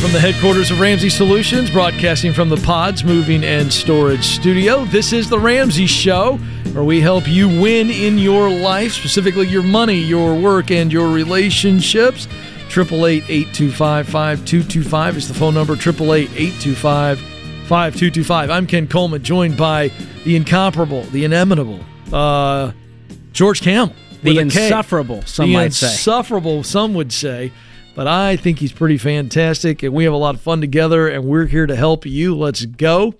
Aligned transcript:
From 0.00 0.12
the 0.12 0.18
headquarters 0.20 0.70
of 0.70 0.80
Ramsey 0.80 1.10
Solutions, 1.10 1.70
broadcasting 1.70 2.32
from 2.32 2.48
the 2.48 2.56
Pods 2.56 3.04
Moving 3.04 3.44
and 3.44 3.70
Storage 3.70 4.24
Studio. 4.24 4.86
This 4.86 5.12
is 5.12 5.28
The 5.28 5.38
Ramsey 5.38 5.84
Show, 5.84 6.38
where 6.72 6.82
we 6.82 7.02
help 7.02 7.28
you 7.28 7.48
win 7.48 7.90
in 7.90 8.16
your 8.16 8.48
life, 8.48 8.94
specifically 8.94 9.46
your 9.46 9.62
money, 9.62 9.98
your 9.98 10.34
work, 10.34 10.70
and 10.70 10.90
your 10.90 11.08
relationships. 11.08 12.26
888 12.70 13.24
825 13.28 14.06
5225 14.06 15.16
is 15.18 15.28
the 15.28 15.34
phone 15.34 15.52
number. 15.52 15.74
888 15.74 16.30
825 16.30 17.18
5225. 17.18 18.50
I'm 18.50 18.66
Ken 18.66 18.88
Coleman, 18.88 19.22
joined 19.22 19.58
by 19.58 19.92
the 20.24 20.34
incomparable, 20.34 21.02
the 21.02 21.26
inimitable, 21.26 21.80
uh, 22.10 22.72
George 23.32 23.60
Kamel. 23.60 23.92
The 24.22 24.36
with 24.36 24.46
a 24.48 24.50
K. 24.50 24.64
insufferable, 24.64 25.22
some 25.22 25.48
the 25.48 25.54
might 25.54 25.74
say. 25.74 25.88
insufferable, 25.88 26.62
some 26.62 26.94
would 26.94 27.12
say. 27.12 27.52
But 28.00 28.08
I 28.08 28.36
think 28.36 28.60
he's 28.60 28.72
pretty 28.72 28.96
fantastic, 28.96 29.82
and 29.82 29.92
we 29.92 30.04
have 30.04 30.14
a 30.14 30.16
lot 30.16 30.34
of 30.34 30.40
fun 30.40 30.62
together, 30.62 31.06
and 31.06 31.26
we're 31.26 31.44
here 31.44 31.66
to 31.66 31.76
help 31.76 32.06
you. 32.06 32.34
Let's 32.34 32.64
go. 32.64 33.12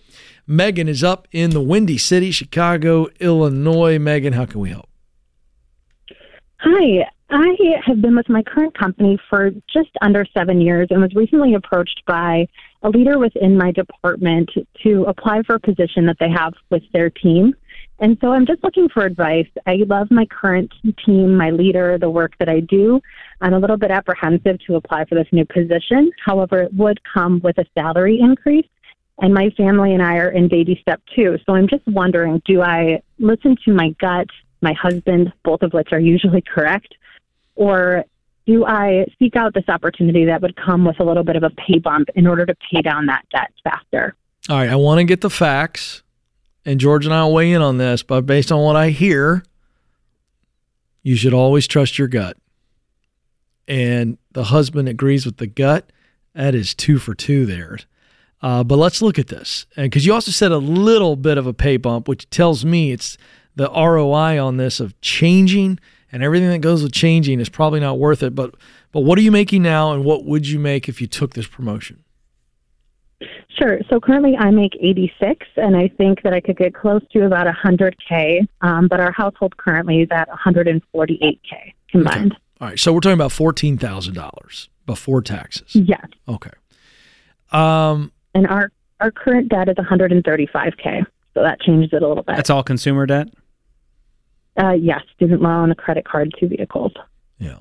Megan 0.47 0.88
is 0.88 1.05
up 1.05 1.29
in 1.33 1.51
the 1.51 1.61
Windy 1.61 1.99
City, 1.99 2.30
Chicago, 2.30 3.09
Illinois. 3.21 3.99
Megan, 3.99 4.32
how 4.32 4.46
can 4.46 4.59
we 4.59 4.71
help? 4.71 4.88
Hi, 6.60 7.07
I 7.29 7.57
have 7.85 8.01
been 8.01 8.16
with 8.16 8.30
my 8.30 8.43
current 8.43 8.73
company 8.73 9.19
for 9.29 9.51
just 9.71 9.91
under 10.01 10.24
seven 10.32 10.63
years 10.63 10.88
and 10.88 11.02
was 11.02 11.15
recently 11.15 11.52
approached 11.52 12.01
by 12.07 12.49
a 12.82 12.88
leader 12.88 13.19
within 13.19 13.59
my 13.59 13.73
department 13.73 14.51
to 14.82 15.04
apply 15.04 15.43
for 15.43 15.57
a 15.57 15.60
position 15.60 16.07
that 16.07 16.16
they 16.19 16.30
have 16.30 16.54
with 16.71 16.85
their 16.95 17.10
team. 17.10 17.52
And 18.01 18.16
so 18.20 18.32
I'm 18.32 18.46
just 18.46 18.65
looking 18.65 18.88
for 18.88 19.04
advice. 19.04 19.46
I 19.66 19.76
love 19.87 20.10
my 20.10 20.24
current 20.24 20.73
team, 21.04 21.37
my 21.37 21.51
leader, 21.51 21.98
the 21.98 22.09
work 22.09 22.32
that 22.38 22.48
I 22.48 22.60
do. 22.60 23.01
I'm 23.42 23.52
a 23.52 23.59
little 23.59 23.76
bit 23.76 23.90
apprehensive 23.90 24.59
to 24.66 24.76
apply 24.76 25.04
for 25.04 25.15
this 25.15 25.29
new 25.32 25.45
position. 25.45 26.10
However, 26.24 26.62
it 26.62 26.74
would 26.74 26.98
come 27.04 27.40
with 27.45 27.59
a 27.59 27.66
salary 27.74 28.18
increase. 28.18 28.66
And 29.23 29.34
my 29.34 29.51
family 29.51 29.92
and 29.92 30.02
I 30.02 30.16
are 30.16 30.30
in 30.30 30.48
baby 30.48 30.79
step 30.80 31.02
two. 31.15 31.37
So 31.45 31.54
I'm 31.54 31.68
just 31.68 31.87
wondering 31.87 32.40
do 32.46 32.62
I 32.62 33.02
listen 33.18 33.54
to 33.66 33.74
my 33.74 33.90
gut, 34.01 34.29
my 34.62 34.73
husband, 34.73 35.30
both 35.45 35.60
of 35.60 35.74
which 35.74 35.88
are 35.92 36.01
usually 36.01 36.42
correct? 36.42 36.95
Or 37.54 38.07
do 38.46 38.64
I 38.64 39.07
seek 39.18 39.37
out 39.37 39.52
this 39.52 39.68
opportunity 39.68 40.24
that 40.24 40.40
would 40.40 40.57
come 40.57 40.87
with 40.87 40.98
a 41.01 41.04
little 41.04 41.23
bit 41.23 41.37
of 41.37 41.42
a 41.42 41.51
pay 41.51 41.79
bump 41.79 42.09
in 42.14 42.26
order 42.26 42.46
to 42.46 42.57
pay 42.73 42.80
down 42.80 43.07
that 43.07 43.26
debt 43.30 43.52
faster? 43.62 44.16
All 44.48 44.57
right, 44.57 44.70
I 44.70 44.76
want 44.76 44.98
to 44.98 45.04
get 45.04 45.20
the 45.20 45.29
facts, 45.29 46.02
and 46.65 46.80
George 46.80 47.07
and 47.07 47.15
I 47.15 47.25
will 47.25 47.35
weigh 47.35 47.53
in 47.53 47.63
on 47.63 47.79
this, 47.79 48.03
but 48.03 48.27
based 48.27 48.53
on 48.53 48.63
what 48.63 48.77
I 48.77 48.91
hear, 48.91 49.43
you 51.03 51.16
should 51.16 51.35
always 51.35 51.66
trust 51.66 51.99
your 51.99 52.09
gut. 52.09 52.37
And 53.66 54.19
the 54.33 54.45
husband 54.45 54.88
agrees 54.88 55.25
with 55.25 55.38
the 55.38 55.47
gut. 55.47 55.91
That 56.35 56.55
is 56.55 56.75
two 56.75 56.99
for 56.99 57.15
two 57.15 57.47
there. 57.47 57.79
Uh, 58.43 58.65
but 58.65 58.77
let's 58.77 59.03
look 59.03 59.19
at 59.19 59.29
this. 59.29 59.66
And 59.77 59.91
because 59.91 60.07
you 60.07 60.13
also 60.13 60.31
said 60.31 60.51
a 60.51 60.59
little 60.59 61.16
bit 61.16 61.38
of 61.38 61.47
a 61.47 61.53
pay 61.53 61.77
bump, 61.77 62.09
which 62.09 62.29
tells 62.31 62.65
me 62.65 62.93
it's 62.93 63.16
the 63.55 63.71
ROI 63.71 64.43
on 64.43 64.56
this 64.56 64.81
of 64.81 64.99
changing 65.00 65.78
and 66.12 66.22
everything 66.22 66.49
that 66.50 66.59
goes 66.59 66.82
with 66.82 66.93
changing 66.93 67.41
is 67.41 67.49
probably 67.49 67.81
not 67.81 67.99
worth 67.99 68.22
it. 68.22 68.34
But 68.34 68.54
but 68.93 69.00
what 69.00 69.19
are 69.19 69.22
you 69.22 69.31
making 69.31 69.62
now, 69.62 69.93
and 69.93 70.04
what 70.04 70.25
would 70.25 70.49
you 70.49 70.59
make 70.59 70.88
if 70.88 71.00
you 71.00 71.06
took 71.06 71.34
this 71.34 71.47
promotion? 71.47 72.03
Sure. 73.58 73.78
So 73.91 74.00
currently 74.00 74.36
I 74.38 74.50
make 74.50 74.72
86, 74.81 75.47
and 75.56 75.76
I 75.76 75.88
think 75.88 76.22
that 76.22 76.32
I 76.32 76.41
could 76.41 76.56
get 76.56 76.75
close 76.75 77.03
to 77.12 77.26
about 77.26 77.47
100K, 77.47 78.47
um, 78.62 78.88
but 78.88 78.98
our 79.00 79.12
household 79.12 79.56
currently 79.58 80.00
is 80.00 80.08
at 80.10 80.28
148K 80.31 81.75
combined. 81.91 82.36
All 82.60 82.69
right, 82.69 82.78
so 82.78 82.92
we're 82.92 83.00
talking 83.00 83.14
about 83.14 83.32
fourteen 83.32 83.78
thousand 83.78 84.14
dollars 84.14 84.69
before 84.86 85.22
taxes. 85.22 85.75
Yes. 85.75 86.04
Okay. 86.28 86.50
Um, 87.53 88.12
And 88.34 88.47
our, 88.47 88.70
our 89.00 89.10
current 89.10 89.48
debt 89.48 89.69
is 89.69 89.76
135K, 89.76 91.04
so 91.34 91.42
that 91.42 91.60
changes 91.60 91.91
it 91.92 92.02
a 92.02 92.06
little 92.08 92.22
bit. 92.22 92.37
That's 92.37 92.50
all 92.50 92.62
consumer 92.62 93.06
debt? 93.06 93.28
Uh, 94.62 94.72
yes, 94.72 95.00
student 95.14 95.41
loan, 95.42 95.70
a 95.70 95.75
credit 95.75 96.04
card, 96.06 96.34
two 96.38 96.48
vehicles. 96.48 96.92
yeah. 97.38 97.56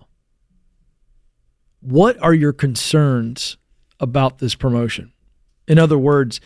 What 1.82 2.22
are 2.22 2.34
your 2.34 2.52
concerns 2.52 3.58
about 4.02 4.40
this 4.40 4.54
promotion? 4.54 5.14
In 5.70 5.80
other 5.80 5.98
words, 5.98 6.42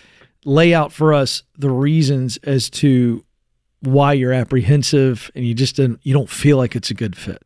lay 0.45 0.73
out 0.73 0.91
for 0.91 1.13
us 1.13 1.41
the 1.57 1.72
reasons 1.72 2.38
as 2.44 2.69
to 2.69 3.25
why 3.79 4.13
you're 4.13 4.34
apprehensive 4.34 5.31
and 5.34 5.45
you 5.45 5.53
just 5.53 5.78
didn't, 5.78 6.00
you 6.03 6.13
don't 6.13 6.29
feel 6.29 6.57
like 6.57 6.75
it's 6.75 6.91
a 6.91 6.94
good 6.94 7.17
fit. 7.17 7.41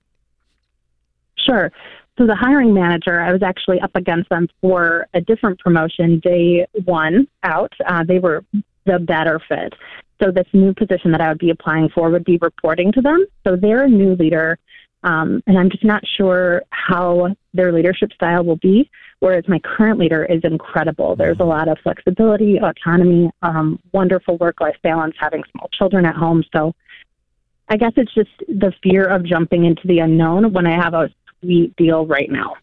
Sure. 1.37 1.71
So 2.17 2.25
the 2.25 2.35
hiring 2.35 2.73
manager, 2.73 3.21
I 3.21 3.31
was 3.31 3.43
actually 3.43 3.79
up 3.79 3.95
against 3.95 4.29
them 4.29 4.47
for 4.59 5.07
a 5.13 5.21
different 5.21 5.59
promotion. 5.59 6.19
They 6.23 6.67
won 6.85 7.27
out. 7.43 7.71
Uh, 7.85 8.03
they 8.03 8.19
were 8.19 8.43
the 8.85 8.99
better 8.99 9.39
fit. 9.47 9.73
So 10.21 10.31
this 10.31 10.47
new 10.51 10.73
position 10.73 11.11
that 11.11 11.21
I 11.21 11.29
would 11.29 11.37
be 11.37 11.51
applying 11.51 11.89
for 11.89 12.09
would 12.09 12.25
be 12.25 12.39
reporting 12.41 12.91
to 12.93 13.01
them. 13.01 13.23
So 13.45 13.55
they're 13.55 13.83
a 13.83 13.89
new 13.89 14.15
leader, 14.15 14.57
um, 15.03 15.41
and 15.47 15.57
I'm 15.57 15.69
just 15.69 15.83
not 15.83 16.03
sure 16.17 16.63
how 16.69 17.35
their 17.53 17.71
leadership 17.71 18.11
style 18.13 18.43
will 18.43 18.57
be. 18.57 18.89
Whereas 19.19 19.45
my 19.47 19.59
current 19.59 19.99
leader 19.99 20.25
is 20.25 20.41
incredible. 20.43 21.15
There's 21.15 21.39
a 21.39 21.43
lot 21.43 21.67
of 21.67 21.79
flexibility, 21.81 22.59
autonomy, 22.59 23.31
um, 23.41 23.79
wonderful 23.91 24.37
work-life 24.37 24.75
balance, 24.83 25.15
having 25.19 25.43
small 25.51 25.69
children 25.73 26.05
at 26.05 26.15
home. 26.15 26.43
So 26.55 26.75
I 27.67 27.77
guess 27.77 27.93
it's 27.97 28.13
just 28.13 28.29
the 28.47 28.71
fear 28.83 29.05
of 29.05 29.25
jumping 29.25 29.65
into 29.65 29.87
the 29.87 29.99
unknown 29.99 30.53
when 30.53 30.67
I 30.67 30.75
have 30.75 30.93
a 30.93 31.09
sweet 31.41 31.75
deal 31.75 32.05
right 32.05 32.29
now. 32.29 32.57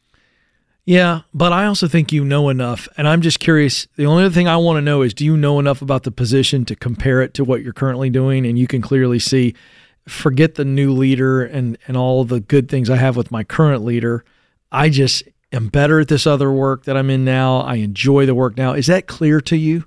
Yeah, 0.86 1.22
but 1.32 1.52
I 1.52 1.64
also 1.64 1.88
think 1.88 2.12
you 2.12 2.24
know 2.24 2.50
enough. 2.50 2.88
And 2.96 3.08
I'm 3.08 3.22
just 3.22 3.40
curious. 3.40 3.88
The 3.96 4.06
only 4.06 4.24
other 4.24 4.34
thing 4.34 4.48
I 4.48 4.56
want 4.58 4.76
to 4.76 4.82
know 4.82 5.02
is 5.02 5.14
do 5.14 5.24
you 5.24 5.36
know 5.36 5.58
enough 5.58 5.82
about 5.82 6.02
the 6.02 6.10
position 6.10 6.64
to 6.66 6.76
compare 6.76 7.22
it 7.22 7.34
to 7.34 7.44
what 7.44 7.62
you're 7.62 7.72
currently 7.72 8.10
doing? 8.10 8.46
And 8.46 8.58
you 8.58 8.66
can 8.66 8.82
clearly 8.82 9.18
see, 9.18 9.54
forget 10.06 10.56
the 10.56 10.64
new 10.64 10.92
leader 10.92 11.42
and, 11.42 11.78
and 11.86 11.96
all 11.96 12.24
the 12.24 12.40
good 12.40 12.68
things 12.68 12.90
I 12.90 12.96
have 12.96 13.16
with 13.16 13.30
my 13.30 13.44
current 13.44 13.84
leader. 13.84 14.24
I 14.70 14.90
just 14.90 15.22
am 15.52 15.68
better 15.68 16.00
at 16.00 16.08
this 16.08 16.26
other 16.26 16.50
work 16.50 16.84
that 16.84 16.96
I'm 16.96 17.10
in 17.10 17.24
now. 17.24 17.60
I 17.60 17.76
enjoy 17.76 18.26
the 18.26 18.34
work 18.34 18.56
now. 18.56 18.74
Is 18.74 18.86
that 18.88 19.06
clear 19.06 19.40
to 19.42 19.56
you? 19.56 19.84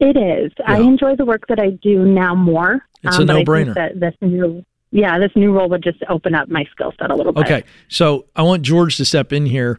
It 0.00 0.16
is. 0.16 0.52
I 0.64 0.78
enjoy 0.78 1.16
the 1.16 1.24
work 1.24 1.46
that 1.48 1.58
I 1.58 1.70
do 1.70 2.04
now 2.04 2.34
more. 2.34 2.84
It's 3.02 3.16
a 3.16 3.22
um, 3.22 3.26
think 3.26 3.46
no-brainer. 3.46 3.98
This 3.98 4.14
new, 4.20 4.64
yeah, 4.90 5.18
this 5.18 5.32
new 5.34 5.52
role 5.52 5.68
would 5.68 5.82
just 5.82 5.98
open 6.08 6.34
up 6.34 6.48
my 6.48 6.64
skill 6.70 6.92
set 6.98 7.10
a 7.10 7.14
little 7.16 7.32
bit. 7.32 7.44
Okay. 7.44 7.64
So 7.88 8.26
I 8.36 8.42
want 8.42 8.62
George 8.62 8.96
to 8.98 9.04
step 9.04 9.32
in 9.32 9.46
here 9.46 9.78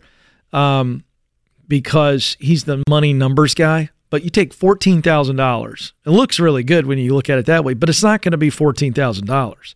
um, 0.52 1.04
because 1.68 2.36
he's 2.40 2.66
the 2.66 2.84
money 2.88 3.14
numbers 3.14 3.54
guy. 3.54 3.90
But 4.10 4.24
you 4.24 4.30
take 4.30 4.56
$14,000. 4.56 5.92
It 6.06 6.10
looks 6.10 6.40
really 6.40 6.64
good 6.64 6.88
when 6.88 6.98
you 6.98 7.14
look 7.14 7.30
at 7.30 7.38
it 7.38 7.46
that 7.46 7.64
way, 7.64 7.74
but 7.74 7.90
it's 7.90 8.04
not 8.04 8.22
going 8.22 8.32
to 8.32 8.38
be 8.38 8.50
$14,000. 8.50 9.76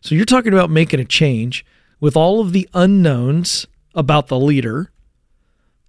So 0.00 0.14
you're 0.14 0.24
talking 0.24 0.52
about 0.52 0.70
making 0.70 1.00
a 1.00 1.04
change 1.04 1.64
with 2.00 2.16
all 2.16 2.40
of 2.40 2.52
the 2.52 2.68
unknowns 2.74 3.66
about 3.94 4.28
the 4.28 4.38
leader 4.38 4.90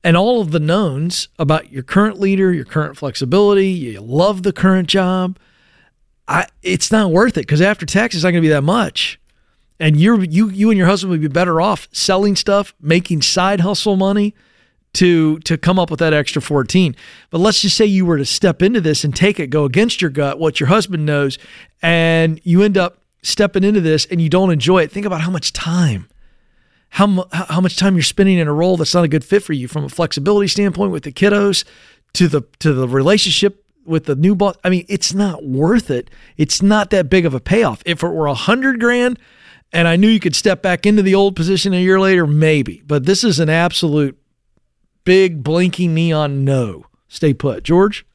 and 0.04 0.18
all 0.18 0.42
of 0.42 0.52
the 0.52 0.60
knowns 0.60 1.30
about 1.40 1.72
your 1.72 1.84
current 1.84 2.20
leader, 2.20 2.52
your 2.52 2.66
current 2.66 2.98
flexibility, 2.98 3.70
you 3.70 4.02
love 4.02 4.44
the 4.44 4.54
current 4.54 4.90
job. 4.90 5.38
I 6.28 6.48
it's 6.62 6.92
not 6.92 7.12
worth 7.12 7.38
it 7.38 7.42
because 7.42 7.62
after 7.62 7.86
tax 7.86 8.16
it's 8.16 8.24
not 8.24 8.32
going 8.32 8.42
to 8.42 8.48
be 8.48 8.54
that 8.54 8.64
much 8.64 9.20
and 9.80 9.98
you're 9.98 10.24
you 10.24 10.50
you 10.50 10.70
and 10.70 10.78
your 10.78 10.88
husband 10.88 11.12
would 11.12 11.22
be 11.22 11.28
better 11.28 11.60
off 11.60 11.88
selling 11.92 12.36
stuff, 12.36 12.74
making 12.80 13.22
side 13.22 13.60
hustle 13.60 13.98
money 13.98 14.34
to 14.94 15.40
to 15.40 15.58
come 15.58 15.80
up 15.80 15.90
with 15.90 16.00
that 16.00 16.14
extra 16.14 16.42
14. 16.42 16.96
But 17.30 17.40
let's 17.40 17.62
just 17.62 17.76
say 17.76 17.86
you 17.86 18.06
were 18.06 18.18
to 18.18 18.26
step 18.26 18.62
into 18.62 18.82
this 18.82 19.04
and 19.04 19.16
take 19.16 19.40
it, 19.40 19.48
go 19.48 19.66
against 19.66 20.02
your 20.02 20.12
gut, 20.12 20.40
what 20.40 20.60
your 20.60 20.68
husband 20.68 21.06
knows, 21.06 21.38
and 21.82 22.40
you 22.44 22.62
end 22.62 22.78
up 22.78 23.00
stepping 23.22 23.64
into 23.64 23.82
this 23.82 24.06
and 24.06 24.22
you 24.22 24.30
don't 24.30 24.52
enjoy 24.52 24.84
it. 24.84 24.92
Think 24.92 25.06
about 25.06 25.22
how 25.22 25.32
much 25.32 25.54
time 25.54 26.08
how 26.94 27.26
how 27.32 27.60
much 27.60 27.76
time 27.76 27.96
you're 27.96 28.04
spending 28.04 28.38
in 28.38 28.48
a 28.48 28.54
role 28.54 28.78
that's 28.78 28.94
not 28.94 29.04
a 29.04 29.08
good 29.08 29.26
fit 29.26 29.42
for 29.42 29.54
you 29.54 29.68
from 29.68 29.84
a 29.84 29.90
flexibility 29.90 30.48
standpoint 30.48 30.92
with 30.92 31.04
the 31.04 31.12
kiddos 31.12 31.64
to 32.14 32.28
the 32.28 32.44
to 32.60 32.72
the 32.72 32.88
relationship 32.88 33.66
with 33.84 34.06
the 34.06 34.16
new 34.16 34.36
boss. 34.36 34.56
I 34.64 34.70
mean, 34.70 34.86
it's 34.88 35.12
not 35.12 35.44
worth 35.44 35.90
it. 35.90 36.12
It's 36.38 36.62
not 36.62 36.92
that 36.92 37.10
big 37.10 37.26
of 37.26 37.34
a 37.34 37.40
payoff. 37.40 37.82
If 37.86 38.04
it 38.04 38.10
were 38.10 38.28
a 38.28 38.36
hundred 38.36 38.80
grand 38.80 39.18
and 39.72 39.88
I 39.88 39.96
knew 39.96 40.08
you 40.08 40.20
could 40.20 40.36
step 40.36 40.62
back 40.62 40.86
into 40.86 41.02
the 41.02 41.16
old 41.16 41.36
position 41.36 41.74
a 41.74 41.82
year 41.82 42.00
later, 42.00 42.28
maybe. 42.28 42.84
But 42.86 43.08
this 43.08 43.24
is 43.24 43.40
an 43.40 43.50
absolute 43.50 44.16
big 45.04 45.44
blinking 45.44 45.94
neon 45.94 46.44
no. 46.44 46.86
Stay 47.08 47.34
put. 47.34 47.64
George? 47.64 48.06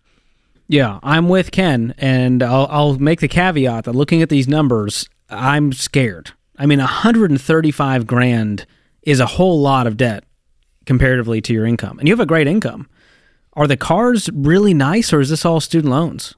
Yeah, 0.68 1.00
I'm 1.02 1.28
with 1.28 1.50
Ken, 1.50 1.94
and 1.96 2.42
I'll, 2.42 2.66
I'll 2.70 2.98
make 2.98 3.20
the 3.20 3.28
caveat 3.28 3.84
that 3.84 3.94
looking 3.94 4.20
at 4.20 4.28
these 4.28 4.46
numbers, 4.46 5.08
I'm 5.30 5.72
scared. 5.72 6.32
I 6.58 6.66
mean, 6.66 6.78
135 6.78 8.06
grand 8.06 8.66
is 9.02 9.20
a 9.20 9.26
whole 9.26 9.60
lot 9.60 9.86
of 9.86 9.96
debt 9.96 10.24
comparatively 10.84 11.40
to 11.42 11.54
your 11.54 11.64
income, 11.64 11.98
and 11.98 12.06
you 12.06 12.12
have 12.12 12.20
a 12.20 12.26
great 12.26 12.46
income. 12.46 12.88
Are 13.54 13.66
the 13.66 13.76
cars 13.76 14.28
really 14.34 14.74
nice, 14.74 15.12
or 15.12 15.20
is 15.20 15.30
this 15.30 15.44
all 15.44 15.60
student 15.60 15.90
loans? 15.90 16.34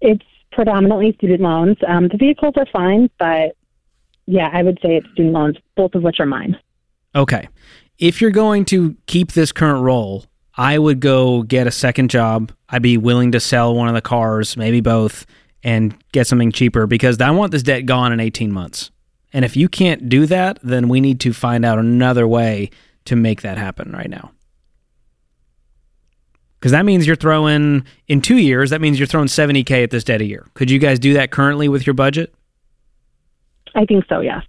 It's 0.00 0.24
predominantly 0.52 1.12
student 1.18 1.40
loans. 1.40 1.76
Um, 1.86 2.08
the 2.08 2.16
vehicles 2.16 2.54
are 2.56 2.66
fine, 2.72 3.10
but 3.18 3.56
yeah, 4.26 4.50
I 4.52 4.62
would 4.62 4.78
say 4.82 4.96
it's 4.96 5.06
student 5.12 5.34
loans, 5.34 5.56
both 5.76 5.94
of 5.94 6.02
which 6.02 6.18
are 6.18 6.26
mine. 6.26 6.58
Okay. 7.14 7.48
If 7.98 8.20
you're 8.20 8.30
going 8.30 8.64
to 8.66 8.96
keep 9.06 9.32
this 9.32 9.52
current 9.52 9.82
role, 9.82 10.26
I 10.56 10.78
would 10.78 11.00
go 11.00 11.42
get 11.42 11.66
a 11.66 11.70
second 11.70 12.10
job. 12.10 12.52
I'd 12.68 12.82
be 12.82 12.96
willing 12.96 13.32
to 13.32 13.40
sell 13.40 13.74
one 13.74 13.88
of 13.88 13.94
the 13.94 14.00
cars, 14.00 14.56
maybe 14.56 14.80
both, 14.80 15.26
and 15.62 15.94
get 16.12 16.26
something 16.26 16.52
cheaper 16.52 16.86
because 16.86 17.20
I 17.20 17.30
want 17.30 17.52
this 17.52 17.62
debt 17.62 17.86
gone 17.86 18.12
in 18.12 18.20
18 18.20 18.52
months. 18.52 18.90
And 19.32 19.44
if 19.44 19.56
you 19.56 19.68
can't 19.68 20.08
do 20.08 20.26
that, 20.26 20.58
then 20.62 20.88
we 20.88 21.00
need 21.00 21.20
to 21.20 21.32
find 21.32 21.64
out 21.64 21.78
another 21.78 22.26
way 22.26 22.70
to 23.04 23.16
make 23.16 23.42
that 23.42 23.58
happen 23.58 23.92
right 23.92 24.08
now. 24.08 24.30
Because 26.58 26.72
that 26.72 26.84
means 26.84 27.06
you're 27.06 27.16
throwing, 27.16 27.84
in 28.08 28.22
two 28.22 28.38
years, 28.38 28.70
that 28.70 28.80
means 28.80 28.98
you're 28.98 29.06
throwing 29.06 29.28
70K 29.28 29.84
at 29.84 29.90
this 29.90 30.04
debt 30.04 30.20
a 30.20 30.24
year. 30.24 30.46
Could 30.54 30.70
you 30.70 30.78
guys 30.78 30.98
do 30.98 31.12
that 31.14 31.30
currently 31.30 31.68
with 31.68 31.86
your 31.86 31.94
budget? 31.94 32.34
I 33.74 33.84
think 33.84 34.04
so, 34.08 34.20
yes. 34.20 34.42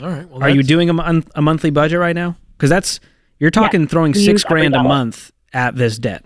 All 0.00 0.08
right. 0.08 0.28
Well, 0.28 0.42
Are 0.42 0.50
you 0.50 0.62
doing 0.62 0.88
a, 0.88 0.92
mon- 0.92 1.24
a 1.34 1.42
monthly 1.42 1.70
budget 1.70 1.98
right 1.98 2.14
now? 2.14 2.36
Because 2.56 2.70
that's, 2.70 3.00
you're 3.38 3.50
talking 3.50 3.82
Yes, 3.82 3.90
throwing 3.90 4.14
six 4.14 4.44
grand 4.44 4.74
a 4.74 4.82
month 4.82 5.32
at 5.52 5.74
this 5.76 5.98
debt. 5.98 6.24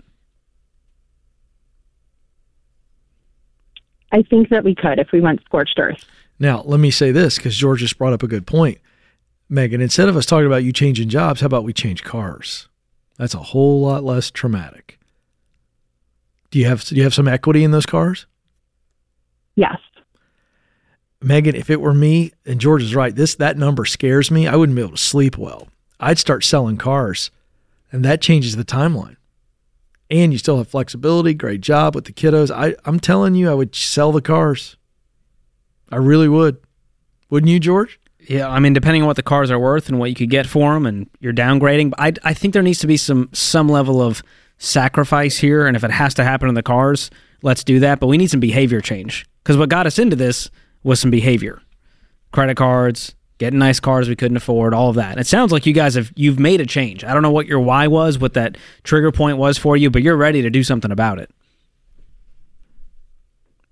I 4.11 4.21
think 4.21 4.49
that 4.49 4.63
we 4.63 4.75
could 4.75 4.99
if 4.99 5.11
we 5.11 5.19
went 5.19 5.41
scorched 5.45 5.77
earth. 5.77 6.05
Now, 6.39 6.61
let 6.63 6.79
me 6.79 6.91
say 6.91 7.11
this 7.11 7.37
because 7.37 7.55
George 7.55 7.79
just 7.79 7.97
brought 7.97 8.13
up 8.13 8.23
a 8.23 8.27
good 8.27 8.45
point. 8.45 8.79
Megan, 9.49 9.81
instead 9.81 10.09
of 10.09 10.17
us 10.17 10.25
talking 10.25 10.45
about 10.47 10.63
you 10.63 10.71
changing 10.71 11.09
jobs, 11.09 11.41
how 11.41 11.47
about 11.47 11.63
we 11.63 11.73
change 11.73 12.03
cars? 12.03 12.67
That's 13.17 13.33
a 13.33 13.39
whole 13.39 13.81
lot 13.81 14.03
less 14.03 14.31
traumatic. 14.31 14.99
Do 16.51 16.59
you 16.59 16.65
have 16.65 16.83
do 16.85 16.95
you 16.95 17.03
have 17.03 17.13
some 17.13 17.27
equity 17.27 17.63
in 17.63 17.71
those 17.71 17.85
cars? 17.85 18.25
Yes. 19.55 19.77
Megan, 21.25 21.55
if 21.55 21.71
it 21.71 21.81
were 21.81 21.93
me, 21.93 22.31
and 22.45 22.61
George 22.61 22.83
is 22.83 22.95
right, 22.95 23.15
this 23.15 23.35
that 23.35 23.57
number 23.57 23.83
scares 23.83 24.29
me. 24.29 24.47
I 24.47 24.55
wouldn't 24.55 24.75
be 24.75 24.81
able 24.83 24.91
to 24.91 24.97
sleep 24.97 25.37
well. 25.37 25.67
I'd 25.99 26.19
start 26.19 26.43
selling 26.43 26.77
cars, 26.77 27.31
and 27.91 28.05
that 28.05 28.21
changes 28.21 28.55
the 28.55 28.63
timeline. 28.63 29.17
And 30.11 30.31
you 30.31 30.37
still 30.37 30.59
have 30.59 30.67
flexibility. 30.67 31.33
Great 31.33 31.61
job 31.61 31.95
with 31.95 32.05
the 32.05 32.13
kiddos. 32.13 32.51
I, 32.51 32.75
I'm 32.85 32.99
telling 32.99 33.33
you, 33.33 33.49
I 33.49 33.55
would 33.55 33.73
sell 33.73 34.11
the 34.11 34.21
cars. 34.21 34.77
I 35.91 35.95
really 35.95 36.29
would. 36.29 36.57
Wouldn't 37.31 37.51
you, 37.51 37.59
George? 37.59 37.99
Yeah, 38.19 38.47
I 38.47 38.59
mean, 38.59 38.73
depending 38.73 39.01
on 39.01 39.07
what 39.07 39.15
the 39.15 39.23
cars 39.23 39.49
are 39.49 39.59
worth 39.59 39.89
and 39.89 39.97
what 39.99 40.09
you 40.09 40.15
could 40.15 40.29
get 40.29 40.45
for 40.45 40.73
them, 40.73 40.85
and 40.85 41.09
you're 41.19 41.33
downgrading. 41.33 41.89
But 41.89 41.99
I, 41.99 42.29
I 42.29 42.33
think 42.35 42.53
there 42.53 42.61
needs 42.61 42.79
to 42.79 42.87
be 42.87 42.97
some 42.97 43.29
some 43.33 43.67
level 43.67 43.99
of 43.99 44.21
sacrifice 44.59 45.37
here, 45.37 45.65
and 45.65 45.75
if 45.75 45.83
it 45.83 45.91
has 45.91 46.13
to 46.15 46.23
happen 46.23 46.49
in 46.49 46.55
the 46.55 46.63
cars, 46.63 47.09
let's 47.41 47.63
do 47.63 47.79
that. 47.79 47.99
But 47.99 48.07
we 48.07 48.17
need 48.17 48.29
some 48.29 48.39
behavior 48.39 48.79
change 48.79 49.25
because 49.43 49.57
what 49.57 49.69
got 49.69 49.87
us 49.87 49.97
into 49.97 50.15
this 50.15 50.51
was 50.85 50.99
some 50.99 51.11
behavior, 51.11 51.61
credit 52.31 52.55
cards, 52.55 53.15
getting 53.39 53.59
nice 53.59 53.79
cars 53.79 54.07
we 54.07 54.15
couldn't 54.15 54.37
afford, 54.37 54.73
all 54.73 54.89
of 54.89 54.95
that. 54.95 55.11
And 55.11 55.19
it 55.19 55.27
sounds 55.27 55.51
like 55.51 55.65
you 55.65 55.73
guys 55.73 55.95
have 55.95 56.11
you've 56.15 56.39
made 56.39 56.61
a 56.61 56.65
change. 56.65 57.03
I 57.03 57.13
don't 57.13 57.23
know 57.23 57.31
what 57.31 57.47
your 57.47 57.59
why 57.59 57.87
was, 57.87 58.17
what 58.19 58.33
that 58.35 58.57
trigger 58.83 59.11
point 59.11 59.37
was 59.37 59.57
for 59.57 59.75
you, 59.75 59.89
but 59.89 60.03
you're 60.03 60.15
ready 60.15 60.41
to 60.43 60.49
do 60.49 60.63
something 60.63 60.91
about 60.91 61.19
it. 61.19 61.29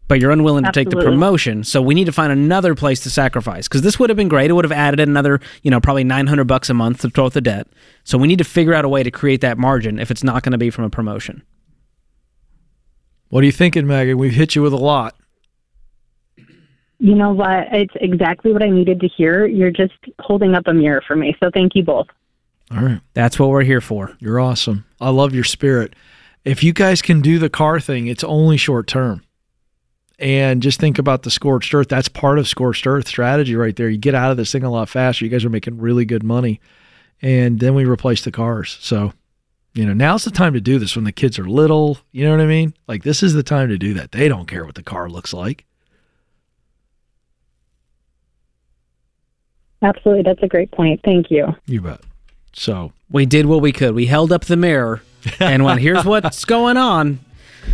But 0.08 0.20
you're 0.20 0.32
unwilling 0.32 0.66
to 0.66 0.72
take 0.72 0.90
the 0.90 0.98
promotion, 0.98 1.64
so 1.64 1.82
we 1.82 1.96
need 1.96 2.06
to 2.06 2.12
find 2.12 2.32
another 2.32 2.76
place 2.76 3.00
to 3.02 3.10
sacrifice. 3.10 3.68
Because 3.68 3.84
this 3.84 3.98
would 3.98 4.10
have 4.10 4.18
been 4.18 4.28
great; 4.28 4.50
it 4.50 4.54
would 4.54 4.66
have 4.66 4.72
added 4.72 5.00
another, 5.00 5.40
you 5.62 5.72
know, 5.72 5.80
probably 5.80 6.04
nine 6.04 6.28
hundred 6.28 6.46
bucks 6.46 6.70
a 6.70 6.74
month 6.74 7.02
to 7.02 7.10
throw 7.10 7.28
at 7.28 7.34
the 7.34 7.42
debt. 7.42 7.68
So 8.04 8.18
we 8.18 8.28
need 8.28 8.40
to 8.40 8.44
figure 8.44 8.74
out 8.74 8.86
a 8.86 8.90
way 8.90 9.02
to 9.02 9.10
create 9.10 9.42
that 9.42 9.58
margin 9.58 10.00
if 10.00 10.12
it's 10.12 10.24
not 10.24 10.44
going 10.44 10.52
to 10.52 10.58
be 10.58 10.70
from 10.70 10.84
a 10.84 10.90
promotion. 10.90 11.42
What 13.30 13.44
are 13.44 13.46
you 13.46 13.52
thinking, 13.52 13.88
Megan? 13.88 14.18
We've 14.18 14.34
hit 14.34 14.56
you 14.56 14.62
with 14.62 14.74
a 14.74 14.78
lot. 14.78 15.16
You 17.04 17.16
know 17.16 17.34
what? 17.34 17.68
It's 17.74 17.94
exactly 17.96 18.54
what 18.54 18.64
I 18.64 18.70
needed 18.70 19.02
to 19.02 19.10
hear. 19.10 19.46
You're 19.46 19.72
just 19.72 19.92
holding 20.20 20.56
up 20.56 20.68
a 20.68 20.74
mirror 20.74 21.04
for 21.06 21.18
me. 21.18 21.36
So 21.44 21.52
thank 21.54 21.76
you 21.76 21.84
both. 21.84 22.08
All 22.72 22.82
right. 22.82 23.02
That's 23.14 23.38
what 23.38 23.50
we're 23.50 23.64
here 23.64 23.82
for. 23.82 24.16
You're 24.20 24.40
awesome. 24.40 24.86
I 25.02 25.10
love 25.10 25.36
your 25.36 25.44
spirit. 25.44 25.98
If 26.46 26.64
you 26.64 26.72
guys 26.72 27.02
can 27.02 27.20
do 27.20 27.40
the 27.40 27.50
car 27.50 27.82
thing, 27.82 28.08
it's 28.08 28.24
only 28.24 28.56
short 28.56 28.88
term. 28.88 29.22
And 30.18 30.62
just 30.62 30.80
think 30.80 30.98
about 30.98 31.24
the 31.24 31.30
scorched 31.30 31.74
earth. 31.74 31.90
That's 31.90 32.08
part 32.08 32.40
of 32.40 32.48
scorched 32.48 32.88
earth 32.88 33.10
strategy 33.10 33.58
right 33.58 33.76
there. 33.76 33.90
You 33.90 33.98
get 33.98 34.16
out 34.16 34.32
of 34.32 34.38
this 34.38 34.54
thing 34.54 34.64
a 34.64 34.72
lot 34.72 34.88
faster. 34.88 35.26
You 35.26 35.32
guys 35.32 35.44
are 35.44 35.50
making 35.50 35.80
really 35.80 36.06
good 36.06 36.24
money. 36.24 36.62
And 37.22 37.60
then 37.60 37.76
we 37.76 37.84
replace 37.84 38.24
the 38.24 38.32
cars. 38.32 38.78
So, 38.80 39.12
you 39.74 39.86
know, 39.86 39.94
now's 39.94 40.24
the 40.24 40.32
time 40.32 40.54
to 40.54 40.62
do 40.62 40.80
this 40.80 40.96
when 40.96 41.04
the 41.04 41.12
kids 41.12 41.38
are 41.38 41.50
little. 41.50 41.98
You 42.14 42.24
know 42.24 42.32
what 42.32 42.40
I 42.40 42.48
mean? 42.48 42.74
Like, 42.88 43.04
this 43.04 43.24
is 43.24 43.34
the 43.34 43.44
time 43.44 43.68
to 43.68 43.78
do 43.78 43.94
that. 43.96 44.14
They 44.14 44.30
don't 44.30 44.48
care 44.48 44.66
what 44.66 44.76
the 44.76 44.84
car 44.84 45.10
looks 45.10 45.34
like. 45.34 45.66
Absolutely. 49.84 50.24
That's 50.24 50.42
a 50.42 50.48
great 50.48 50.72
point. 50.72 51.02
Thank 51.04 51.30
you. 51.30 51.56
You 51.66 51.82
bet. 51.82 52.00
So, 52.54 52.92
We 53.12 53.26
did 53.26 53.46
what 53.48 53.62
we 53.62 53.72
could. 53.72 53.94
We 53.96 54.06
held 54.06 54.32
up 54.32 54.46
the 54.46 54.58
mirror 54.58 55.02
and 55.40 55.64
went, 55.64 55.80
here's 55.82 56.06
what's 56.06 56.46
going 56.46 56.78
on. 56.78 57.20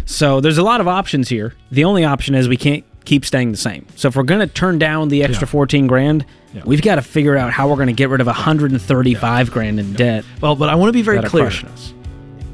So 0.05 0.39
there's 0.41 0.57
a 0.57 0.63
lot 0.63 0.81
of 0.81 0.87
options 0.87 1.29
here. 1.29 1.53
The 1.71 1.83
only 1.83 2.03
option 2.05 2.35
is 2.35 2.47
we 2.47 2.57
can't 2.57 2.83
keep 3.05 3.25
staying 3.25 3.51
the 3.51 3.57
same. 3.57 3.87
So 3.95 4.07
if 4.07 4.15
we're 4.15 4.23
going 4.23 4.39
to 4.47 4.53
turn 4.53 4.77
down 4.79 5.09
the 5.09 5.23
extra 5.23 5.47
Yeah. 5.47 5.51
14 5.51 5.87
grand, 5.87 6.25
Yeah. 6.53 6.61
we've 6.65 6.81
got 6.81 6.95
to 6.95 7.01
figure 7.01 7.35
out 7.37 7.51
how 7.51 7.67
we're 7.69 7.75
going 7.75 7.87
to 7.87 7.93
get 7.93 8.09
rid 8.09 8.21
of 8.21 8.27
135 8.27 9.51
grand 9.51 9.79
in 9.79 9.93
debt. 9.93 10.25
well, 10.41 10.55
but 10.55 10.69
I 10.69 10.75
want 10.75 10.89
to 10.89 10.93
be 10.93 11.01
very 11.01 11.21
clear. 11.23 11.51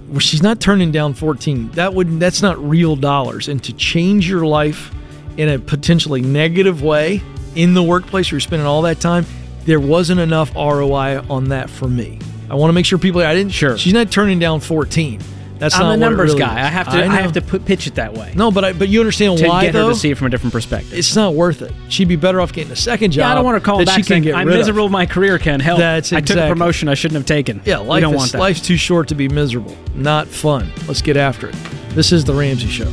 Well, 0.09 0.19
she's 0.19 0.41
not 0.43 0.59
turning 0.61 0.91
down 0.91 1.13
14 1.13 1.71
that 1.71 1.93
would 1.93 2.19
that's 2.19 2.41
not 2.41 2.57
real 2.63 2.95
dollars 2.95 3.47
and 3.49 3.61
to 3.63 3.73
change 3.73 4.29
your 4.29 4.45
life 4.45 4.93
in 5.35 5.49
a 5.49 5.57
potentially 5.59 6.21
negative 6.21 6.83
way 6.83 7.21
in 7.55 7.73
the 7.73 7.81
workplace 7.83 8.27
where 8.31 8.35
you're 8.35 8.41
spending 8.41 8.67
all 8.67 8.83
that 8.83 8.99
time 8.99 9.25
there 9.65 9.79
wasn't 9.79 10.19
enough 10.19 10.53
roi 10.55 11.19
on 11.29 11.49
that 11.49 11.69
for 11.69 11.87
me 11.87 12.19
i 12.49 12.55
want 12.55 12.69
to 12.69 12.73
make 12.73 12.85
sure 12.85 12.97
people 12.97 13.21
i 13.21 13.33
didn't 13.33 13.51
Sure. 13.51 13.77
she's 13.77 13.93
not 13.93 14.11
turning 14.11 14.39
down 14.39 14.59
14 14.59 15.19
that's 15.57 15.73
I'm 15.75 15.83
not 15.83 15.93
a 15.93 15.97
numbers 15.97 16.33
really 16.33 16.39
guy. 16.41 16.59
is. 16.59 16.65
I 16.65 16.69
have 16.69 16.85
to. 16.87 16.91
I, 16.97 17.07
know. 17.07 17.13
have 17.13 17.31
to 17.31 17.41
put, 17.41 17.63
pitch 17.63 17.87
it 17.87 17.95
that 17.95 18.13
way 18.13 18.33
no 18.35 18.51
but 18.51 18.65
I, 18.65 18.73
but 18.73 18.89
you 18.89 18.99
understand 18.99 19.35
why? 19.35 19.37
Though 19.39 19.43
to 19.43 19.49
why 19.49 19.61
get 19.61 19.73
her 19.73 19.81
though 19.83 19.89
to 19.91 19.95
see 19.95 20.11
it 20.11 20.17
from 20.17 20.27
a 20.27 20.29
different 20.29 20.51
perspective. 20.51 20.93
it's 20.93 21.15
not 21.15 21.33
worth 21.33 21.61
it 21.61 21.71
she'd 21.87 22.09
be 22.09 22.17
better 22.17 22.41
off 22.41 22.51
getting 22.51 22.73
a 22.73 22.75
second 22.75 23.11
job 23.11 23.19
yeah, 23.19 23.31
I 23.31 23.35
don't 23.35 23.45
want 23.45 23.55
to 23.55 23.65
call 23.65 23.83
back 23.85 23.95
she 23.95 24.03
can 24.03 24.21
get 24.21 24.35
I'm 24.35 24.47
rid 24.47 24.55
of. 24.55 24.59
miserable 24.59 24.89
my 24.89 25.05
career. 25.05 25.39
Ken, 25.39 25.61
help! 25.61 25.79
That's 25.79 26.11
exactly. 26.11 26.33
I 26.35 26.35
took 26.35 26.49
a 26.49 26.53
promotion 26.53 26.89
I 26.89 26.93
shouldn't 26.93 27.15
have 27.15 27.25
taken. 27.25 27.61
Yeah, 27.63 27.77
life 27.77 28.01
don't 28.01 28.13
is, 28.15 28.17
want 28.17 28.31
that. 28.33 28.39
life's 28.39 28.59
too 28.61 28.75
short 28.75 29.07
to 29.07 29.15
be 29.15 29.29
miserable. 29.29 29.75
Not 29.95 30.27
fun. 30.27 30.69
Let's 30.89 31.01
get 31.01 31.15
after 31.15 31.47
it. 31.47 31.55
This 31.91 32.11
is 32.11 32.25
the 32.25 32.33
Ramsey 32.33 32.67
Show. 32.67 32.91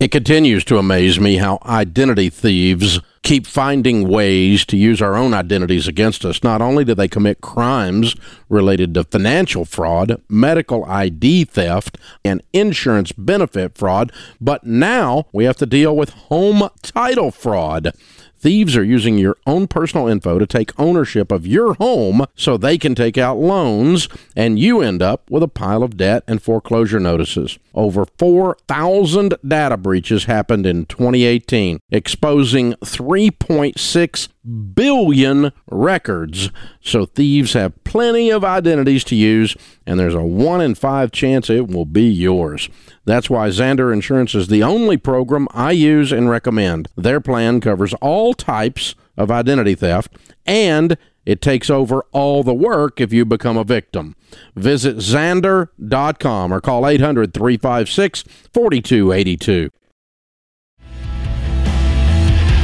It 0.00 0.10
continues 0.10 0.64
to 0.64 0.78
amaze 0.78 1.20
me 1.20 1.36
how 1.36 1.58
identity 1.62 2.30
thieves 2.30 3.00
keep 3.22 3.46
finding 3.46 4.08
ways 4.08 4.64
to 4.64 4.78
use 4.78 5.02
our 5.02 5.14
own 5.14 5.34
identities 5.34 5.86
against 5.86 6.24
us. 6.24 6.42
Not 6.42 6.62
only 6.62 6.86
do 6.86 6.94
they 6.94 7.06
commit 7.06 7.42
crimes 7.42 8.16
related 8.48 8.94
to 8.94 9.04
financial 9.04 9.66
fraud, 9.66 10.22
medical 10.26 10.86
ID 10.86 11.44
theft, 11.44 11.98
and 12.24 12.42
insurance 12.54 13.12
benefit 13.12 13.76
fraud, 13.76 14.10
but 14.40 14.64
now 14.64 15.26
we 15.34 15.44
have 15.44 15.58
to 15.58 15.66
deal 15.66 15.94
with 15.94 16.08
home 16.08 16.70
title 16.80 17.30
fraud. 17.30 17.92
Thieves 18.40 18.74
are 18.74 18.82
using 18.82 19.18
your 19.18 19.36
own 19.46 19.66
personal 19.66 20.08
info 20.08 20.38
to 20.38 20.46
take 20.46 20.78
ownership 20.80 21.30
of 21.30 21.46
your 21.46 21.74
home 21.74 22.24
so 22.34 22.56
they 22.56 22.78
can 22.78 22.94
take 22.94 23.18
out 23.18 23.36
loans, 23.36 24.08
and 24.34 24.58
you 24.58 24.80
end 24.80 25.02
up 25.02 25.30
with 25.30 25.42
a 25.42 25.48
pile 25.48 25.82
of 25.82 25.98
debt 25.98 26.24
and 26.26 26.42
foreclosure 26.42 26.98
notices. 27.00 27.58
Over 27.74 28.06
4,000 28.18 29.34
data 29.46 29.76
breaches 29.76 30.24
happened 30.24 30.64
in 30.64 30.86
2018, 30.86 31.80
exposing 31.90 32.72
3.6 32.82 34.28
billion 34.44 35.52
records. 35.70 36.50
So 36.80 37.06
thieves 37.06 37.52
have 37.52 37.82
plenty 37.84 38.30
of 38.30 38.44
identities 38.44 39.04
to 39.04 39.16
use, 39.16 39.56
and 39.86 39.98
there's 39.98 40.14
a 40.14 40.22
1 40.22 40.60
in 40.60 40.74
5 40.74 41.12
chance 41.12 41.50
it 41.50 41.68
will 41.68 41.84
be 41.84 42.08
yours. 42.08 42.68
That's 43.04 43.30
why 43.30 43.48
Zander 43.48 43.92
Insurance 43.92 44.34
is 44.34 44.48
the 44.48 44.62
only 44.62 44.96
program 44.96 45.48
I 45.52 45.72
use 45.72 46.12
and 46.12 46.30
recommend. 46.30 46.88
Their 46.96 47.20
plan 47.20 47.60
covers 47.60 47.94
all 47.94 48.34
types 48.34 48.94
of 49.16 49.30
identity 49.30 49.74
theft 49.74 50.16
and 50.46 50.96
it 51.26 51.42
takes 51.42 51.68
over 51.68 52.04
all 52.12 52.42
the 52.42 52.54
work 52.54 53.00
if 53.00 53.12
you 53.12 53.24
become 53.24 53.56
a 53.56 53.64
victim. 53.64 54.16
Visit 54.56 54.96
Zander.com 54.96 56.52
or 56.52 56.60
call 56.60 56.86
800 56.86 57.34
356 57.34 58.24
4282. 58.52 59.70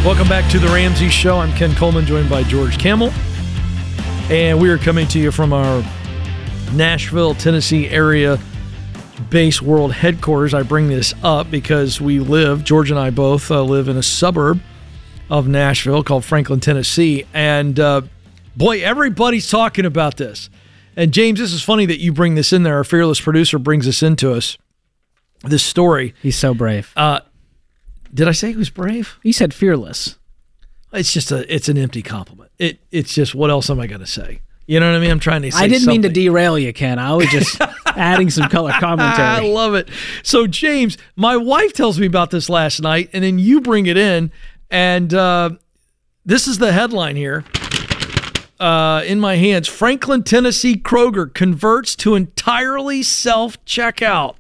Welcome 0.07 0.29
back 0.29 0.49
to 0.53 0.61
the 0.61 0.69
Ramsey 0.69 1.09
Show. 1.09 1.39
I'm 1.39 1.53
Ken 1.55 1.75
Coleman, 1.75 2.07
joined 2.07 2.31
by 2.31 2.45
George 2.45 2.79
Kamel. 2.79 3.13
And 4.31 4.61
we 4.61 4.71
are 4.71 4.79
coming 4.79 5.09
to 5.09 5.19
you 5.19 5.33
from 5.33 5.53
our 5.53 5.83
Nashville, 6.75 7.35
Tennessee 7.35 7.89
area 7.89 8.39
base 9.31 9.61
world 9.61 9.93
headquarters. 9.93 10.55
I 10.55 10.63
bring 10.63 10.87
this 10.87 11.13
up 11.25 11.51
because 11.51 12.01
we 12.01 12.21
live, 12.21 12.63
George 12.63 12.93
and 12.93 13.01
I 13.01 13.11
both 13.11 13.51
uh, 13.51 13.65
live 13.65 13.89
in 13.89 13.97
a 13.97 14.03
suburb 14.03 14.61
of 15.29 15.49
Nashville 15.49 16.05
called 16.05 16.25
Franklin, 16.25 16.61
Tennessee. 16.61 17.27
And 17.35 17.81
uh, 17.81 18.03
boy, 18.55 18.85
everybody's 18.85 19.51
talking 19.51 19.85
about 19.85 20.19
this. 20.19 20.51
And 20.95 21.13
James, 21.13 21.41
this 21.41 21.53
is 21.53 21.65
funny 21.65 21.85
that 21.85 21.99
you 21.99 22.13
bring 22.13 22.37
this 22.37 22.53
in 22.53 22.63
there. 22.63 22.77
Our 22.77 22.85
fearless 22.85 23.21
producer 23.21 23.59
brings 23.59 23.87
this 23.87 24.05
into 24.05 24.33
us. 24.33 24.57
This 25.43 25.65
story. 25.65 26.15
He's 26.23 26.39
so 26.39 26.55
brave. 26.55 26.93
Uh, 26.95 27.21
did 28.17 28.29
I 28.29 28.33
say 28.33 28.51
he 28.51 28.57
was 28.57 28.71
brave? 28.71 29.19
he 29.23 29.33
said 29.33 29.55
fearless. 29.55 30.17
It's 30.93 31.13
just 31.13 31.31
a 31.31 31.53
it's 31.55 31.69
an 31.69 31.77
empty 31.77 32.03
compliment. 32.03 32.51
It 32.59 32.79
it's 32.91 33.15
just 33.15 33.35
what 33.35 33.51
else 33.51 33.69
am 33.71 33.79
I 33.81 33.87
going 33.87 34.01
to 34.01 34.07
say? 34.07 34.41
You 34.67 34.81
know 34.81 34.91
what 34.91 34.97
I 34.97 35.01
mean? 35.01 35.11
I'm 35.11 35.21
trying 35.21 35.43
to 35.43 35.53
say 35.53 35.65
I 35.65 35.69
didn't 35.69 35.87
mean 35.87 36.03
to 36.03 36.09
derail 36.09 36.59
you, 36.59 36.73
Ken. 36.73 36.99
I 36.99 37.15
was 37.15 37.29
just 37.29 37.61
adding 37.87 38.31
some 38.31 38.49
color 38.49 38.73
commentary. 38.73 39.23
I 39.23 39.41
love 39.41 39.75
it. 39.75 39.89
So, 40.25 40.49
James, 40.49 40.99
my 41.15 41.37
wife 41.37 41.73
tells 41.73 42.01
me 42.01 42.07
about 42.07 42.33
this 42.33 42.49
last 42.49 42.83
night, 42.83 43.11
and 43.13 43.23
then 43.23 43.39
you 43.39 43.61
bring 43.61 43.87
it 43.87 43.97
in, 43.97 44.33
and 44.69 45.15
uh, 45.15 45.51
this 46.25 46.49
is 46.49 46.59
the 46.59 46.73
headline 46.73 47.15
here 47.15 47.45
uh, 48.59 49.03
in 49.07 49.21
my 49.21 49.37
hands. 49.37 49.69
Franklin, 49.69 50.25
Tennessee 50.25 50.77
Kroger 50.77 51.33
converts 51.33 51.95
to 51.97 52.17
entirely 52.17 53.05
self 53.05 53.65
checkout. 53.65 54.35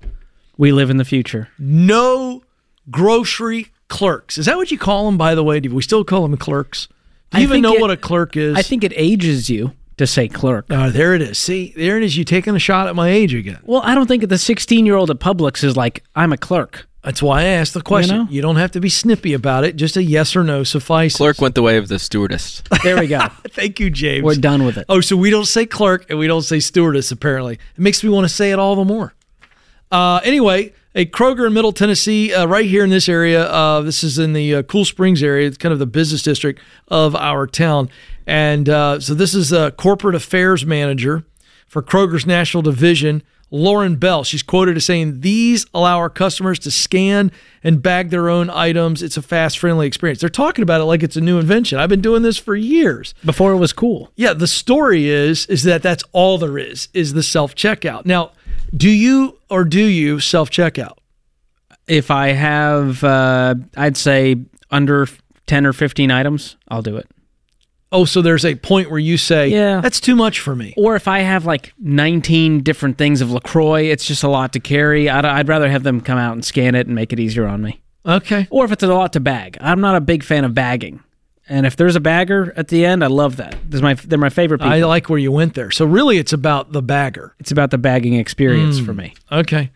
We 0.58 0.72
live 0.72 0.90
in 0.90 0.96
the 0.96 1.04
future. 1.04 1.50
No 1.58 2.42
grocery 2.90 3.68
clerks. 3.88 4.38
Is 4.38 4.46
that 4.46 4.56
what 4.56 4.70
you 4.70 4.78
call 4.78 5.06
them, 5.06 5.16
by 5.18 5.34
the 5.34 5.44
way? 5.44 5.60
Do 5.60 5.74
we 5.74 5.82
still 5.82 6.04
call 6.04 6.22
them 6.22 6.36
clerks? 6.36 6.86
Do 7.30 7.38
I 7.38 7.40
you 7.40 7.48
even 7.48 7.62
know 7.62 7.74
it- 7.74 7.80
what 7.80 7.90
a 7.90 7.96
clerk 7.96 8.36
is? 8.36 8.56
I 8.56 8.62
think 8.62 8.84
it 8.84 8.92
ages 8.96 9.48
you 9.50 9.72
to 9.96 10.06
say 10.06 10.28
clerk. 10.28 10.66
Oh, 10.70 10.90
there 10.90 11.14
it 11.14 11.22
is. 11.22 11.38
See, 11.38 11.72
there 11.76 11.96
it 11.96 12.02
is. 12.02 12.16
You 12.16 12.24
taking 12.24 12.54
a 12.54 12.58
shot 12.58 12.86
at 12.88 12.94
my 12.94 13.08
age 13.08 13.34
again. 13.34 13.58
Well, 13.64 13.80
I 13.84 13.94
don't 13.94 14.06
think 14.06 14.28
the 14.28 14.38
16 14.38 14.84
year 14.86 14.94
old 14.96 15.10
at 15.10 15.18
Publix 15.18 15.64
is 15.64 15.76
like, 15.76 16.04
I'm 16.14 16.32
a 16.32 16.36
clerk. 16.36 16.86
That's 17.02 17.22
why 17.22 17.42
I 17.42 17.44
asked 17.44 17.72
the 17.72 17.82
question. 17.82 18.16
know? 18.16 18.26
You 18.28 18.42
don't 18.42 18.56
have 18.56 18.72
to 18.72 18.80
be 18.80 18.88
snippy 18.88 19.32
about 19.32 19.62
it. 19.64 19.76
Just 19.76 19.96
a 19.96 20.02
yes 20.02 20.34
or 20.34 20.42
no 20.42 20.64
suffices. 20.64 21.16
Clerk 21.16 21.40
went 21.40 21.54
the 21.54 21.62
way 21.62 21.76
of 21.76 21.86
the 21.86 22.00
stewardess. 22.00 22.64
There 22.82 22.98
we 22.98 23.06
go. 23.06 23.20
Thank 23.50 23.78
you, 23.78 23.90
James. 23.90 24.24
We're 24.24 24.34
done 24.34 24.64
with 24.64 24.76
it. 24.76 24.86
Oh, 24.88 25.00
so 25.00 25.16
we 25.16 25.30
don't 25.30 25.44
say 25.44 25.66
clerk 25.66 26.06
and 26.10 26.18
we 26.18 26.26
don't 26.26 26.42
say 26.42 26.58
stewardess, 26.58 27.12
apparently. 27.12 27.54
It 27.54 27.60
makes 27.78 28.02
me 28.02 28.10
want 28.10 28.24
to 28.24 28.28
say 28.28 28.50
it 28.50 28.58
all 28.58 28.74
the 28.74 28.84
more. 28.84 29.14
Uh, 29.92 30.20
anyway, 30.24 30.72
a 30.96 31.04
Kroger 31.04 31.46
in 31.46 31.52
Middle 31.52 31.72
Tennessee, 31.72 32.32
uh, 32.32 32.46
right 32.46 32.64
here 32.64 32.82
in 32.82 32.88
this 32.88 33.06
area. 33.06 33.46
Uh, 33.46 33.82
this 33.82 34.02
is 34.02 34.18
in 34.18 34.32
the 34.32 34.56
uh, 34.56 34.62
Cool 34.62 34.86
Springs 34.86 35.22
area. 35.22 35.46
It's 35.46 35.58
kind 35.58 35.74
of 35.74 35.78
the 35.78 35.86
business 35.86 36.22
district 36.22 36.60
of 36.88 37.14
our 37.14 37.46
town. 37.46 37.90
And 38.26 38.68
uh, 38.68 38.98
so 38.98 39.12
this 39.12 39.34
is 39.34 39.52
a 39.52 39.72
corporate 39.72 40.14
affairs 40.14 40.64
manager 40.64 41.24
for 41.68 41.82
Kroger's 41.82 42.24
National 42.24 42.62
Division, 42.62 43.22
Lauren 43.50 43.96
Bell. 43.96 44.24
She's 44.24 44.42
quoted 44.42 44.78
as 44.78 44.86
saying, 44.86 45.20
These 45.20 45.66
allow 45.74 45.98
our 45.98 46.08
customers 46.08 46.58
to 46.60 46.70
scan 46.70 47.30
and 47.62 47.82
bag 47.82 48.08
their 48.08 48.30
own 48.30 48.48
items. 48.48 49.02
It's 49.02 49.18
a 49.18 49.22
fast, 49.22 49.58
friendly 49.58 49.86
experience. 49.86 50.20
They're 50.20 50.30
talking 50.30 50.62
about 50.62 50.80
it 50.80 50.84
like 50.84 51.02
it's 51.02 51.16
a 51.16 51.20
new 51.20 51.38
invention. 51.38 51.78
I've 51.78 51.90
been 51.90 52.00
doing 52.00 52.22
this 52.22 52.38
for 52.38 52.56
years. 52.56 53.12
Before 53.22 53.52
it 53.52 53.58
was 53.58 53.74
cool. 53.74 54.12
Yeah, 54.16 54.32
the 54.32 54.48
story 54.48 55.10
is 55.10 55.44
is 55.46 55.62
that 55.64 55.82
that's 55.82 56.04
all 56.12 56.38
there 56.38 56.56
is 56.56 56.88
is 56.94 57.12
the 57.12 57.22
self 57.22 57.54
checkout. 57.54 58.06
Now, 58.06 58.32
do 58.74 58.90
you 58.90 59.38
or 59.50 59.64
do 59.64 59.82
you 59.84 60.20
self 60.20 60.50
checkout? 60.50 60.96
If 61.86 62.10
I 62.10 62.28
have, 62.28 63.04
uh, 63.04 63.54
I'd 63.76 63.96
say 63.96 64.36
under 64.70 65.06
10 65.46 65.66
or 65.66 65.72
15 65.72 66.10
items, 66.10 66.56
I'll 66.68 66.82
do 66.82 66.96
it. 66.96 67.08
Oh, 67.92 68.04
so 68.04 68.20
there's 68.20 68.44
a 68.44 68.56
point 68.56 68.90
where 68.90 68.98
you 68.98 69.16
say, 69.16 69.48
Yeah. 69.48 69.80
that's 69.80 70.00
too 70.00 70.16
much 70.16 70.40
for 70.40 70.56
me. 70.56 70.74
Or 70.76 70.96
if 70.96 71.06
I 71.06 71.20
have 71.20 71.46
like 71.46 71.72
19 71.78 72.62
different 72.64 72.98
things 72.98 73.20
of 73.20 73.30
LaCroix, 73.30 73.84
it's 73.84 74.04
just 74.04 74.24
a 74.24 74.28
lot 74.28 74.52
to 74.54 74.60
carry. 74.60 75.08
I'd, 75.08 75.24
I'd 75.24 75.48
rather 75.48 75.68
have 75.70 75.84
them 75.84 76.00
come 76.00 76.18
out 76.18 76.32
and 76.32 76.44
scan 76.44 76.74
it 76.74 76.86
and 76.86 76.96
make 76.96 77.12
it 77.12 77.20
easier 77.20 77.46
on 77.46 77.62
me. 77.62 77.80
Okay. 78.04 78.48
Or 78.50 78.64
if 78.64 78.72
it's 78.72 78.82
a 78.82 78.88
lot 78.88 79.12
to 79.12 79.20
bag. 79.20 79.56
I'm 79.60 79.80
not 79.80 79.94
a 79.94 80.00
big 80.00 80.24
fan 80.24 80.44
of 80.44 80.52
bagging. 80.54 81.00
And 81.48 81.64
if 81.64 81.76
there's 81.76 81.94
a 81.94 82.00
bagger 82.00 82.52
at 82.56 82.68
the 82.68 82.84
end, 82.84 83.04
I 83.04 83.06
love 83.06 83.36
that. 83.36 83.56
Is 83.70 83.80
my, 83.80 83.94
they're 83.94 84.18
my 84.18 84.30
favorite 84.30 84.58
people. 84.58 84.72
I 84.72 84.80
like 84.80 85.08
where 85.08 85.18
you 85.18 85.30
went 85.30 85.54
there. 85.54 85.70
So 85.70 85.84
really 85.84 86.18
it's 86.18 86.32
about 86.32 86.72
the 86.72 86.82
bagger. 86.82 87.34
it's 87.38 87.52
about 87.52 87.70
the 87.70 87.78
bagging 87.78 88.14
experience 88.14 88.78
for 88.80 88.92
me. 88.92 89.14
Okay. 89.30 89.70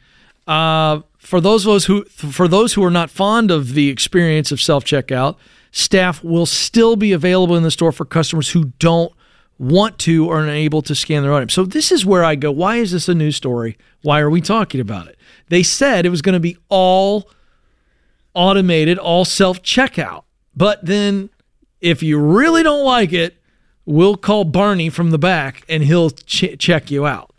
Uh, 0.49 1.01
for 1.19 1.41
those 1.41 1.65
of 1.65 1.73
us 1.73 1.85
who 1.85 2.05
for 2.07 2.49
those 2.49 2.73
who 2.73 2.83
are 2.83 2.91
not 2.91 3.09
fond 3.09 3.51
of 3.53 3.75
the 3.75 3.89
experience 3.89 4.51
of 4.51 4.61
self 4.61 4.85
checkout, 4.85 5.37
staff 5.71 6.25
will 6.25 6.47
still 6.47 6.97
be 6.97 7.13
available 7.13 7.57
in 7.57 7.63
the 7.63 7.71
store 7.71 7.93
for 7.93 8.05
customers 8.05 8.51
who 8.51 8.65
don't 8.81 9.13
want 9.59 9.99
to 9.99 10.27
or 10.27 10.39
are 10.41 10.43
unable 10.43 10.81
to 10.83 10.95
scan 10.95 11.23
their 11.23 11.35
items. 11.35 11.53
So 11.53 11.65
this 11.65 11.93
is 11.93 12.05
where 12.05 12.25
I 12.25 12.35
go. 12.35 12.51
Why 12.51 12.77
is 12.77 12.93
this 12.93 13.09
a 13.09 13.15
news 13.15 13.37
story? 13.37 13.77
Why 14.03 14.21
are 14.21 14.31
we 14.31 14.41
talking 14.41 14.81
about 14.81 15.07
it? 15.07 15.19
They 15.51 15.63
said 15.63 16.07
it 16.07 16.11
was 16.11 16.23
going 16.23 16.33
to 16.33 16.41
be 16.41 16.57
all 16.69 17.31
automated, 18.35 18.99
all 18.99 19.25
self 19.25 19.63
checkout. 19.63 20.25
But 20.57 20.85
then 20.85 21.31
if 21.81 22.03
you 22.03 22.19
really 22.19 22.63
don't 22.63 22.85
like 22.85 23.13
it, 23.13 23.37
we'll 23.87 24.17
call 24.17 24.45
Barney 24.45 24.91
from 24.91 25.11
the 25.11 25.19
back 25.19 25.65
and 25.69 25.83
he'll 25.83 26.11
ch- 26.11 26.57
check 26.59 26.91
you 26.91 27.07
out. 27.07 27.33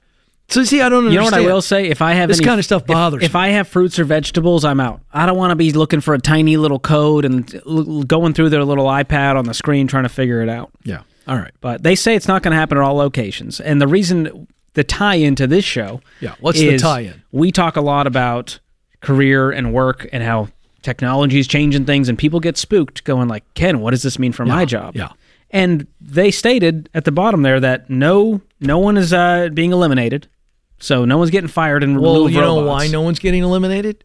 So 0.49 0.63
see, 0.65 0.81
I 0.81 0.89
don't 0.89 1.05
Understand. 1.05 1.13
You 1.13 1.19
know 1.19 1.23
what 1.45 1.49
I 1.51 1.53
will 1.53 1.61
say? 1.61 1.85
If 1.87 2.01
I 2.01 2.11
have 2.13 2.27
This 2.27 2.39
any- 2.39 2.45
kind 2.45 2.59
of 2.59 2.65
stuff 2.65 2.81
if- 2.81 2.87
bothers 2.87 3.23
If, 3.23 3.33
me. 3.35 3.39
I 3.39 3.47
have 3.49 3.69
fruits 3.69 3.97
or 3.99 4.03
vegetables, 4.03 4.65
I'm 4.65 4.81
out. 4.81 4.99
I 5.13 5.25
don't 5.25 5.37
want 5.37 5.51
to 5.51 5.55
be 5.55 5.71
looking 5.71 6.01
for 6.01 6.13
a 6.13 6.19
tiny 6.19 6.57
little 6.57 6.79
code 6.79 7.23
and 7.23 7.61
l- 7.65 8.03
going 8.03 8.33
through 8.33 8.49
their 8.49 8.65
little 8.65 8.85
iPad 8.87 9.37
on 9.37 9.45
the 9.45 9.53
screen 9.53 9.87
trying 9.87 10.03
to 10.03 10.09
figure 10.09 10.41
it 10.41 10.49
out. 10.49 10.71
Yeah. 10.83 11.03
All 11.27 11.37
right. 11.37 11.53
But 11.61 11.83
they 11.83 11.95
say 11.95 12.15
it's 12.15 12.27
not 12.27 12.43
going 12.43 12.51
to 12.51 12.57
happen 12.57 12.77
at 12.77 12.83
all 12.83 12.95
locations. 12.95 13.61
And 13.61 13.81
the 13.81 13.87
reason 13.87 14.47
the 14.73 14.83
tie 14.83 15.15
into 15.15 15.47
this 15.47 15.63
show, 15.63 16.01
Yeah, 16.19 16.35
what's 16.41 16.59
the 16.59 16.77
tie-in? 16.77 17.21
We 17.31 17.51
talk 17.53 17.77
a 17.77 17.81
lot 17.81 18.05
about 18.07 18.59
career 18.99 19.51
and 19.51 19.71
work 19.73 20.07
and 20.11 20.21
how 20.23 20.49
technology 20.81 21.39
is 21.39 21.47
changing 21.47 21.85
things, 21.85 22.09
and 22.09 22.17
people 22.17 22.39
get 22.39 22.57
spooked, 22.57 23.03
going 23.03 23.27
like, 23.27 23.43
"Ken, 23.53 23.79
what 23.79 23.91
does 23.91 24.03
this 24.03 24.17
mean 24.19 24.31
for 24.31 24.45
my 24.45 24.65
job?" 24.65 24.95
yeah. 24.95 25.09
And 25.53 25.85
they 25.99 26.31
stated 26.31 26.89
at 26.93 27.03
the 27.03 27.11
bottom 27.11 27.41
there 27.41 27.59
that 27.59 27.89
no, 27.89 28.39
no 28.61 28.79
one 28.79 28.95
is 28.95 29.11
uh, 29.11 29.49
being 29.53 29.73
eliminated, 29.73 30.27
so 30.79 31.03
no 31.03 31.17
one's 31.17 31.29
getting 31.29 31.49
fired 31.49 31.83
and 31.83 31.99
Well, 31.99 32.29
you 32.29 32.39
know 32.39 32.61
robots. 32.61 32.67
why 32.85 32.87
no 32.87 33.01
one's 33.01 33.19
getting 33.19 33.43
eliminated? 33.43 34.03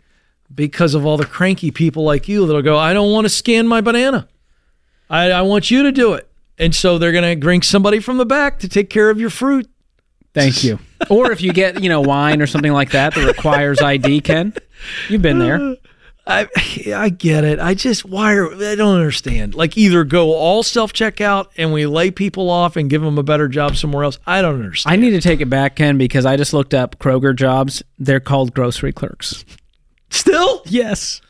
Because 0.52 0.95
of 0.95 1.06
all 1.06 1.16
the 1.16 1.25
cranky 1.25 1.71
people 1.71 2.02
like 2.04 2.28
you 2.28 2.47
that'll 2.47 2.62
go, 2.62 2.76
I 2.76 2.92
don't 2.92 3.12
want 3.12 3.25
to 3.26 3.28
scan 3.28 3.66
my 3.66 3.80
banana. 3.80 4.28
I, 5.09 5.30
I 5.30 5.42
want 5.42 5.71
you 5.71 5.85
to 5.85 5.92
do 5.92 6.14
it. 6.14 6.28
And 6.59 6.75
so 6.75 6.99
they're 6.99 7.12
going 7.12 7.25
to 7.25 7.37
drink 7.37 7.64
somebody 7.64 8.00
from 8.00 8.18
the 8.18 8.26
back 8.26 8.59
to 8.61 8.68
take 8.68 8.90
care 8.90 9.11
of 9.11 9.21
your 9.21 9.30
fruit. 9.30 9.68
Thank 10.35 10.64
you. 10.64 10.78
or 11.11 11.33
if 11.33 11.40
you 11.40 11.52
get, 11.52 11.83
you 11.83 11.88
know, 11.88 12.00
wine 12.00 12.42
or 12.42 12.47
something 12.47 12.73
like 12.73 12.90
that 12.90 13.14
that 13.14 13.26
requires 13.26 13.80
ID, 13.80 14.21
Ken, 14.21 14.52
you've 15.09 15.23
been 15.23 15.38
there. 15.38 15.76
I 16.26 16.49
I 16.95 17.09
get 17.11 17.45
it. 17.45 17.61
I 17.61 17.75
just 17.75 18.04
why 18.04 18.35
are 18.35 18.52
I 18.52 18.75
don't 18.75 18.97
understand. 18.97 19.54
Like 19.54 19.76
either 19.78 20.02
go 20.04 20.33
all 20.33 20.62
self 20.62 20.92
checkout 20.92 21.47
and 21.56 21.73
we 21.73 21.87
lay 21.87 22.11
people 22.11 22.50
off 22.50 22.76
and 22.76 22.90
give 22.90 23.00
them 23.02 23.16
a 23.16 23.23
better 23.23 23.47
job 23.49 23.76
somewhere 23.76 24.02
else. 24.04 24.18
I 24.26 24.42
don't 24.42 24.56
understand. 24.56 24.92
I 24.92 24.97
need 24.97 25.11
to 25.11 25.21
take 25.21 25.40
it 25.40 25.49
back, 25.49 25.76
Ken, 25.76 25.99
because 25.99 26.26
I 26.26 26.37
just 26.37 26.52
looked 26.52 26.75
up 26.75 26.99
Kroger 26.99 27.35
jobs. 27.35 27.83
They're 27.99 28.18
called 28.21 28.54
grocery 28.54 28.92
clerks. 28.92 29.45
Still, 30.11 30.62
Yes. 30.66 31.21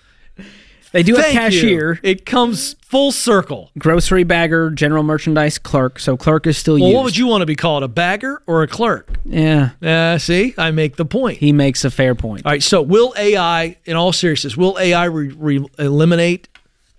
They 0.96 1.02
do 1.02 1.14
Thank 1.16 1.36
a 1.36 1.38
cashier, 1.38 1.92
You. 1.94 2.00
It 2.02 2.24
comes 2.24 2.74
full 2.80 3.12
circle. 3.12 3.70
grocery 3.78 4.24
bagger, 4.24 4.70
general 4.70 5.02
merchandise 5.02 5.58
clerk. 5.58 5.98
So 5.98 6.16
clerk 6.16 6.46
is 6.46 6.56
still 6.56 6.74
Well, 6.76 6.84
used. 6.84 6.94
what 6.96 7.04
would 7.04 7.16
you 7.18 7.26
want 7.26 7.42
to 7.42 7.46
be 7.46 7.54
called? 7.54 7.82
A 7.82 7.88
bagger 7.88 8.40
or 8.46 8.62
a 8.62 8.66
clerk? 8.66 9.18
yeah. 9.26 9.70
Uh, 9.82 10.16
see, 10.16 10.54
I 10.56 10.70
make 10.70 10.96
the 10.96 11.04
point. 11.04 11.38
He 11.38 11.52
makes 11.52 11.84
a 11.84 11.90
fair 11.90 12.14
point. 12.14 12.46
All 12.46 12.52
right. 12.52 12.62
So, 12.62 12.80
will 12.80 13.12
AI, 13.18 13.76
in 13.84 13.94
all 13.94 14.12
seriousness, 14.14 14.56
will 14.56 14.78
AI 14.80 15.04
re- 15.04 15.28
re- 15.36 15.66
eliminate 15.78 16.48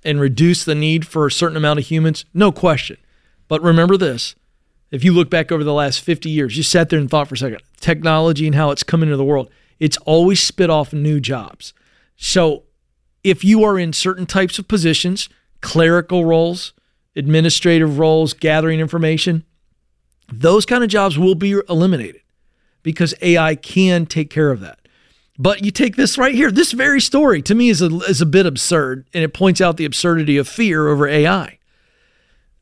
and 0.06 0.20
reduce 0.22 0.64
the 0.64 0.76
need 0.76 1.08
for 1.08 1.26
a 1.26 1.32
certain 1.32 1.58
amount 1.58 1.80
of 1.80 1.88
humans? 1.88 2.24
No 2.36 2.52
question. 2.52 2.98
But 3.48 3.64
remember 3.64 3.98
this: 3.98 4.36
if 4.92 5.04
you 5.04 5.12
look 5.12 5.32
back 5.32 5.52
over 5.52 5.64
the 5.64 5.74
last 5.74 6.02
fifty 6.02 6.30
years, 6.30 6.56
you 6.56 6.62
sat 6.62 6.90
there 6.90 7.00
and 7.00 7.10
thought 7.10 7.30
for 7.30 7.34
a 7.34 7.38
second, 7.40 7.62
technology 7.80 8.46
and 8.46 8.54
how 8.54 8.70
it's 8.70 8.84
come 8.84 9.02
into 9.02 9.18
the 9.18 9.26
world, 9.26 9.50
it's 9.80 9.98
always 10.06 10.40
spit 10.40 10.70
off 10.70 10.94
new 10.94 11.20
jobs. 11.20 11.74
So, 12.16 12.64
if 13.24 13.44
you 13.44 13.64
are 13.64 13.78
in 13.78 13.94
certain 13.94 14.26
types 14.26 14.60
of 14.60 14.68
positions, 14.68 15.30
clerical 15.62 16.26
roles, 16.26 16.74
administrative 17.16 18.00
roles, 18.00 18.34
gathering 18.34 18.80
information, 18.80 19.44
those 20.32 20.66
kind 20.66 20.84
of 20.84 20.90
jobs 20.90 21.18
will 21.18 21.36
be 21.36 21.60
eliminated 21.70 22.22
because 22.84 23.14
AI 23.22 23.56
can 23.56 24.06
take 24.06 24.30
care 24.30 24.52
of 24.52 24.60
that. 24.60 24.80
But 25.40 25.64
you 25.64 25.72
take 25.72 25.96
this 25.96 26.18
right 26.18 26.34
here, 26.34 26.52
this 26.52 26.72
very 26.72 27.00
story 27.00 27.42
to 27.44 27.54
me 27.54 27.70
is 27.70 27.82
a, 27.82 27.88
is 28.08 28.22
a 28.22 28.26
bit 28.26 28.46
absurd, 28.46 29.08
and 29.14 29.24
it 29.24 29.34
points 29.34 29.62
out 29.62 29.78
the 29.78 29.86
absurdity 29.86 30.38
of 30.38 30.48
fear 30.48 30.88
over 30.88 31.08
AI. 31.08 31.60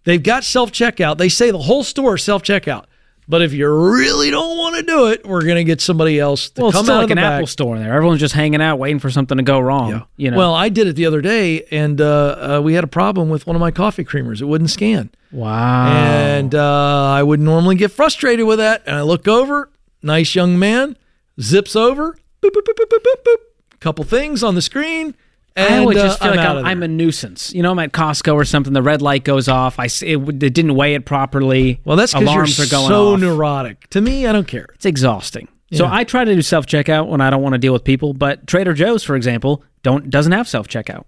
They've 0.03 0.21
got 0.21 0.43
self 0.43 0.71
checkout. 0.71 1.17
They 1.17 1.29
say 1.29 1.51
the 1.51 1.59
whole 1.59 1.83
store 1.83 2.17
self 2.17 2.43
checkout. 2.43 2.85
But 3.27 3.41
if 3.41 3.53
you 3.53 3.67
really 3.67 4.29
don't 4.29 4.57
want 4.57 4.75
to 4.75 4.83
do 4.83 5.07
it, 5.07 5.25
we're 5.25 5.41
going 5.43 5.55
to 5.55 5.63
get 5.63 5.81
somebody 5.81 6.19
else 6.19 6.49
to 6.51 6.61
Well, 6.61 6.69
it's 6.69 6.77
come 6.77 6.85
still 6.85 6.95
out 6.95 6.99
like 6.99 7.03
of 7.05 7.09
the 7.09 7.13
an 7.13 7.17
back. 7.25 7.33
Apple 7.33 7.47
store 7.47 7.75
in 7.75 7.81
there. 7.83 7.93
Everyone's 7.93 8.19
just 8.19 8.35
hanging 8.35 8.61
out, 8.61 8.77
waiting 8.77 8.99
for 8.99 9.09
something 9.09 9.37
to 9.37 9.43
go 9.43 9.59
wrong. 9.59 10.05
You 10.17 10.29
know. 10.31 10.37
Well, 10.37 10.53
I 10.53 10.69
did 10.69 10.85
it 10.87 10.95
the 10.95 11.07
other 11.07 11.21
day, 11.21 11.63
and 11.71 11.99
uh, 11.99 12.57
uh, 12.57 12.61
we 12.63 12.75
had 12.75 12.83
a 12.83 12.87
problem 12.87 13.29
with 13.29 13.47
one 13.47 13.55
of 13.55 13.59
my 13.59 13.71
coffee 13.71 14.05
creamers. 14.05 14.41
It 14.41 14.45
wouldn't 14.45 14.69
scan. 14.69 15.09
wow. 15.31 15.87
And 15.87 16.53
uh, 16.53 17.05
I 17.11 17.23
would 17.23 17.39
normally 17.39 17.75
get 17.75 17.91
frustrated 17.91 18.45
with 18.45 18.59
that. 18.59 18.83
And 18.85 18.95
I 18.95 19.01
look 19.01 19.27
over, 19.27 19.71
nice 20.03 20.35
young 20.35 20.59
man, 20.59 20.95
zips 21.41 21.75
over, 21.75 22.13
boop, 22.43 22.51
boop, 22.51 22.61
boop, 22.61 22.75
boop, 22.75 22.89
boop, 22.89 23.03
boop, 23.03 23.23
boop. 23.25 23.35
Couple 23.79 24.03
things 24.05 24.43
on 24.43 24.55
the 24.55 24.61
screen. 24.61 25.15
And 25.57 25.73
I 25.73 25.77
always 25.77 25.97
uh, 25.97 26.07
just 26.07 26.19
feel 26.19 26.31
I'm 26.31 26.37
like 26.37 26.47
I'm, 26.47 26.65
I'm 26.65 26.83
a 26.83 26.87
nuisance. 26.87 27.53
You 27.53 27.63
know, 27.63 27.71
I'm 27.71 27.79
at 27.79 27.93
Costco 27.93 28.33
or 28.33 28.43
something. 28.43 28.73
The 28.73 28.81
red 28.81 29.01
light 29.01 29.23
goes 29.23 29.47
off. 29.47 29.79
I 29.79 29.85
it, 29.85 30.17
it 30.17 30.53
didn't 30.53 30.75
weigh 30.75 30.95
it 30.95 31.05
properly. 31.05 31.79
Well, 31.85 31.95
that's 31.95 32.13
because 32.13 32.23
you're 32.25 32.33
alarms 32.33 32.59
are 32.59 32.69
going 32.69 32.87
so 32.87 33.13
off. 33.13 33.19
neurotic. 33.19 33.89
To 33.91 34.01
me, 34.01 34.27
I 34.27 34.33
don't 34.33 34.47
care. 34.47 34.67
It's 34.75 34.85
exhausting. 34.85 35.47
So 35.73 35.85
I 35.85 36.05
try 36.05 36.23
to 36.23 36.33
do 36.33 36.41
self 36.41 36.65
checkout 36.67 37.07
when 37.07 37.19
I 37.21 37.29
don't 37.29 37.41
want 37.41 37.53
to 37.53 37.59
deal 37.59 37.73
with 37.73 37.83
people. 37.83 38.13
But 38.13 38.47
Trader 38.47 38.73
Joe's, 38.73 39.03
for 39.03 39.15
example, 39.15 39.63
don't 39.83 40.09
doesn't 40.09 40.31
have 40.31 40.47
self 40.47 40.67
checkout. 40.67 41.05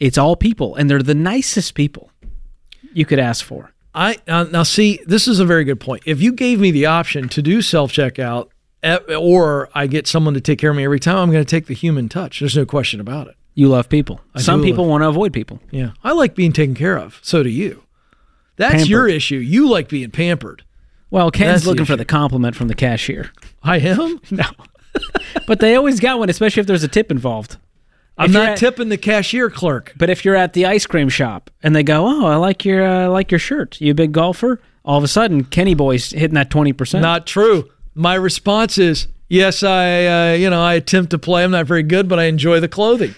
It's 0.00 0.18
all 0.18 0.36
people, 0.36 0.74
and 0.76 0.88
they're 0.90 1.02
the 1.02 1.14
nicest 1.14 1.74
people. 1.74 2.10
you 2.92 3.04
could 3.04 3.18
ask 3.18 3.44
for. 3.44 3.72
I 3.94 4.18
now, 4.26 4.42
now 4.44 4.62
see 4.64 5.00
this 5.06 5.28
is 5.28 5.38
a 5.40 5.44
very 5.44 5.64
good 5.64 5.80
point. 5.80 6.02
If 6.04 6.20
you 6.20 6.32
gave 6.32 6.60
me 6.60 6.70
the 6.70 6.86
option 6.86 7.28
to 7.30 7.42
do 7.42 7.62
self 7.62 7.92
checkout, 7.92 8.48
eh, 8.82 8.98
or 9.16 9.68
I 9.74 9.86
get 9.86 10.06
someone 10.06 10.34
to 10.34 10.40
take 10.40 10.58
care 10.58 10.70
of 10.70 10.76
me 10.76 10.84
every 10.84 11.00
time, 11.00 11.16
I'm 11.16 11.30
going 11.30 11.44
to 11.44 11.50
take 11.50 11.66
the 11.66 11.74
human 11.74 12.08
touch. 12.08 12.40
There's 12.40 12.56
no 12.56 12.66
question 12.66 13.00
about 13.00 13.28
it. 13.28 13.36
You 13.54 13.68
love 13.68 13.88
people. 13.88 14.20
I 14.34 14.40
Some 14.40 14.62
people 14.62 14.84
love- 14.84 14.90
want 14.90 15.02
to 15.04 15.08
avoid 15.08 15.32
people. 15.32 15.60
Yeah, 15.70 15.92
I 16.02 16.12
like 16.12 16.34
being 16.34 16.52
taken 16.52 16.74
care 16.74 16.98
of. 16.98 17.20
So 17.22 17.42
do 17.42 17.48
you. 17.50 17.82
That's 18.56 18.72
Pampered. 18.74 18.88
your 18.88 19.08
issue. 19.08 19.36
You 19.36 19.68
like 19.68 19.88
being 19.88 20.10
pampered. 20.10 20.62
Well, 21.10 21.30
Ken's 21.30 21.50
That's 21.52 21.64
the 21.64 21.70
looking 21.70 21.84
for 21.86 21.96
the 21.96 22.04
compliment 22.04 22.56
from 22.56 22.68
the 22.68 22.74
cashier. 22.74 23.30
I 23.62 23.78
am. 23.78 24.20
No. 24.30 24.44
but 25.48 25.58
they 25.60 25.74
always 25.74 25.98
got 25.98 26.18
one, 26.20 26.30
especially 26.30 26.60
if 26.60 26.66
there's 26.68 26.84
a 26.84 26.88
tip 26.88 27.10
involved. 27.10 27.56
I'm 28.16 28.26
If 28.26 28.32
not 28.32 28.48
at- 28.50 28.58
tipping 28.58 28.90
the 28.90 28.96
cashier 28.96 29.50
clerk. 29.50 29.92
But 29.96 30.08
if 30.08 30.24
you're 30.24 30.36
at 30.36 30.52
the 30.52 30.66
ice 30.66 30.86
cream 30.86 31.08
shop 31.08 31.50
and 31.64 31.74
they 31.74 31.82
go, 31.82 32.06
"Oh, 32.06 32.26
I 32.26 32.36
like 32.36 32.64
your 32.64 32.86
uh, 32.86 33.04
I 33.04 33.06
like 33.06 33.32
your 33.32 33.40
shirt. 33.40 33.80
You 33.80 33.90
a 33.90 33.94
big 33.94 34.12
golfer?" 34.12 34.60
All 34.84 34.98
of 34.98 35.02
a 35.04 35.08
sudden, 35.08 35.44
Kenny 35.44 35.74
Boy's 35.74 36.10
hitting 36.10 36.34
that 36.34 36.48
twenty 36.50 36.72
percent. 36.72 37.02
Not 37.02 37.26
true. 37.26 37.68
My 37.94 38.14
response 38.14 38.78
is 38.78 39.08
yes. 39.28 39.64
I 39.64 40.06
uh, 40.06 40.34
you 40.34 40.48
know 40.48 40.62
I 40.62 40.74
attempt 40.74 41.10
to 41.10 41.18
play. 41.18 41.42
I'm 41.42 41.50
not 41.50 41.66
very 41.66 41.82
good, 41.82 42.08
but 42.08 42.20
I 42.20 42.24
enjoy 42.24 42.60
the 42.60 42.68
clothing. 42.68 43.14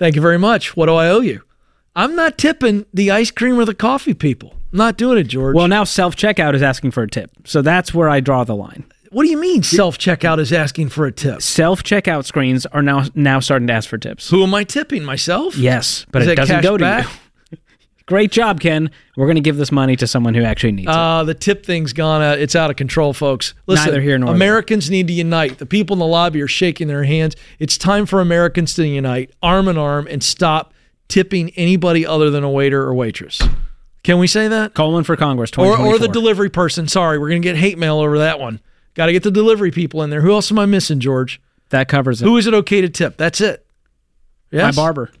Thank 0.00 0.16
you 0.16 0.22
very 0.22 0.38
much. 0.38 0.74
What 0.78 0.86
do 0.86 0.94
I 0.94 1.08
owe 1.10 1.20
you? 1.20 1.42
I'm 1.94 2.16
not 2.16 2.38
tipping 2.38 2.86
the 2.94 3.10
ice 3.10 3.30
cream 3.30 3.58
or 3.60 3.66
the 3.66 3.74
coffee 3.74 4.14
people. 4.14 4.54
I'm 4.72 4.78
not 4.78 4.96
doing 4.96 5.18
it, 5.18 5.24
George. 5.24 5.54
Well, 5.54 5.68
now 5.68 5.84
self 5.84 6.16
checkout 6.16 6.54
is 6.54 6.62
asking 6.62 6.92
for 6.92 7.02
a 7.02 7.06
tip, 7.08 7.30
so 7.44 7.60
that's 7.60 7.92
where 7.92 8.08
I 8.08 8.20
draw 8.20 8.42
the 8.44 8.56
line. 8.56 8.86
what 9.10 9.24
do 9.24 9.28
you 9.28 9.38
mean 9.38 9.62
self 9.62 9.98
checkout 9.98 10.38
is 10.38 10.54
asking 10.54 10.88
for 10.88 11.04
a 11.04 11.12
tip? 11.12 11.42
Self 11.42 11.82
checkout 11.82 12.24
screens 12.24 12.64
are 12.64 12.80
now 12.80 13.04
now 13.14 13.40
starting 13.40 13.66
to 13.68 13.74
ask 13.74 13.90
for 13.90 13.98
tips. 13.98 14.30
Who 14.30 14.42
am 14.42 14.54
I 14.54 14.64
tipping? 14.64 15.04
Myself? 15.04 15.54
Yes, 15.54 16.06
but 16.10 16.22
Is 16.22 16.28
it 16.28 16.30
that 16.30 16.36
doesn't 16.36 16.56
cash 16.56 16.64
go 16.64 16.78
to 16.78 16.82
back? 16.82 17.04
you. 17.04 17.10
Great 18.10 18.32
job, 18.32 18.58
Ken. 18.58 18.90
We're 19.16 19.26
going 19.26 19.36
to 19.36 19.40
give 19.40 19.56
this 19.56 19.70
money 19.70 19.94
to 19.94 20.04
someone 20.04 20.34
who 20.34 20.42
actually 20.42 20.72
needs 20.72 20.88
it. 20.88 20.94
Uh, 20.94 21.22
the 21.22 21.32
tip 21.32 21.64
thing's 21.64 21.92
gone 21.92 22.22
out. 22.22 22.40
It's 22.40 22.56
out 22.56 22.68
of 22.68 22.74
control, 22.74 23.12
folks. 23.12 23.54
Listen, 23.68 23.86
Neither 23.86 24.00
here 24.00 24.18
nor 24.18 24.26
there. 24.30 24.34
Americans 24.34 24.90
need 24.90 25.06
to 25.06 25.12
unite. 25.12 25.58
The 25.58 25.64
people 25.64 25.94
in 25.94 26.00
the 26.00 26.06
lobby 26.06 26.42
are 26.42 26.48
shaking 26.48 26.88
their 26.88 27.04
hands. 27.04 27.36
It's 27.60 27.78
time 27.78 28.06
for 28.06 28.20
Americans 28.20 28.74
to 28.74 28.84
unite, 28.84 29.30
arm 29.40 29.68
in 29.68 29.78
arm, 29.78 30.08
and 30.10 30.24
stop 30.24 30.74
tipping 31.06 31.50
anybody 31.50 32.04
other 32.04 32.30
than 32.30 32.42
a 32.42 32.50
waiter 32.50 32.82
or 32.82 32.94
waitress. 32.94 33.40
Can 34.02 34.18
we 34.18 34.26
say 34.26 34.48
that? 34.48 34.74
Coleman 34.74 35.04
for 35.04 35.14
Congress, 35.14 35.52
Or, 35.56 35.78
or 35.78 35.96
the 36.00 36.08
delivery 36.08 36.50
person. 36.50 36.88
Sorry, 36.88 37.16
we're 37.16 37.28
going 37.28 37.42
to 37.42 37.46
get 37.46 37.54
hate 37.56 37.78
mail 37.78 38.00
over 38.00 38.18
that 38.18 38.40
one. 38.40 38.58
Got 38.94 39.06
to 39.06 39.12
get 39.12 39.22
the 39.22 39.30
delivery 39.30 39.70
people 39.70 40.02
in 40.02 40.10
there. 40.10 40.22
Who 40.22 40.32
else 40.32 40.50
am 40.50 40.58
I 40.58 40.66
missing, 40.66 40.98
George? 40.98 41.40
that 41.68 41.86
covers 41.86 42.20
it. 42.20 42.24
Who 42.24 42.36
is 42.38 42.48
it 42.48 42.54
okay 42.54 42.80
to 42.80 42.88
tip? 42.88 43.16
That's 43.16 43.40
it. 43.40 43.64
Yes? 44.50 44.74
My 44.74 44.82
barber. 44.82 45.12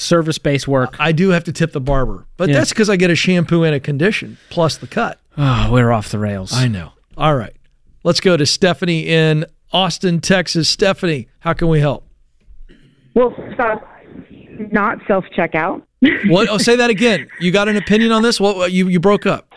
Service 0.00 0.38
based 0.38 0.66
work. 0.66 0.96
I 0.98 1.12
do 1.12 1.28
have 1.30 1.44
to 1.44 1.52
tip 1.52 1.72
the 1.72 1.80
barber, 1.80 2.26
but 2.36 2.48
Yeah. 2.48 2.56
that's 2.56 2.70
because 2.70 2.88
I 2.88 2.96
get 2.96 3.10
a 3.10 3.14
shampoo 3.14 3.64
and 3.64 3.74
a 3.74 3.80
condition 3.80 4.38
plus 4.48 4.76
the 4.78 4.86
cut. 4.86 5.18
Oh, 5.36 5.68
we're 5.70 5.90
off 5.92 6.08
the 6.08 6.18
rails. 6.18 6.52
I 6.54 6.68
know. 6.68 6.92
All 7.16 7.34
right. 7.36 7.54
Let's 8.02 8.20
go 8.20 8.36
to 8.36 8.46
Stephanie 8.46 9.06
in 9.06 9.44
Austin, 9.72 10.20
Texas. 10.20 10.68
Stephanie, 10.68 11.28
how 11.40 11.52
can 11.52 11.68
we 11.68 11.80
help? 11.80 12.06
Well, 13.14 13.34
stop. 13.54 13.86
Not 14.72 14.98
self 15.06 15.24
checkout. 15.36 15.82
What? 16.28 16.48
Oh, 16.48 16.56
say 16.56 16.76
that 16.76 16.88
again. 16.88 17.28
You 17.40 17.50
got 17.50 17.68
an 17.68 17.76
opinion 17.76 18.10
on 18.10 18.22
this? 18.22 18.40
What? 18.40 18.56
what 18.56 18.72
you 18.72 18.88
you 18.88 19.00
broke 19.00 19.26
up? 19.26 19.52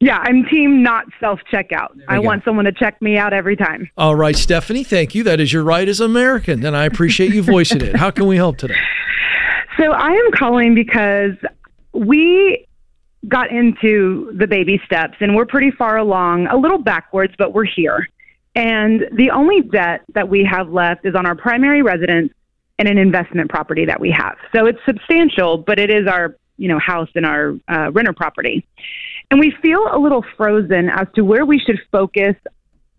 Yeah, 0.00 0.18
I'm 0.18 0.44
team 0.44 0.82
not 0.82 1.04
self 1.20 1.38
checkout. 1.52 1.88
I 2.08 2.16
go. 2.16 2.22
want 2.22 2.44
someone 2.44 2.64
to 2.64 2.72
check 2.72 3.00
me 3.00 3.16
out 3.16 3.32
every 3.32 3.54
time. 3.56 3.88
All 3.96 4.16
right, 4.16 4.34
Stephanie. 4.36 4.82
Thank 4.84 5.14
you. 5.14 5.22
That 5.22 5.38
is 5.40 5.52
your 5.52 5.62
right 5.62 5.88
as 5.88 6.00
American, 6.00 6.64
and 6.66 6.76
I 6.76 6.84
appreciate 6.84 7.32
you 7.32 7.42
voicing 7.44 7.80
it. 7.80 7.94
How 7.96 8.10
can 8.10 8.26
we 8.26 8.36
help 8.36 8.58
today? 8.58 8.74
So 9.78 9.92
I 9.92 10.10
am 10.10 10.32
calling 10.32 10.74
because 10.74 11.32
we 11.92 12.66
got 13.26 13.50
into 13.50 14.32
the 14.36 14.46
baby 14.46 14.80
steps 14.84 15.16
and 15.20 15.34
we're 15.34 15.46
pretty 15.46 15.70
far 15.70 15.96
along, 15.96 16.46
a 16.48 16.56
little 16.56 16.78
backwards, 16.78 17.34
but 17.38 17.52
we're 17.52 17.64
here. 17.64 18.08
And 18.54 19.04
the 19.12 19.30
only 19.30 19.62
debt 19.62 20.02
that 20.14 20.28
we 20.28 20.44
have 20.50 20.68
left 20.70 21.04
is 21.04 21.14
on 21.14 21.26
our 21.26 21.36
primary 21.36 21.82
residence 21.82 22.32
and 22.78 22.88
an 22.88 22.98
investment 22.98 23.50
property 23.50 23.84
that 23.86 24.00
we 24.00 24.10
have. 24.10 24.36
So 24.52 24.66
it's 24.66 24.78
substantial, 24.86 25.58
but 25.58 25.78
it 25.78 25.90
is 25.90 26.08
our, 26.08 26.36
you 26.56 26.68
know, 26.68 26.78
house 26.78 27.08
and 27.14 27.26
our 27.26 27.54
uh, 27.68 27.90
renter 27.92 28.12
property. 28.12 28.66
And 29.30 29.38
we 29.38 29.54
feel 29.62 29.84
a 29.92 29.98
little 29.98 30.24
frozen 30.36 30.88
as 30.88 31.06
to 31.14 31.24
where 31.24 31.44
we 31.44 31.58
should 31.58 31.78
focus 31.92 32.34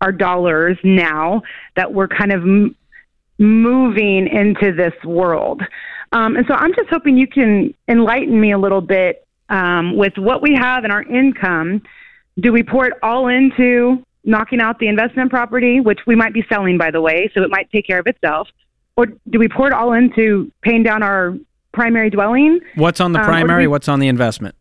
our 0.00 0.12
dollars 0.12 0.78
now 0.82 1.42
that 1.76 1.92
we're 1.92 2.08
kind 2.08 2.32
of 2.32 2.42
m- 2.42 2.76
moving 3.38 4.28
into 4.28 4.72
this 4.74 4.94
world. 5.04 5.62
Um, 6.12 6.36
and 6.36 6.44
so 6.48 6.54
I'm 6.54 6.74
just 6.74 6.88
hoping 6.90 7.16
you 7.16 7.26
can 7.26 7.72
enlighten 7.88 8.40
me 8.40 8.52
a 8.52 8.58
little 8.58 8.80
bit 8.80 9.26
um, 9.48 9.96
with 9.96 10.14
what 10.16 10.42
we 10.42 10.54
have 10.54 10.84
in 10.84 10.90
our 10.90 11.02
income. 11.02 11.82
Do 12.38 12.52
we 12.52 12.62
pour 12.62 12.86
it 12.86 12.94
all 13.02 13.28
into 13.28 14.04
knocking 14.24 14.60
out 14.60 14.78
the 14.78 14.88
investment 14.88 15.30
property, 15.30 15.80
which 15.80 16.00
we 16.06 16.14
might 16.14 16.32
be 16.34 16.44
selling, 16.48 16.78
by 16.78 16.90
the 16.90 17.00
way, 17.00 17.30
so 17.34 17.42
it 17.42 17.50
might 17.50 17.70
take 17.70 17.86
care 17.86 17.98
of 17.98 18.06
itself? 18.06 18.48
Or 18.96 19.06
do 19.06 19.38
we 19.38 19.48
pour 19.48 19.66
it 19.68 19.72
all 19.72 19.92
into 19.92 20.50
paying 20.62 20.82
down 20.82 21.02
our 21.02 21.34
primary 21.72 22.10
dwelling? 22.10 22.60
What's 22.74 23.00
on 23.00 23.12
the 23.12 23.20
Um, 23.20 23.24
primary? 23.26 23.62
we- 23.64 23.68
what's 23.68 23.88
on 23.88 24.00
the 24.00 24.08
investment? 24.08 24.54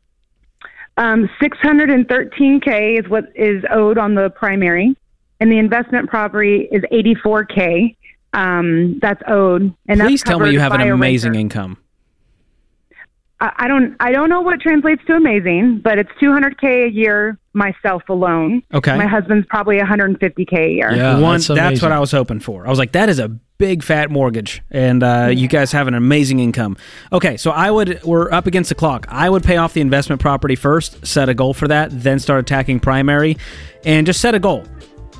Um, 0.97 1.29
613K 1.41 2.99
is 2.99 3.09
what 3.09 3.25
is 3.35 3.63
owed 3.71 3.97
on 3.97 4.15
the 4.15 4.29
primary, 4.29 4.95
and 5.39 5.51
the 5.51 5.57
investment 5.57 6.09
property 6.09 6.67
is 6.71 6.83
84K. 6.91 7.95
Um, 8.33 8.99
that's 9.01 9.21
owed, 9.27 9.73
and 9.87 9.99
Please 9.99 10.21
that's 10.21 10.29
tell 10.29 10.39
me 10.39 10.51
you 10.51 10.59
have 10.59 10.71
an 10.73 10.81
amazing 10.81 11.31
renter. 11.31 11.39
income. 11.41 11.77
I 13.39 13.51
I 13.57 13.67
don't 13.67 13.95
I 13.99 14.11
don't 14.11 14.29
know 14.29 14.41
what 14.41 14.59
translates 14.61 15.03
to 15.07 15.13
amazing, 15.13 15.81
but 15.83 15.97
it's 15.97 16.11
200k 16.21 16.87
a 16.87 16.91
year 16.91 17.37
myself 17.53 18.03
alone. 18.09 18.61
Okay. 18.73 18.95
My 18.95 19.07
husband's 19.07 19.47
probably 19.47 19.77
150k 19.77 20.53
a 20.53 20.71
year. 20.71 20.91
Yeah, 20.95 21.19
One, 21.19 21.39
that's 21.39 21.47
that's, 21.47 21.81
what 21.81 21.91
I 21.91 21.99
was 21.99 22.11
hoping 22.11 22.39
for. 22.39 22.65
I 22.65 22.69
was 22.69 22.79
like, 22.79 22.91
that 22.91 23.09
is 23.09 23.19
a 23.19 23.29
big 23.57 23.83
fat 23.83 24.09
mortgage, 24.09 24.61
and 24.71 25.03
uh, 25.03 25.29
you 25.33 25.47
guys 25.47 25.71
have 25.71 25.87
an 25.87 25.93
amazing 25.93 26.39
income. 26.39 26.77
Okay, 27.11 27.35
so 27.37 27.51
I 27.51 27.71
would 27.71 28.01
we're 28.03 28.31
up 28.31 28.47
against 28.47 28.69
the 28.69 28.75
clock. 28.75 29.05
I 29.09 29.29
would 29.29 29.43
pay 29.43 29.57
off 29.57 29.73
the 29.73 29.81
investment 29.81 30.21
property 30.21 30.55
first, 30.55 31.05
set 31.05 31.29
a 31.29 31.33
goal 31.33 31.53
for 31.53 31.67
that, 31.67 31.89
then 31.91 32.19
start 32.19 32.39
attacking 32.39 32.79
primary, 32.79 33.37
and 33.83 34.05
just 34.05 34.21
set 34.21 34.35
a 34.35 34.39
goal. 34.39 34.65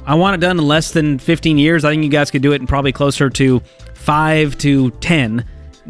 I 0.06 0.16
want 0.16 0.36
it 0.36 0.40
done 0.40 0.58
in 0.58 0.68
less 0.68 0.92
than 0.92 1.20
15 1.20 1.58
years. 1.58 1.86
I 1.86 1.92
think 1.92 2.04
you 2.04 2.10
guys 2.10 2.32
could 2.32 2.42
do 2.42 2.52
it 2.54 2.62
in 2.62 2.68
probably 2.68 2.92
closer 2.92 3.30
to 3.30 3.60
five 3.94 4.58
to 4.60 4.92
10. 4.92 5.46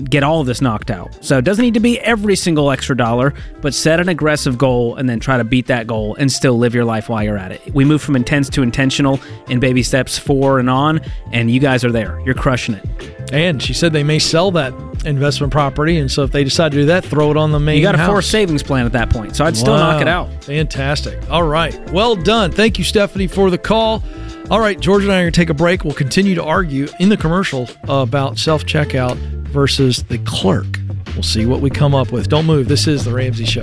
Get 0.06 0.24
all 0.24 0.40
of 0.42 0.48
this 0.48 0.62
knocked 0.62 0.92
out. 0.92 1.24
So 1.24 1.38
it 1.38 1.44
doesn't 1.44 1.64
need 1.64 1.74
to 1.74 1.80
be 1.80 2.00
every 2.00 2.36
single 2.36 2.72
extra 2.72 2.96
dollar, 2.96 3.34
but 3.62 3.74
set 3.74 4.00
an 4.00 4.08
aggressive 4.10 4.58
goal 4.58 4.96
and 4.96 5.10
then 5.10 5.20
try 5.20 5.38
to 5.38 5.44
beat 5.44 5.68
that 5.68 5.88
goal 5.88 6.16
and 6.16 6.32
still 6.32 6.58
live 6.58 6.74
your 6.74 6.86
life 6.86 7.10
while 7.10 7.24
you're 7.24 7.38
at 7.38 7.52
it. 7.52 7.74
We 7.74 7.86
move 7.86 8.02
from 8.02 8.16
intense 8.16 8.50
to 8.52 8.64
intentional 8.64 9.20
in 9.48 9.60
baby 9.60 9.84
steps 9.84 10.18
four 10.18 10.60
and 10.60 10.70
on, 10.70 11.02
and 11.32 11.52
you 11.52 11.60
guys 11.60 11.84
are 11.84 11.92
there. 11.92 12.22
You're 12.26 12.36
crushing 12.36 12.76
it. 12.76 12.86
And 13.34 13.62
she 13.62 13.74
said 13.74 13.94
they 13.94 14.04
may 14.04 14.20
sell 14.20 14.52
that 14.52 14.74
investment 15.06 15.52
property, 15.52 15.98
and 15.98 16.12
so 16.12 16.24
if 16.24 16.32
they 16.32 16.44
decide 16.44 16.72
to 16.72 16.78
do 16.80 16.86
that, 16.86 17.06
throw 17.06 17.32
it 17.32 17.38
on 17.38 17.52
the 17.52 17.60
main. 17.60 17.78
You 17.78 17.84
got 17.84 17.96
a 17.96 18.00
house. 18.00 18.10
forced 18.10 18.32
savings 18.32 18.64
plan 18.64 18.86
at 18.86 18.92
that 18.94 19.10
point, 19.10 19.36
so 19.36 19.46
I'd 19.46 19.56
still 19.56 19.76
knock 19.76 20.02
it 20.02 20.08
out. 20.08 20.44
Fantastic. 20.44 21.30
All 21.30 21.44
right. 21.44 21.78
Well 21.92 22.16
done. 22.16 22.52
Thank 22.52 22.78
you, 22.80 22.84
Stephanie, 22.84 23.28
for 23.28 23.50
the 23.50 23.58
call. 23.58 24.04
All 24.50 24.60
right, 24.60 24.80
George 24.80 25.04
and 25.04 25.12
I 25.12 25.18
are 25.18 25.22
going 25.22 25.32
to 25.32 25.40
take 25.40 25.52
a 25.52 25.54
break. 25.54 25.84
We'll 25.84 25.94
continue 25.94 26.34
to 26.34 26.44
argue 26.44 26.88
in 27.00 27.10
the 27.10 27.18
commercial 27.18 27.70
about 27.88 28.40
self 28.40 28.66
checkout 28.66 29.16
versus 29.50 30.02
the 30.02 30.18
clerk. 30.26 30.66
We'll 31.14 31.22
see 31.22 31.46
what 31.46 31.62
we 31.62 31.70
come 31.70 31.94
up 31.94 32.12
with. 32.12 32.30
Don't 32.30 32.48
move. 32.48 32.68
This 32.68 32.88
is 32.88 33.06
The 33.06 33.14
Ramsey 33.14 33.46
Show. 33.46 33.62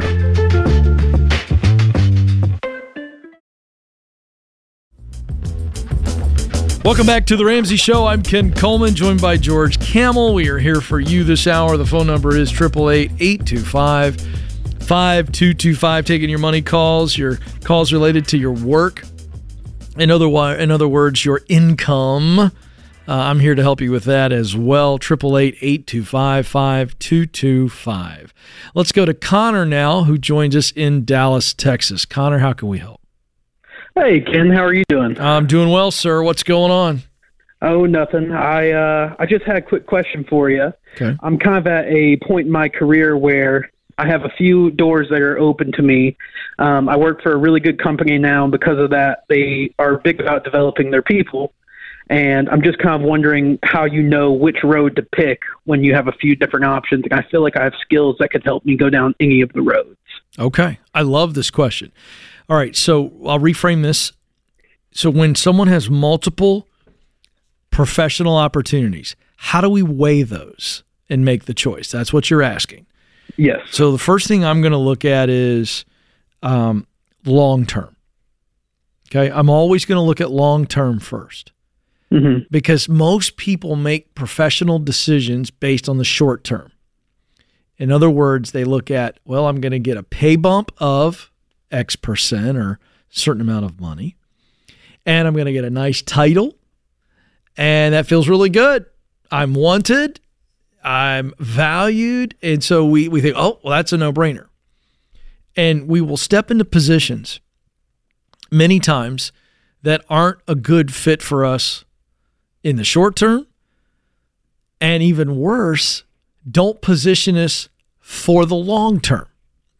Welcome 6.85 7.07
back 7.07 7.27
to 7.27 7.37
the 7.37 7.45
Ramsey 7.45 7.75
Show. 7.75 8.07
I'm 8.07 8.23
Ken 8.23 8.53
Coleman, 8.53 8.95
joined 8.95 9.21
by 9.21 9.39
George 9.39 9.81
Kamel. 9.81 10.35
We 10.35 10.49
are 10.49 10.59
here 10.59 10.81
for 10.81 11.01
you 11.01 11.25
this 11.25 11.49
hour. 11.49 11.77
The 11.77 11.85
phone 11.85 12.07
number 12.07 12.37
is 12.37 12.53
888 12.53 13.11
825 13.19 14.21
5225. 14.21 16.05
Taking 16.05 16.31
your 16.31 16.39
money 16.39 16.63
calls, 16.63 17.19
your 17.19 17.41
calls 17.65 17.93
related 17.93 18.29
to 18.29 18.39
your 18.39 18.53
work. 18.53 19.03
In 19.99 20.11
other, 20.11 20.27
in 20.59 20.71
other 20.71 20.89
words, 20.89 21.25
your 21.25 21.41
income. 21.49 22.39
Uh, 22.39 22.51
I'm 23.07 23.39
here 23.39 23.55
to 23.55 23.63
help 23.63 23.81
you 23.81 23.93
with 23.93 24.05
that 24.05 24.33
as 24.33 24.57
well. 24.57 24.95
888 24.97 25.59
825 25.63 26.47
5225. 26.47 28.35
Let's 28.75 28.93
go 28.93 29.05
to 29.05 29.15
Connor 29.15 29.65
now, 29.65 30.05
who 30.05 30.19
joins 30.19 30.57
us 30.57 30.73
in 30.73 31.05
Dallas, 31.05 31.55
Texas. 31.55 32.05
Connor, 32.05 32.41
how 32.41 32.53
can 32.53 32.69
we 32.69 32.79
help? 32.79 33.01
Hey 33.95 34.21
Ken, 34.21 34.51
how 34.51 34.63
are 34.63 34.75
you 34.75 34.85
doing? 34.91 35.19
I'm 35.19 35.47
doing 35.47 35.71
well, 35.71 35.91
sir. 35.91 36.23
What's 36.23 36.43
going 36.43 36.71
on? 36.71 37.03
Oh, 37.63 37.87
nothing. 37.87 38.31
I 38.31 38.73
uh, 38.73 39.17
I 39.19 39.25
just 39.25 39.45
had 39.47 39.57
a 39.57 39.63
quick 39.63 39.87
question 39.87 40.25
for 40.29 40.51
you. 40.51 40.71
Okay. 40.95 41.17
I'm 41.23 41.39
kind 41.39 41.57
of 41.57 41.67
at 41.67 41.87
a 41.87 42.19
point 42.19 42.47
in 42.47 42.53
my 42.53 42.69
career 42.69 43.17
where 43.17 43.71
I 43.99 44.07
have 44.07 44.25
a 44.25 44.31
few 44.31 44.71
doors 44.71 45.09
that 45.11 45.23
are 45.23 45.39
open 45.39 45.73
to 45.73 45.83
me. 45.83 46.17
Um, 46.59 46.89
I 46.89 46.97
work 46.97 47.23
for 47.23 47.33
a 47.33 47.37
really 47.37 47.61
good 47.61 47.83
company 47.83 48.19
now, 48.19 48.45
and 48.45 48.53
because 48.53 48.79
of 48.79 48.91
that, 48.91 49.25
they 49.29 49.75
are 49.79 49.97
big 49.99 50.21
about 50.21 50.45
developing 50.45 50.91
their 50.91 51.03
people. 51.03 51.53
And 52.09 52.49
I'm 52.51 52.63
just 52.63 52.79
kind 52.79 52.95
of 52.95 53.09
wondering 53.09 53.59
how 53.65 53.85
you 53.85 54.03
know 54.03 54.31
which 54.33 54.59
road 54.63 54.95
to 54.97 55.03
pick 55.03 55.41
when 55.65 55.83
you 55.83 55.95
have 55.95 56.07
a 56.07 56.13
few 56.13 56.37
different 56.37 56.65
options. 56.65 57.05
And 57.11 57.19
I 57.19 57.23
feel 57.31 57.43
like 57.43 57.57
I 57.57 57.65
have 57.65 57.75
skills 57.81 58.17
that 58.21 58.31
could 58.31 58.45
help 58.45 58.65
me 58.65 58.77
go 58.77 58.89
down 58.89 59.15
any 59.19 59.41
of 59.41 59.53
the 59.53 59.63
roads. 59.63 59.99
Okay. 60.39 60.79
I 60.95 61.03
love 61.03 61.35
this 61.35 61.51
question. 61.51 61.91
All 62.49 62.57
right. 62.57 62.77
So 62.77 63.11
I'll 63.27 63.41
reframe 63.41 63.83
this. 63.83 64.13
So 64.93 65.11
when 65.11 65.35
someone 65.35 65.67
has 65.67 65.91
multiple 65.91 66.69
professional 67.71 68.37
opportunities, 68.37 69.17
how 69.37 69.61
do 69.61 69.69
we 69.69 69.83
weigh 69.83 70.23
those 70.23 70.85
and 71.11 71.25
make 71.25 71.47
the 71.47 71.55
choice? 71.55 71.91
That's 71.91 72.13
what 72.13 72.31
you're 72.31 72.43
asking. 72.43 72.87
Yes. 73.37 73.61
So 73.71 73.93
the 73.93 73.99
first 73.99 74.29
thing 74.29 74.45
I'm 74.45 74.61
going 74.61 74.73
to 74.73 74.79
look 74.79 75.05
at 75.05 75.29
is 75.29 75.85
um, 76.43 76.87
long 77.25 77.67
term. 77.67 77.97
Okay. 79.09 79.31
I'm 79.31 79.51
always 79.51 79.85
going 79.85 79.97
to 79.97 80.03
look 80.03 80.21
at 80.21 80.31
long 80.31 80.67
term 80.67 81.01
first 81.01 81.53
hmm 82.11 82.39
because 82.51 82.89
most 82.89 83.37
people 83.37 83.75
make 83.75 84.15
professional 84.15 84.79
decisions 84.79 85.51
based 85.51 85.89
on 85.89 85.99
the 85.99 86.05
short 86.05 86.45
term. 86.45 86.71
In 87.79 87.91
other 87.93 88.09
words, 88.09 88.53
they 88.53 88.65
look 88.65 88.91
at, 88.91 89.19
well, 89.25 89.47
I'm 89.49 89.61
going 89.61 89.73
to 89.73 89.79
get 89.79 89.97
a 89.97 90.03
pay 90.03 90.37
bump 90.37 90.71
of 90.79 91.31
X 91.71 91.97
percent 91.97 92.57
or 92.57 92.71
a 92.71 92.79
certain 93.11 93.43
amount 93.43 93.65
of 93.65 93.81
money, 93.81 94.17
and 95.05 95.27
I'm 95.27 95.35
going 95.35 95.47
to 95.47 95.53
get 95.53 95.65
a 95.65 95.71
nice 95.71 96.01
title, 96.01 96.55
and 97.57 97.93
that 97.93 98.07
feels 98.07 98.29
really 98.29 98.51
good. 98.51 98.87
I'm 99.31 99.55
wanted, 99.55 100.21
I'm 100.87 101.35
valued, 101.41 102.37
and 102.43 102.63
so 102.63 102.87
we, 102.87 103.09
we 103.09 103.21
think, 103.21 103.35
oh, 103.37 103.59
well, 103.65 103.73
that's 103.73 103.93
a 103.93 103.97
no 103.97 104.13
brainer. 104.13 104.47
And 105.57 105.89
we 105.89 106.01
will 106.01 106.17
step 106.17 106.49
into 106.49 106.65
positions 106.65 107.41
many 108.53 108.79
times 108.79 109.33
that 109.83 110.05
aren't 110.09 110.39
a 110.47 110.55
good 110.55 110.95
fit 110.95 111.23
for 111.23 111.45
us 111.45 111.85
in 112.63 112.77
the 112.77 112.85
short 112.85 113.17
term, 113.17 113.49
and 114.81 115.03
even 115.03 115.37
worse, 115.37 116.05
don't 116.49 116.81
position 116.81 117.37
us 117.37 117.69
for 117.99 118.47
the 118.47 118.55
long 118.55 119.01
term. 119.01 119.27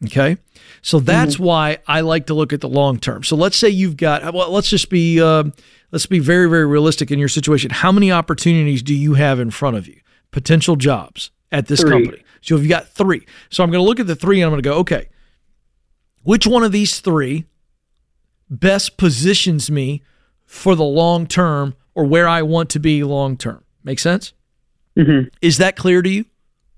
Okay. 0.05 0.39
So 0.83 0.99
that's 0.99 1.39
why 1.39 1.79
I 1.87 2.01
like 2.01 2.27
to 2.27 2.35
look 2.35 2.53
at 2.53 2.61
the 2.61 2.69
long 2.69 2.99
term. 2.99 3.23
So 3.23 3.37
let's 3.37 3.57
say 3.57 3.69
you've 3.69 3.97
got, 3.97 4.35
well, 4.35 4.51
let's 4.51 4.69
just 4.69 4.91
be, 4.91 5.21
uh, 5.21 5.45
let's 5.93 6.07
be 6.07 6.19
very, 6.19 6.49
very 6.49 6.67
realistic 6.67 7.11
in 7.11 7.19
your 7.19 7.29
situation. 7.29 7.71
How 7.71 7.93
many 7.93 8.11
opportunities 8.11 8.83
do 8.83 8.95
you 8.95 9.15
have 9.15 9.39
in 9.39 9.51
front 9.51 9.77
of 9.77 9.87
you? 9.87 10.01
Potential 10.31 10.77
jobs 10.77 11.31
at 11.53 11.67
this 11.69 11.81
Three. 11.81 11.91
company. 11.91 12.23
So 12.43 12.57
you've 12.57 12.69
got 12.69 12.89
three. 12.89 13.27
So 13.51 13.65
I'm 13.65 13.71
going 13.71 13.83
to 13.83 13.89
look 13.89 13.99
at 14.01 14.07
the 14.07 14.15
three 14.17 14.41
and 14.41 14.45
I'm 14.47 14.51
going 14.53 14.63
to 14.63 14.69
go, 14.69 14.77
okay, 14.79 15.09
which 16.23 16.47
one 16.47 16.63
of 16.63 16.73
these 16.73 17.01
three 17.01 17.47
best 18.49 18.97
positions 18.97 19.71
me 19.71 20.03
for 20.45 20.75
the 20.75 20.85
long 20.85 21.27
term 21.27 21.75
or 21.95 22.05
where 22.05 22.29
I 22.29 22.43
want 22.43 22.71
to 22.71 22.79
be 22.79 23.03
long 23.03 23.37
term? 23.37 23.65
Make 23.85 23.99
sense? 23.99 24.33
hmm 24.97 25.23
Is 25.43 25.59
that 25.59 25.77
clear 25.77 26.03
to 26.03 26.09
you? 26.09 26.25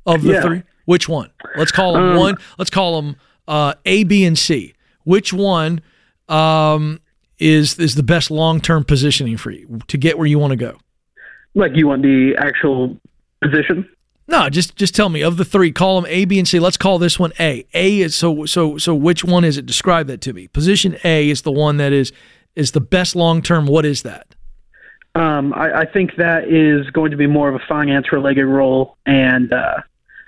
Of 0.07 0.23
the 0.23 0.33
Yeah. 0.33 0.41
three, 0.43 0.63
which 0.87 1.07
one? 1.09 1.31
Let's 1.57 1.71
call 1.73 1.93
them 1.95 2.13
Um, 2.13 2.17
one. 2.17 2.37
Let's 2.57 2.71
call 2.71 3.03
them 3.03 3.17
uh, 3.47 3.75
A, 3.85 4.05
B, 4.05 4.25
and 4.25 4.39
C. 4.39 4.75
Which 5.05 5.33
one 5.35 5.83
um, 6.31 7.01
is 7.39 7.79
is 7.79 7.95
the 7.95 8.03
best 8.03 8.31
long 8.31 8.61
term 8.61 8.85
positioning 8.85 9.37
for 9.37 9.51
you 9.51 9.81
to 9.87 9.99
get 9.99 10.17
where 10.17 10.27
you 10.27 10.39
want 10.39 10.53
to 10.53 10.57
go? 10.57 10.79
Like 11.55 11.73
you 11.77 11.89
want 11.89 12.03
the 12.03 12.35
actual 12.39 12.97
position? 13.43 13.89
No, 14.27 14.51
just 14.51 14.77
just 14.77 14.95
tell 14.95 15.09
me 15.09 15.23
of 15.23 15.39
the 15.39 15.45
three. 15.45 15.73
Call 15.73 16.01
them 16.01 16.11
A, 16.11 16.27
B, 16.27 16.39
and 16.39 16.47
C. 16.47 16.59
Let's 16.61 16.77
call 16.77 16.99
this 16.99 17.19
one 17.19 17.33
A. 17.41 17.65
A 17.73 18.01
is 18.01 18.15
so 18.15 18.45
so 18.45 18.77
so. 18.77 18.95
Which 18.95 19.25
one 19.25 19.43
is 19.43 19.57
it? 19.57 19.65
Describe 19.65 20.07
that 20.09 20.21
to 20.23 20.35
me. 20.35 20.49
Position 20.49 20.97
A 21.03 21.31
is 21.31 21.43
the 21.43 21.53
one 21.53 21.79
that 21.79 21.93
is 21.93 22.13
is 22.55 22.73
the 22.73 22.81
best 22.81 23.17
long 23.17 23.41
term. 23.41 23.67
What 23.67 23.87
is 23.87 24.03
that? 24.03 24.35
Um, 25.15 25.55
I, 25.55 25.81
I 25.81 25.85
think 25.87 26.17
that 26.17 26.45
is 26.45 26.89
going 26.91 27.11
to 27.11 27.17
be 27.17 27.27
more 27.27 27.49
of 27.49 27.55
a 27.55 27.65
finance 27.67 28.13
related 28.13 28.45
role, 28.45 28.99
and 29.07 29.53
uh, 29.53 29.79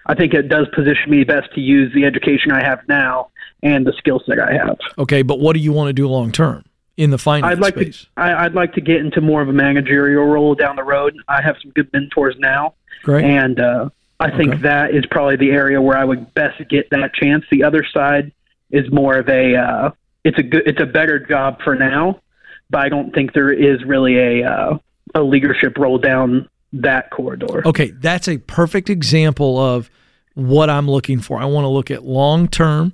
I 0.07 0.15
think 0.15 0.33
it 0.33 0.49
does 0.49 0.67
position 0.75 1.11
me 1.11 1.23
best 1.25 1.53
to 1.55 1.61
use 1.61 1.93
the 1.95 2.05
education 2.07 2.51
I 2.53 2.65
have 2.65 2.81
now 2.89 3.31
and 3.63 3.87
the 3.87 3.93
skill 3.99 4.21
set 4.27 4.41
I 4.41 4.53
have. 4.55 4.79
Okay, 4.99 5.23
but 5.23 5.39
what 5.39 5.53
do 5.53 5.61
you 5.61 5.73
want 5.73 5.89
to 5.89 5.93
do 5.93 6.09
long 6.09 6.33
term 6.33 6.65
in 6.97 7.11
the 7.11 7.19
finance 7.19 7.53
I'd 7.53 7.61
like 7.61 7.75
space? 7.75 8.03
to. 8.03 8.09
I, 8.17 8.45
I'd 8.45 8.55
like 8.55 8.73
to 8.75 8.81
get 8.81 8.97
into 8.97 9.21
more 9.21 9.43
of 9.43 9.49
a 9.49 9.53
managerial 9.53 10.25
role 10.25 10.55
down 10.55 10.77
the 10.77 10.83
road. 10.83 11.15
I 11.29 11.43
have 11.43 11.57
some 11.63 11.71
good 11.73 11.89
mentors 11.93 12.37
now, 12.39 12.75
Great. 13.03 13.25
and 13.25 13.59
uh, 13.61 13.89
I 14.19 14.31
think 14.37 14.53
Okay. 14.55 14.63
that 14.63 14.95
is 14.95 15.05
probably 15.07 15.37
the 15.37 15.51
area 15.51 15.81
where 15.81 15.97
I 15.97 16.05
would 16.05 16.33
best 16.35 16.61
get 16.69 16.91
that 16.91 17.15
chance. 17.15 17.45
The 17.51 17.65
other 17.65 17.85
side 17.93 18.33
is 18.71 18.91
more 18.93 19.17
of 19.17 19.29
a. 19.29 19.57
Uh, 19.57 19.91
it's 20.25 20.39
a 20.39 20.43
good. 20.43 20.63
It's 20.67 20.81
a 20.81 20.87
better 20.87 21.19
job 21.19 21.63
for 21.63 21.75
now, 21.75 22.21
but 22.69 22.81
I 22.83 22.89
don't 22.91 23.15
think 23.15 23.33
there 23.33 23.51
is 23.53 23.83
really 23.85 24.19
a 24.19 24.45
uh, 24.45 24.79
a 25.15 25.23
leadership 25.23 25.79
role 25.79 25.97
down 25.99 26.49
that 26.75 27.11
corridor. 27.11 27.67
Okay, 27.67 27.91
that's 27.93 28.29
a 28.29 28.39
perfect 28.39 28.91
example 28.91 29.59
of 29.59 29.91
what 30.35 30.69
I'm 30.71 30.89
looking 30.89 31.21
for. 31.21 31.39
I 31.41 31.47
want 31.47 31.65
to 31.65 31.69
look 31.69 31.91
at 31.91 32.05
long 32.05 32.47
term, 32.49 32.93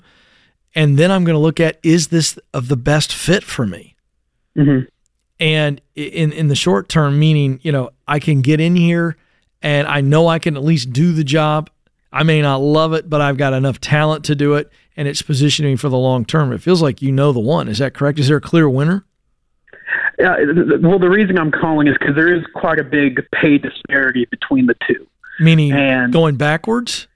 and 0.75 0.97
then 0.97 1.11
I'm 1.11 1.25
going 1.25 1.35
to 1.35 1.40
look 1.40 1.59
at 1.61 1.79
is 1.83 2.09
this 2.09 2.38
of 2.55 2.69
the 2.69 2.77
best 2.77 3.12
fit 3.12 3.42
for 3.42 3.66
me? 3.66 3.97
hmm 4.55 4.81
And 5.40 5.81
in 5.97 6.33
in 6.33 6.47
the 6.47 6.55
short 6.55 6.88
term, 6.88 7.19
meaning 7.19 7.59
you 7.62 7.73
know 7.73 7.90
I 8.07 8.21
can 8.21 8.40
get 8.40 8.61
in 8.61 8.77
here 8.77 9.16
and 9.66 9.88
I 9.88 10.00
know 10.00 10.29
I 10.29 10.38
can 10.38 10.57
at 10.57 10.62
least 10.62 10.92
do 10.92 11.12
the 11.12 11.24
job. 11.24 11.70
I 12.12 12.22
may 12.22 12.40
not 12.40 12.59
love 12.59 12.92
it, 12.92 13.11
but 13.11 13.20
I've 13.20 13.37
got 13.37 13.52
enough 13.52 13.81
talent 13.81 14.24
to 14.26 14.37
do 14.37 14.55
it, 14.55 14.70
and 14.96 15.09
it's 15.09 15.22
positioning 15.22 15.76
for 15.76 15.88
the 15.88 15.96
long 15.98 16.24
term. 16.24 16.52
It 16.52 16.62
feels 16.62 16.81
like 16.81 17.02
you 17.02 17.11
know 17.11 17.33
the 17.33 17.40
one. 17.40 17.66
Is 17.66 17.79
that 17.79 17.92
correct? 17.92 18.20
Is 18.20 18.29
there 18.29 18.37
a 18.37 18.40
clear 18.40 18.68
winner? 18.68 19.05
Yeah, 20.20 20.37
well, 20.81 21.00
the 21.00 21.11
reason 21.11 21.37
I'm 21.37 21.50
calling 21.50 21.88
is 21.88 21.96
because 21.98 22.14
there 22.14 22.33
is 22.33 22.44
quite 22.55 22.79
a 22.79 22.85
big 22.85 23.26
pay 23.33 23.59
disparity 23.59 24.26
between 24.31 24.66
the 24.66 24.76
two. 24.87 25.05
Meaning 25.40 25.72
And- 25.72 26.12
going 26.12 26.37
backwards? 26.37 27.09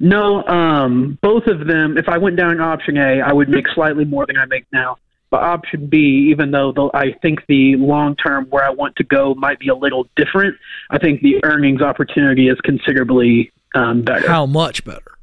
No, 0.00 0.44
um, 0.48 1.16
both 1.22 1.46
of 1.46 1.68
them. 1.68 1.96
If 1.96 2.08
I 2.08 2.18
went 2.18 2.34
down 2.34 2.60
option 2.60 2.98
A, 2.98 3.20
I 3.20 3.32
would 3.32 3.48
make 3.48 3.68
slightly 3.68 4.04
more 4.04 4.26
than 4.26 4.36
I 4.36 4.46
make 4.46 4.66
now. 4.72 4.96
But 5.30 5.42
option 5.42 5.86
B, 5.86 6.28
even 6.30 6.52
though 6.52 6.72
the, 6.72 6.90
I 6.94 7.12
think 7.20 7.40
the 7.48 7.76
long 7.76 8.14
term 8.16 8.46
where 8.50 8.64
I 8.64 8.70
want 8.70 8.96
to 8.96 9.04
go 9.04 9.34
might 9.34 9.58
be 9.58 9.68
a 9.68 9.74
little 9.74 10.06
different, 10.16 10.56
I 10.90 10.98
think 10.98 11.22
the 11.22 11.44
earnings 11.44 11.82
opportunity 11.82 12.48
is 12.48 12.58
considerably 12.60 13.52
um, 13.74 14.02
better. 14.02 14.28
How 14.28 14.46
much 14.46 14.84
better? 14.84 15.18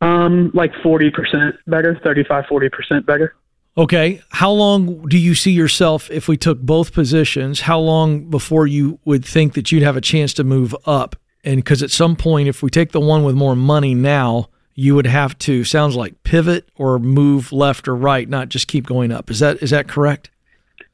Um, 0.00 0.50
like 0.54 0.72
forty 0.82 1.10
percent 1.10 1.56
better, 1.66 1.98
35 2.02 2.46
40 2.46 2.68
percent 2.70 3.06
better. 3.06 3.34
Okay. 3.76 4.22
How 4.30 4.52
long 4.52 5.08
do 5.08 5.18
you 5.18 5.34
see 5.34 5.50
yourself 5.50 6.10
if 6.10 6.28
we 6.28 6.36
took 6.36 6.60
both 6.60 6.92
positions? 6.92 7.60
How 7.60 7.80
long 7.80 8.30
before 8.30 8.66
you 8.66 9.00
would 9.04 9.24
think 9.24 9.54
that 9.54 9.72
you'd 9.72 9.82
have 9.82 9.96
a 9.96 10.00
chance 10.00 10.32
to 10.34 10.44
move 10.44 10.76
up? 10.86 11.16
And 11.42 11.56
because 11.56 11.82
at 11.82 11.90
some 11.90 12.16
point, 12.16 12.48
if 12.48 12.62
we 12.62 12.70
take 12.70 12.92
the 12.92 13.00
one 13.00 13.24
with 13.24 13.34
more 13.34 13.56
money 13.56 13.94
now, 13.94 14.48
you 14.74 14.94
would 14.94 15.06
have 15.06 15.38
to 15.38 15.64
sounds 15.64 15.94
like 15.96 16.22
pivot 16.24 16.68
or 16.76 16.98
move 16.98 17.52
left 17.52 17.86
or 17.88 17.94
right, 17.94 18.28
not 18.28 18.48
just 18.48 18.66
keep 18.68 18.86
going 18.86 19.12
up. 19.12 19.30
Is 19.30 19.38
that 19.40 19.62
is 19.62 19.70
that 19.70 19.88
correct? 19.88 20.30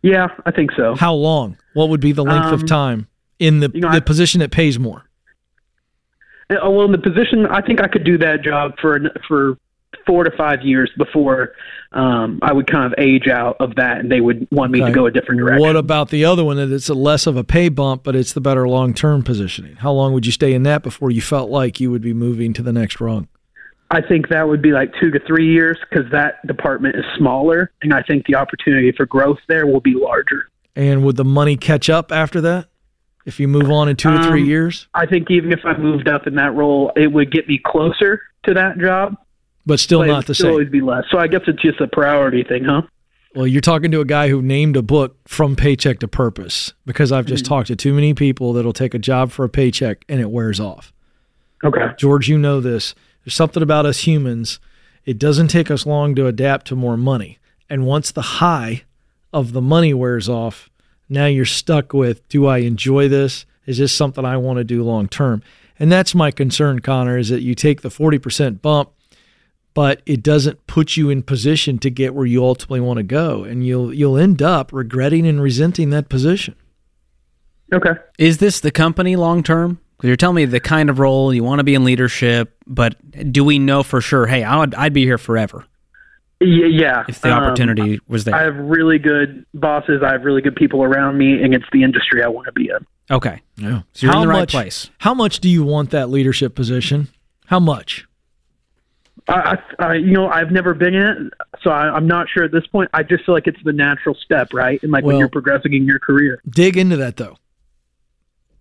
Yeah, 0.03 0.29
I 0.47 0.51
think 0.51 0.71
so. 0.73 0.95
How 0.97 1.14
long? 1.14 1.57
What 1.75 1.88
would 1.90 2.01
be 2.01 2.12
the 2.12 2.25
length 2.25 2.53
of 2.53 2.61
Um, 2.62 2.66
time 2.66 3.09
in 3.38 3.61
the 3.61 3.71
you 3.73 3.81
know, 3.81 3.90
the 3.90 3.97
I- 3.97 4.01
position 4.01 4.40
that 4.40 4.51
pays 4.51 4.79
more? 4.79 5.05
Uh, 6.51 6.57
Well, 6.71 6.83
in 6.85 6.93
the 6.93 6.99
position, 6.99 7.47
I 7.47 7.61
think 7.61 7.81
I 7.83 7.88
could 7.88 8.05
do 8.05 8.19
that 8.19 8.43
job 8.43 8.73
for 8.81 8.99
for 9.29 9.57
four 10.07 10.25
to 10.25 10.31
five 10.37 10.62
years 10.62 10.90
before 10.97 11.53
um, 11.93 12.38
I 12.43 12.53
would 12.53 12.66
kind 12.69 12.85
of 12.87 12.95
age 12.99 13.27
out 13.29 13.57
of 13.61 13.75
that, 13.75 13.99
and 13.99 14.11
they 14.11 14.21
would 14.21 14.47
want 14.53 14.71
me 14.73 14.81
Okay. 14.81 14.90
to 14.90 14.95
go 14.95 15.07
a 15.07 15.11
different 15.11 15.40
direction. 15.40 15.61
What 15.61 15.75
about 15.77 16.11
the 16.11 16.25
other 16.25 16.45
one 16.45 16.57
that 16.57 16.71
it's 16.73 16.88
a 16.88 16.95
less 16.95 17.27
of 17.27 17.37
a 17.37 17.43
pay 17.45 17.69
bump, 17.69 18.05
but 18.05 18.14
it's 18.14 18.33
the 18.33 18.40
better 18.40 18.69
long 18.69 18.95
term 18.95 19.23
positioning? 19.23 19.77
How 19.77 19.93
long 19.93 20.12
would 20.12 20.25
you 20.27 20.33
stay 20.33 20.53
in 20.55 20.62
that 20.64 20.83
before 20.83 21.11
you 21.11 21.21
felt 21.21 21.51
like 21.51 21.81
you 21.81 21.90
would 21.90 22.03
be 22.03 22.14
moving 22.14 22.53
to 22.55 22.62
the 22.62 22.73
next 22.73 23.01
rung? 23.01 23.27
I 23.90 24.00
think 24.00 24.29
that 24.29 24.46
would 24.46 24.62
be 24.62 24.70
like 24.72 24.92
two 25.00 25.11
to 25.11 25.18
three 25.26 25.53
years 25.53 25.76
because 25.88 26.11
that 26.12 26.46
department 26.46 26.94
is 26.96 27.05
smaller, 27.16 27.72
and 27.83 27.92
I 27.92 28.03
think 28.03 28.26
the 28.26 28.37
opportunity 28.37 28.92
for 28.92 29.05
growth 29.07 29.38
there 29.48 29.66
will 29.66 29.81
be 29.81 29.94
larger. 29.94 30.48
And 30.76 31.05
would 31.05 31.16
the 31.16 31.24
money 31.24 31.57
catch 31.57 31.90
up 31.90 32.12
after 32.12 32.40
that? 32.42 32.66
If 33.26 33.38
you 33.40 33.48
move 33.48 33.70
on 33.70 33.88
in 33.88 33.96
two 33.96 34.11
to 34.11 34.22
three 34.24 34.42
Um, 34.42 34.48
years, 34.48 34.87
I 34.94 35.07
think 35.07 35.31
even 35.31 35.53
if 35.53 35.61
I 35.64 35.76
moved 35.76 36.09
up 36.09 36.26
in 36.26 36.37
that 36.37 36.55
role, 36.55 36.92
it 36.96 37.09
would 37.12 37.31
get 37.31 37.48
me 37.48 37.61
closer 37.64 38.22
to 38.44 38.55
that 38.55 38.79
job, 38.79 39.16
but 39.66 39.79
still 39.81 40.00
but 40.00 40.07
not 40.07 40.26
the 40.26 40.35
still 40.35 40.46
same. 40.46 40.53
always 40.53 40.68
be 40.70 40.81
less. 40.81 41.05
So 41.11 41.18
I 41.18 41.26
guess 41.26 41.42
it's 41.46 41.61
just 41.61 41.81
a 41.81 41.87
priority 41.88 42.44
thing, 42.44 42.64
huh? 42.64 42.83
Well, 43.35 43.46
you're 43.46 43.61
talking 43.61 43.90
to 43.92 44.00
a 44.00 44.05
guy 44.05 44.29
who 44.29 44.40
named 44.42 44.76
a 44.76 44.83
book 44.83 45.16
from 45.29 45.55
paycheck 45.55 45.98
to 46.00 46.09
purpose 46.09 46.72
because 46.87 47.12
I've 47.12 47.26
just 47.26 47.44
talked 47.44 47.68
to 47.68 47.76
too 47.76 47.92
many 47.94 48.14
people 48.14 48.53
that'll 48.55 48.72
take 48.72 48.94
a 48.94 48.98
job 48.98 49.31
for 49.31 49.44
a 49.44 49.48
paycheck 49.48 50.05
and 50.09 50.20
it 50.20 50.31
wears 50.31 50.59
off. 50.59 50.92
Okay. 51.62 51.88
George, 51.98 52.29
you 52.29 52.38
know 52.38 52.61
this. 52.61 52.94
There's 53.24 53.35
something 53.35 53.62
about 53.62 53.87
us 53.87 54.06
humans. 54.06 54.61
It 55.04 55.18
doesn't 55.18 55.48
take 55.48 55.70
us 55.70 55.87
long 55.87 56.14
to 56.14 56.26
adapt 56.26 56.66
to 56.68 56.76
more 56.76 56.96
money. 56.96 57.38
And 57.68 57.87
once 57.87 58.11
the 58.11 58.22
high 58.22 58.85
of 59.33 59.52
the 59.52 59.61
money 59.61 59.94
wears 59.94 60.28
off, 60.28 60.68
now 61.09 61.26
you're 61.26 61.44
stuck 61.44 61.92
with 61.92 62.26
do 62.28 62.46
I 62.46 62.59
enjoy 62.59 63.09
this? 63.09 63.46
Is 63.66 63.78
this 63.78 63.92
something 63.92 64.24
I 64.24 64.37
want 64.37 64.59
to 64.59 64.64
do 64.64 64.83
long 64.83 65.09
term? 65.09 65.42
And 65.78 65.90
that's 65.90 66.14
my 66.14 66.30
concern, 66.30 66.80
Connor, 66.80 67.16
is 67.16 67.30
that 67.30 67.42
you 67.42 67.54
take 67.54 67.80
the 67.80 67.88
40% 67.88 68.61
bump, 68.61 68.90
but 69.72 70.02
it 70.04 70.22
doesn't 70.22 70.66
put 70.66 70.96
you 70.96 71.09
in 71.09 71.22
position 71.22 71.78
to 71.78 71.90
get 71.90 72.14
where 72.14 72.26
you 72.26 72.44
ultimately 72.44 72.80
want 72.80 72.98
to 72.98 73.02
go. 73.02 73.44
And 73.44 73.64
you'll 73.64 73.94
you'll 73.94 74.18
end 74.18 74.42
up 74.42 74.72
regretting 74.72 75.26
and 75.26 75.40
resenting 75.40 75.90
that 75.90 76.09
position. 76.09 76.54
Okay. 77.72 77.92
Is 78.18 78.38
this 78.38 78.61
the 78.61 78.70
company 78.70 79.16
long 79.16 79.42
term? 79.42 79.80
Because 80.01 80.09
you're 80.09 80.17
telling 80.17 80.37
me 80.37 80.47
the 80.47 80.61
kind 80.61 80.89
of 80.89 80.99
role 80.99 81.35
you 81.35 81.45
want 81.45 81.59
to 81.59 81.63
be 81.63 81.75
in 81.75 81.85
leadership, 81.85 82.57
but 82.67 82.97
do 83.31 83.45
we 83.45 83.59
know 83.59 83.83
for 83.83 84.01
sure? 84.01 84.27
Hey, 84.27 84.43
I 84.43 84.57
would, 84.57 84.75
I'd 84.75 84.95
be 84.95 85.05
here 85.05 85.19
forever. 85.19 85.67
Y- 86.41 86.47
yeah. 86.71 87.05
if 87.07 87.21
the 87.21 87.31
um, 87.31 87.43
opportunity 87.43 88.01
was 88.09 88.25
there. 88.25 88.35
I 88.35 88.45
have 88.45 88.57
really 88.57 88.99
good 88.99 89.45
bosses. 89.53 90.01
I 90.03 90.13
have 90.13 90.25
really 90.25 90.41
good 90.41 90.57
people 90.57 90.83
around 90.83 91.19
me, 91.19 91.43
and 91.43 91.53
it's 91.53 91.67
the 91.71 91.83
industry 91.83 92.23
I 92.23 92.29
want 92.29 92.47
to 92.47 92.53
be 92.53 92.71
in. 92.71 92.87
okay. 93.15 93.43
Yeah. 93.59 93.83
So 93.93 94.07
you're 94.07 94.13
in 94.13 94.17
how 94.17 94.23
the 94.23 94.29
right 94.29 94.39
much, 94.41 94.53
place. 94.53 94.89
How 95.01 95.13
much 95.13 95.41
do 95.41 95.51
you 95.51 95.65
want 95.65 95.91
that 95.91 96.09
leadership 96.09 96.55
position? 96.55 97.09
How 97.45 97.61
much? 97.61 98.07
I, 99.29 99.59
I, 99.79 99.85
I 99.85 99.95
you 99.97 100.13
know, 100.13 100.29
I've 100.31 100.51
never 100.51 100.73
been 100.73 100.95
in 100.95 101.03
it, 101.03 101.33
so 101.63 101.69
I, 101.69 101.95
I'm 101.95 102.07
not 102.07 102.27
sure 102.33 102.45
at 102.45 102.53
this 102.53 102.67
point. 102.69 102.89
I 102.95 103.03
just 103.03 103.27
feel 103.27 103.35
like 103.35 103.47
it's 103.47 103.63
the 103.65 103.75
natural 103.75 104.15
step, 104.15 104.55
right? 104.55 104.83
And 104.83 104.91
like 104.91 105.05
Well- 105.05 105.17
when 105.17 105.19
you're 105.19 105.29
progressing 105.29 105.75
in 105.75 105.85
your 105.85 105.99
career. 105.99 106.41
Dig 106.49 106.79
into 106.79 106.97
that 106.97 107.19
though. 107.19 107.37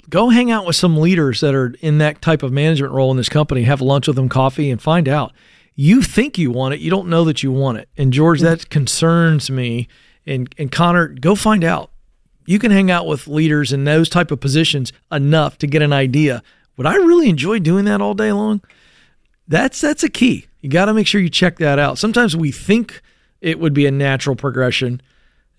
Go 0.10 0.30
hang 0.30 0.50
out 0.50 0.66
with 0.66 0.76
some 0.76 0.98
leaders 0.98 1.40
that 1.42 1.54
are 1.54 1.76
in 1.82 2.00
that 2.00 2.22
type 2.22 2.42
of 2.44 2.52
management 2.52 2.94
role 2.94 3.12
in 3.12 3.18
this 3.18 3.30
company. 3.30 3.64
Have 3.64 3.82
lunch 3.82 4.08
with 4.08 4.16
them, 4.16 4.30
coffee, 4.30 4.72
and 4.72 4.82
find 4.82 5.08
out. 5.08 5.34
You 5.76 6.02
think 6.02 6.38
you 6.38 6.52
want 6.52 6.74
it, 6.74 6.82
you 6.82 6.90
don't 6.90 7.08
know 7.08 7.24
that 7.26 7.44
you 7.44 7.52
want 7.52 7.78
it. 7.78 7.88
And 7.98 8.12
George, 8.12 8.42
that 8.42 8.70
concerns 8.70 9.50
me. 9.50 9.88
And 10.26 10.54
and 10.58 10.72
Connor, 10.72 11.08
go 11.08 11.36
find 11.36 11.64
out. 11.64 11.92
You 12.46 12.60
can 12.60 12.72
hang 12.72 12.90
out 12.90 13.08
with 13.08 13.28
leaders 13.28 13.72
in 13.72 13.84
those 13.84 14.10
type 14.10 14.32
of 14.32 14.40
positions 14.40 14.92
enough 15.12 15.58
to 15.60 15.68
get 15.68 15.82
an 15.82 15.94
idea. 15.94 16.44
Would 16.78 16.88
I 16.88 16.96
really 16.96 17.30
enjoy 17.30 17.60
doing 17.60 17.86
that 17.86 18.02
all 18.02 18.14
day 18.14 18.32
long? 18.32 18.62
That's 19.48 19.80
that's 19.80 20.04
a 20.04 20.10
key. 20.10 20.48
You 20.62 20.70
got 20.70 20.86
to 20.86 20.94
make 20.94 21.08
sure 21.08 21.22
you 21.22 21.30
check 21.30 21.58
that 21.60 21.80
out. 21.80 21.98
Sometimes 21.98 22.36
we 22.36 22.52
think 22.52 23.02
it 23.42 23.60
would 23.60 23.74
be 23.74 23.86
a 23.86 23.92
natural 23.92 24.36
progression, 24.36 25.02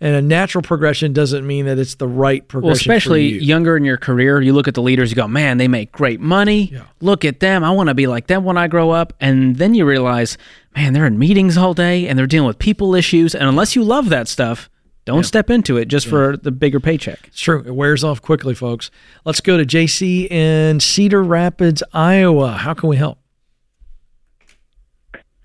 and 0.00 0.16
a 0.16 0.22
natural 0.22 0.62
progression 0.62 1.12
doesn't 1.12 1.46
mean 1.46 1.66
that 1.66 1.78
it's 1.78 1.96
the 1.96 2.08
right 2.08 2.46
progression. 2.48 2.68
Well, 2.68 2.76
especially 2.76 3.32
for 3.32 3.34
you. 3.34 3.40
younger 3.40 3.76
in 3.76 3.84
your 3.84 3.98
career, 3.98 4.40
you 4.40 4.54
look 4.54 4.66
at 4.66 4.74
the 4.74 4.80
leaders, 4.80 5.10
you 5.10 5.16
go, 5.16 5.28
man, 5.28 5.58
they 5.58 5.68
make 5.68 5.92
great 5.92 6.20
money. 6.20 6.70
Yeah. 6.72 6.84
Look 7.00 7.24
at 7.24 7.40
them. 7.40 7.62
I 7.62 7.70
want 7.70 7.88
to 7.88 7.94
be 7.94 8.06
like 8.06 8.26
them 8.26 8.44
when 8.44 8.56
I 8.56 8.66
grow 8.66 8.90
up. 8.90 9.12
And 9.20 9.56
then 9.56 9.74
you 9.74 9.84
realize, 9.84 10.38
man, 10.74 10.94
they're 10.94 11.06
in 11.06 11.18
meetings 11.18 11.58
all 11.58 11.74
day 11.74 12.08
and 12.08 12.18
they're 12.18 12.26
dealing 12.26 12.46
with 12.46 12.58
people 12.58 12.94
issues. 12.94 13.34
And 13.34 13.46
unless 13.46 13.76
you 13.76 13.84
love 13.84 14.08
that 14.08 14.26
stuff, 14.26 14.70
don't 15.04 15.24
step 15.24 15.50
into 15.50 15.76
it 15.76 15.86
just 15.86 16.06
for 16.06 16.36
the 16.36 16.50
bigger 16.50 16.78
paycheck. 16.78 17.18
It's 17.26 17.40
true. 17.40 17.62
It 17.66 17.74
wears 17.74 18.04
off 18.04 18.22
quickly, 18.22 18.54
folks. 18.54 18.90
Let's 19.24 19.40
go 19.40 19.56
to 19.56 19.64
JC 19.64 20.30
in 20.30 20.80
Cedar 20.80 21.22
Rapids, 21.22 21.82
Iowa. 21.92 22.52
How 22.52 22.74
can 22.74 22.88
we 22.88 22.96
help? 22.96 23.18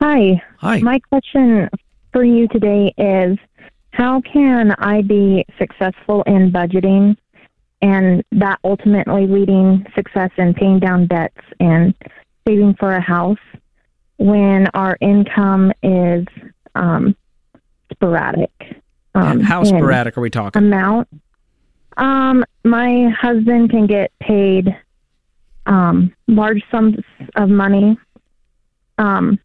Hi. 0.01 0.41
Hi. 0.59 0.79
My 0.79 0.99
question 0.99 1.69
for 2.13 2.23
you 2.23 2.47
today 2.49 2.93
is 2.97 3.37
how 3.95 4.19
can 4.19 4.71
I 4.71 5.01
be 5.01 5.45
successful 5.57 6.21
in 6.23 6.51
budgeting 6.51 7.15
and 7.81 8.23
that 8.33 8.59
ultimately 8.61 9.25
leading 9.25 9.85
success 9.95 10.31
in 10.37 10.53
paying 10.53 10.79
down 10.79 11.07
debts 11.07 11.39
and 11.61 11.93
saving 12.45 12.75
for 12.77 12.93
a 12.93 12.99
house 12.99 13.37
when 14.17 14.67
our 14.73 14.97
income 14.99 15.71
is 15.81 16.25
um, 16.75 17.15
sporadic? 17.89 18.51
Um, 19.13 19.39
How 19.39 19.63
sporadic 19.63 20.17
are 20.17 20.21
we 20.21 20.29
talking? 20.29 20.61
Amount. 20.61 21.07
Um, 21.95 22.43
my 22.65 23.07
husband 23.17 23.69
can 23.69 23.87
get 23.87 24.11
paid 24.19 24.75
um, 25.67 26.13
large 26.27 26.61
sums 26.69 26.97
of 27.37 27.47
money 27.47 27.97
um, 28.97 29.39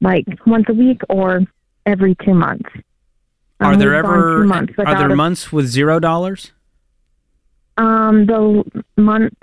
like 0.00 0.26
once 0.46 0.66
a 0.68 0.74
week 0.74 1.00
or 1.08 1.40
every 1.86 2.14
two 2.24 2.34
months. 2.34 2.68
Are 3.60 3.72
Um, 3.74 3.78
there 3.78 3.94
ever 3.94 4.44
months 4.44 4.72
are 4.78 4.94
there 4.96 5.10
a- 5.10 5.16
months 5.16 5.52
with 5.52 5.66
zero 5.66 5.98
dollars? 6.00 6.52
Um, 7.76 8.26
the 8.26 8.64
month 8.96 9.34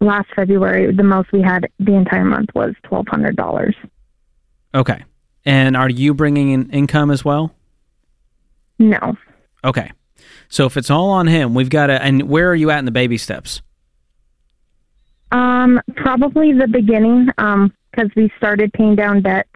last 0.00 0.28
February, 0.34 0.92
the 0.94 1.02
most 1.02 1.30
we 1.32 1.42
had 1.42 1.66
the 1.78 1.94
entire 1.94 2.24
month 2.24 2.50
was 2.54 2.74
twelve 2.84 3.06
hundred 3.08 3.36
dollars. 3.36 3.74
Okay. 4.74 5.04
And 5.46 5.76
are 5.76 5.88
you 5.88 6.12
bringing 6.14 6.50
in 6.50 6.70
income 6.70 7.10
as 7.10 7.24
well? 7.24 7.54
No, 8.78 9.16
Okay. 9.64 9.90
So 10.48 10.64
if 10.66 10.76
it's 10.76 10.90
all 10.90 11.10
on 11.10 11.26
him, 11.26 11.54
we've 11.54 11.68
got 11.70 11.86
to. 11.88 12.02
And 12.02 12.22
where 12.28 12.48
are 12.50 12.54
you 12.54 12.70
at 12.70 12.78
in 12.78 12.84
the 12.86 12.90
baby 12.90 13.16
steps? 13.18 13.62
um, 15.32 15.80
probably 15.96 16.52
the 16.52 16.66
beginning, 16.66 17.28
um, 17.38 17.72
because 17.90 18.10
we 18.16 18.32
started 18.36 18.72
paying 18.72 18.96
down 18.96 19.22
debts 19.22 19.48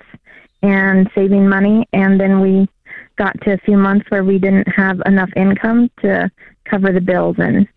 and 0.65 1.11
saving 1.15 1.49
money, 1.49 1.87
and 1.93 2.19
then 2.19 2.41
we 2.41 2.67
got 3.17 3.39
to 3.43 3.53
a 3.53 3.59
few 3.59 3.77
months 3.77 4.11
where 4.11 4.25
we 4.25 4.39
didn't 4.39 4.67
have 4.69 5.01
enough 5.05 5.31
income 5.37 5.91
to 6.01 6.31
cover 6.65 6.91
the 6.91 7.01
bills, 7.01 7.37
and 7.39 7.69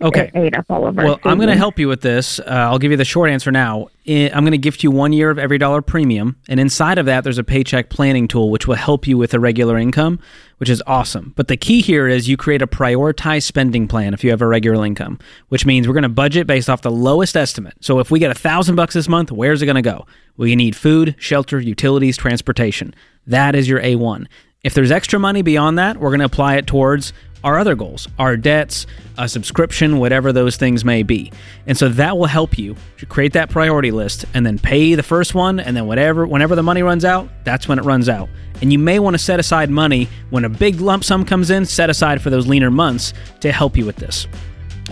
Okay. 0.00 0.30
it 0.34 0.38
ate 0.38 0.56
up 0.56 0.64
all 0.70 0.86
of 0.86 0.98
our. 0.98 1.04
Well, 1.04 1.20
I'm 1.24 1.36
going 1.36 1.48
to 1.48 1.56
help 1.56 1.78
you 1.78 1.86
with 1.86 2.00
this. 2.00 2.40
Uh, 2.40 2.44
I'll 2.46 2.78
give 2.78 2.90
you 2.90 2.96
the 2.96 3.04
short 3.04 3.30
answer 3.30 3.50
now. 3.50 3.88
I'm 4.08 4.42
going 4.44 4.52
to 4.52 4.58
gift 4.58 4.82
you 4.82 4.90
one 4.90 5.12
year 5.12 5.30
of 5.30 5.36
EveryDollar 5.38 5.84
premium, 5.86 6.36
and 6.48 6.58
inside 6.58 6.98
of 6.98 7.06
that, 7.06 7.24
there's 7.24 7.38
a 7.38 7.44
paycheck 7.44 7.88
planning 7.88 8.26
tool 8.26 8.50
which 8.50 8.66
will 8.66 8.74
help 8.74 9.06
you 9.06 9.18
with 9.18 9.34
a 9.34 9.38
regular 9.38 9.76
income, 9.78 10.18
which 10.56 10.70
is 10.70 10.82
awesome. 10.86 11.34
But 11.36 11.48
the 11.48 11.56
key 11.56 11.82
here 11.82 12.08
is 12.08 12.28
you 12.28 12.36
create 12.36 12.62
a 12.62 12.66
prioritized 12.66 13.44
spending 13.44 13.86
plan 13.86 14.14
if 14.14 14.24
you 14.24 14.30
have 14.30 14.42
a 14.42 14.46
regular 14.46 14.84
income, 14.84 15.18
which 15.50 15.66
means 15.66 15.86
we're 15.86 15.94
going 15.94 16.02
to 16.02 16.08
budget 16.08 16.46
based 16.46 16.70
off 16.70 16.82
the 16.82 16.90
lowest 16.90 17.36
estimate. 17.36 17.74
So 17.80 17.98
if 17.98 18.10
we 18.10 18.18
get 18.18 18.30
a 18.30 18.34
thousand 18.34 18.76
bucks 18.76 18.94
this 18.94 19.08
month, 19.08 19.30
where's 19.30 19.62
it 19.62 19.66
going 19.66 19.76
to 19.76 19.82
go? 19.82 20.06
Well, 20.36 20.48
you 20.48 20.56
need 20.56 20.74
food, 20.74 21.14
shelter, 21.18 21.60
utilities, 21.60 22.16
transportation. 22.16 22.94
That 23.26 23.54
is 23.54 23.68
your 23.68 23.80
A1. 23.80 24.26
If 24.64 24.74
there's 24.74 24.90
extra 24.90 25.18
money 25.18 25.42
beyond 25.42 25.78
that, 25.78 25.96
we're 25.98 26.10
going 26.10 26.20
to 26.20 26.26
apply 26.26 26.56
it 26.56 26.66
towards 26.66 27.12
our 27.44 27.58
other 27.58 27.74
goals, 27.74 28.08
our 28.18 28.36
debts, 28.36 28.86
a 29.18 29.28
subscription, 29.28 29.98
whatever 29.98 30.32
those 30.32 30.56
things 30.56 30.84
may 30.84 31.02
be. 31.02 31.32
And 31.66 31.76
so 31.76 31.88
that 31.90 32.16
will 32.16 32.26
help 32.26 32.58
you 32.58 32.76
to 32.98 33.06
create 33.06 33.32
that 33.34 33.50
priority 33.50 33.90
list 33.90 34.24
and 34.34 34.44
then 34.46 34.58
pay 34.58 34.94
the 34.94 35.02
first 35.02 35.34
one 35.34 35.60
and 35.60 35.76
then 35.76 35.86
whatever 35.86 36.26
whenever 36.26 36.54
the 36.54 36.62
money 36.62 36.82
runs 36.82 37.04
out, 37.04 37.28
that's 37.44 37.68
when 37.68 37.78
it 37.78 37.84
runs 37.84 38.08
out. 38.08 38.28
And 38.60 38.72
you 38.72 38.78
may 38.78 38.98
want 38.98 39.14
to 39.14 39.18
set 39.18 39.40
aside 39.40 39.70
money 39.70 40.08
when 40.30 40.44
a 40.44 40.48
big 40.48 40.80
lump 40.80 41.04
sum 41.04 41.24
comes 41.24 41.50
in, 41.50 41.66
set 41.66 41.90
aside 41.90 42.22
for 42.22 42.30
those 42.30 42.46
leaner 42.46 42.70
months 42.70 43.12
to 43.40 43.50
help 43.50 43.76
you 43.76 43.84
with 43.84 43.96
this. 43.96 44.26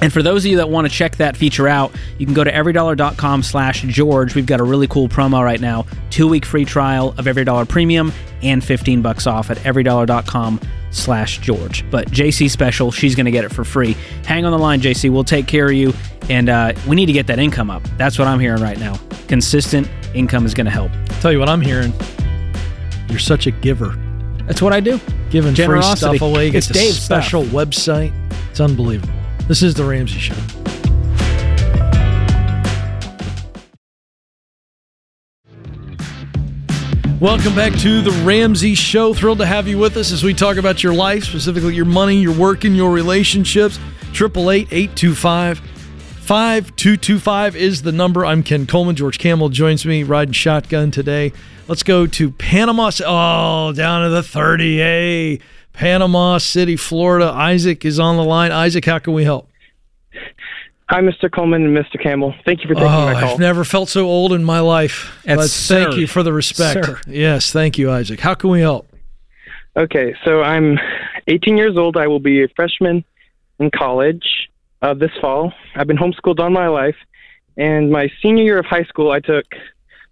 And 0.02 0.12
for 0.12 0.22
those 0.22 0.44
of 0.44 0.50
you 0.50 0.56
that 0.58 0.70
want 0.70 0.86
to 0.88 0.92
check 0.92 1.16
that 1.16 1.36
feature 1.36 1.68
out, 1.68 1.94
you 2.18 2.24
can 2.24 2.34
go 2.34 2.42
to 2.42 2.50
everydollar.com 2.50 3.42
slash 3.42 3.82
George. 3.82 4.34
We've 4.34 4.46
got 4.46 4.60
a 4.60 4.64
really 4.64 4.86
cool 4.88 5.08
promo 5.08 5.44
right 5.44 5.60
now. 5.60 5.86
Two 6.08 6.26
week 6.26 6.46
free 6.46 6.64
trial 6.64 7.10
of 7.18 7.26
EveryDollar 7.26 7.68
Premium 7.68 8.12
and 8.42 8.64
15 8.64 9.02
bucks 9.02 9.26
off 9.26 9.50
at 9.50 9.58
everydollar.com 9.58 10.58
slash 10.90 11.38
George. 11.40 11.88
But 11.90 12.10
JC 12.10 12.48
special, 12.50 12.90
she's 12.90 13.14
going 13.14 13.26
to 13.26 13.30
get 13.30 13.44
it 13.44 13.50
for 13.52 13.62
free. 13.64 13.94
Hang 14.24 14.46
on 14.46 14.52
the 14.52 14.58
line, 14.58 14.80
JC. 14.80 15.10
We'll 15.10 15.22
take 15.24 15.46
care 15.46 15.66
of 15.66 15.72
you. 15.74 15.92
And 16.30 16.48
uh, 16.48 16.72
we 16.88 16.96
need 16.96 17.06
to 17.06 17.12
get 17.12 17.26
that 17.26 17.38
income 17.38 17.70
up. 17.70 17.82
That's 17.98 18.18
what 18.18 18.26
I'm 18.26 18.40
hearing 18.40 18.62
right 18.62 18.78
now. 18.78 18.98
Consistent 19.28 19.88
income 20.14 20.46
is 20.46 20.54
going 20.54 20.64
to 20.64 20.70
help. 20.70 20.90
Tell 21.20 21.30
you 21.30 21.38
what 21.38 21.48
I'm 21.50 21.60
hearing. 21.60 21.92
You're 23.08 23.18
such 23.18 23.46
a 23.46 23.50
giver. 23.50 23.94
That's 24.46 24.62
what 24.62 24.72
I 24.72 24.80
do. 24.80 24.98
Giving 25.30 25.54
free 25.54 25.64
Generosity. 25.64 26.16
stuff 26.18 26.22
away. 26.28 26.46
You 26.46 26.52
get 26.52 26.58
It's 26.58 26.68
Dave's 26.68 27.02
stuff. 27.02 27.22
special 27.24 27.42
website. 27.44 28.12
It's 28.50 28.60
unbelievable. 28.60 29.12
This 29.50 29.62
is 29.64 29.74
the 29.74 29.82
Ramsey 29.82 30.20
Show. 30.20 30.36
Welcome 37.20 37.56
back 37.56 37.72
to 37.80 38.00
the 38.00 38.12
Ramsey 38.24 38.76
Show. 38.76 39.12
Thrilled 39.12 39.38
to 39.38 39.46
have 39.46 39.66
you 39.66 39.76
with 39.76 39.96
us 39.96 40.12
as 40.12 40.22
we 40.22 40.34
talk 40.34 40.56
about 40.56 40.84
your 40.84 40.94
life, 40.94 41.24
specifically 41.24 41.74
your 41.74 41.84
money, 41.84 42.20
your 42.20 42.32
work, 42.32 42.62
and 42.62 42.76
your 42.76 42.92
relationships. 42.92 43.80
888 44.10 45.16
5225 45.16 47.56
is 47.56 47.82
the 47.82 47.90
number. 47.90 48.24
I'm 48.24 48.44
Ken 48.44 48.68
Coleman. 48.68 48.94
George 48.94 49.18
Kamel 49.18 49.48
joins 49.48 49.84
me 49.84 50.04
riding 50.04 50.32
shotgun 50.32 50.92
today. 50.92 51.32
Let's 51.66 51.82
go 51.82 52.06
to 52.06 52.30
Panama. 52.30 52.92
Oh, 53.04 53.72
down 53.72 54.04
to 54.04 54.10
the 54.10 54.22
30A. 54.22 55.40
Panama 55.72 56.38
City, 56.38 56.76
Florida. 56.76 57.26
Isaac 57.32 57.84
is 57.84 57.98
on 57.98 58.16
the 58.16 58.24
line. 58.24 58.52
Isaac, 58.52 58.84
how 58.84 58.98
can 58.98 59.12
we 59.12 59.24
help? 59.24 59.48
Hi, 60.88 61.00
Mr. 61.00 61.30
Coleman 61.30 61.64
and 61.64 61.76
Mr. 61.76 62.02
Kamel. 62.02 62.34
Thank 62.44 62.62
you 62.64 62.68
for 62.68 62.74
Oh, 62.74 62.80
taking 62.80 62.90
my 63.14 63.20
call. 63.20 63.32
I've 63.34 63.38
never 63.38 63.64
felt 63.64 63.88
so 63.88 64.06
old 64.06 64.32
in 64.32 64.42
my 64.42 64.58
life. 64.60 65.20
That's 65.24 65.68
But 65.68 65.74
thank 65.74 65.96
you 65.96 66.06
for 66.08 66.22
the 66.24 66.32
respect. 66.32 66.84
Sir. 66.84 67.00
Yes, 67.06 67.52
thank 67.52 67.78
you, 67.78 67.90
Isaac. 67.92 68.18
How 68.20 68.34
can 68.34 68.50
we 68.50 68.60
help? 68.60 68.88
Okay, 69.76 70.16
so 70.24 70.42
I'm 70.42 70.78
18 71.28 71.56
years 71.56 71.76
old. 71.76 71.96
I 71.96 72.08
will 72.08 72.18
be 72.18 72.42
a 72.42 72.48
freshman 72.56 73.04
in 73.60 73.70
college 73.70 74.48
uh, 74.82 74.94
this 74.94 75.12
fall. 75.20 75.52
I've 75.76 75.86
been 75.86 75.96
homeschooled 75.96 76.40
all 76.40 76.50
my 76.50 76.66
life, 76.66 76.96
and 77.56 77.90
my 77.92 78.10
senior 78.20 78.42
year 78.42 78.58
of 78.58 78.66
high 78.66 78.82
school, 78.84 79.12
I 79.12 79.20
took 79.20 79.44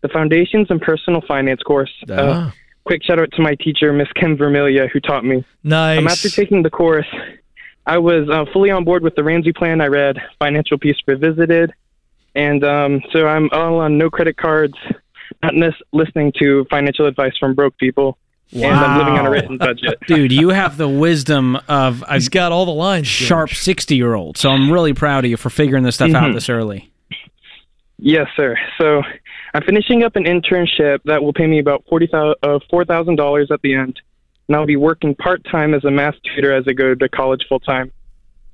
the 0.03 0.09
Foundations 0.09 0.69
and 0.71 0.81
Personal 0.81 1.23
Finance 1.23 1.61
course. 1.65 1.91
Uh, 2.09 2.15
Ah, 2.21 2.53
quick 2.89 3.05
shout 3.05 3.21
out 3.21 3.31
to 3.33 3.43
my 3.43 3.55
teacher, 3.55 3.93
Miss 3.93 4.09
Kim 4.15 4.37
Vermilia, 4.37 4.89
who 4.91 4.99
taught 4.99 5.25
me. 5.25 5.45
nice. 5.63 5.99
Um, 5.99 6.09
after 6.09 6.29
taking 6.31 6.63
the 6.63 6.71
course, 6.71 7.07
I 7.87 7.99
was 7.99 8.29
uh, 8.29 8.45
fully 8.53 8.71
on 8.71 8.83
board 8.85 9.03
with 9.03 9.15
the 9.15 9.23
Ramsey 9.23 9.53
plan. 9.53 9.81
I 9.81 9.87
read 9.87 10.17
Financial 10.39 10.79
Peace 10.79 10.97
Revisited, 11.07 11.73
and 12.35 12.65
um, 12.65 13.01
so 13.13 13.27
I'm 13.27 13.49
all 13.53 13.79
on 13.81 13.99
no 13.99 14.11
credit 14.11 14.37
cards, 14.37 14.75
not 15.43 15.55
nis- 15.55 15.75
listening 15.93 16.33
to 16.41 16.67
financial 16.71 17.07
advice 17.07 17.33
from 17.39 17.55
broke 17.55 17.77
people, 17.79 18.17
and 18.53 18.65
I'm 18.65 18.99
living 18.99 19.15
on 19.19 19.27
a 19.27 19.31
written 19.31 19.59
budget. 19.59 19.99
Dude, 20.07 20.33
you 20.33 20.49
have 20.49 20.77
the 20.79 20.89
wisdom 20.89 21.57
of 21.69 22.03
a 22.09 22.15
He's 22.15 22.29
got 22.31 22.51
all 22.53 22.65
the 22.65 22.73
lines. 22.73 23.07
George. 23.07 23.29
sharp 23.29 23.51
60 23.51 23.95
year 23.97 24.15
old. 24.15 24.39
So 24.39 24.49
I'm 24.51 24.71
really 24.73 24.95
proud 24.95 25.25
of 25.27 25.31
you 25.31 25.37
for 25.37 25.51
figuring 25.51 25.85
this 25.85 25.97
stuff 25.97 26.15
out 26.15 26.31
Mhm. 26.31 26.35
this 26.35 26.49
early. 26.49 26.91
Yes, 27.99 28.29
sir. 28.37 28.57
So 28.79 29.03
I'm 29.55 29.63
finishing 29.63 30.03
up 30.03 30.17
an 30.17 30.25
internship 30.25 31.01
that 31.05 31.23
will 31.23 31.33
pay 31.33 31.47
me 31.47 31.59
about 31.59 31.85
forty 31.89 32.09
uh, 32.13 32.59
four 32.71 32.85
thousand 32.85 33.17
dollars 33.17 33.51
at 33.51 33.63
the 33.63 33.75
end, 33.75 34.01
and 34.47 34.57
I'll 34.57 34.67
be 34.67 34.77
working 34.77 35.15
part 35.15 35.45
time 35.51 35.75
as 35.75 35.85
a 35.85 35.91
math 35.91 36.15
tutor 36.23 36.53
as 36.55 36.65
I 36.69 36.73
go 36.73 36.95
to 36.95 37.09
college 37.09 37.45
full 37.49 37.61
time. 37.61 37.93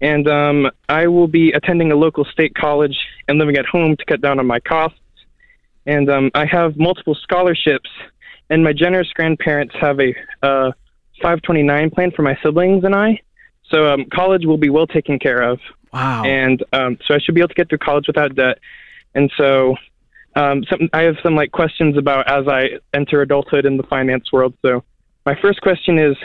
And 0.00 0.28
um, 0.28 0.70
I 0.88 1.06
will 1.06 1.28
be 1.28 1.52
attending 1.52 1.90
a 1.92 1.96
local 1.96 2.24
state 2.26 2.54
college 2.54 2.96
and 3.26 3.38
living 3.38 3.56
at 3.56 3.64
home 3.64 3.96
to 3.96 4.04
cut 4.04 4.20
down 4.20 4.38
on 4.38 4.46
my 4.46 4.60
costs. 4.60 4.98
And 5.86 6.10
um, 6.10 6.30
I 6.34 6.46
have 6.46 6.76
multiple 6.76 7.16
scholarships, 7.22 7.88
and 8.50 8.62
my 8.62 8.72
generous 8.72 9.08
grandparents 9.14 9.74
have 9.80 10.00
a 10.00 10.14
uh, 10.42 10.72
529 11.22 11.90
plan 11.90 12.10
for 12.10 12.22
my 12.22 12.36
siblings 12.42 12.84
and 12.84 12.94
I. 12.94 13.20
So 13.70 13.92
um, 13.92 14.06
college 14.12 14.44
will 14.44 14.58
be 14.58 14.70
well 14.70 14.86
taken 14.86 15.18
care 15.18 15.40
of. 15.42 15.58
Wow. 15.92 16.24
And 16.24 16.62
um, 16.72 16.98
so 17.06 17.14
I 17.14 17.18
should 17.18 17.34
be 17.34 17.40
able 17.40 17.48
to 17.48 17.54
get 17.54 17.68
through 17.68 17.78
college 17.78 18.06
without 18.06 18.34
debt. 18.34 18.58
And 19.14 19.30
so 19.36 19.76
um, 20.36 20.64
some, 20.68 20.88
I 20.92 21.02
have 21.02 21.16
some 21.22 21.34
like 21.34 21.52
questions 21.52 21.96
about 21.96 22.28
as 22.28 22.46
I 22.48 22.78
enter 22.92 23.22
adulthood 23.22 23.66
in 23.66 23.76
the 23.76 23.82
finance 23.84 24.32
world. 24.32 24.54
So 24.62 24.82
my 25.26 25.34
first 25.40 25.60
question 25.60 25.98
is, 25.98 26.16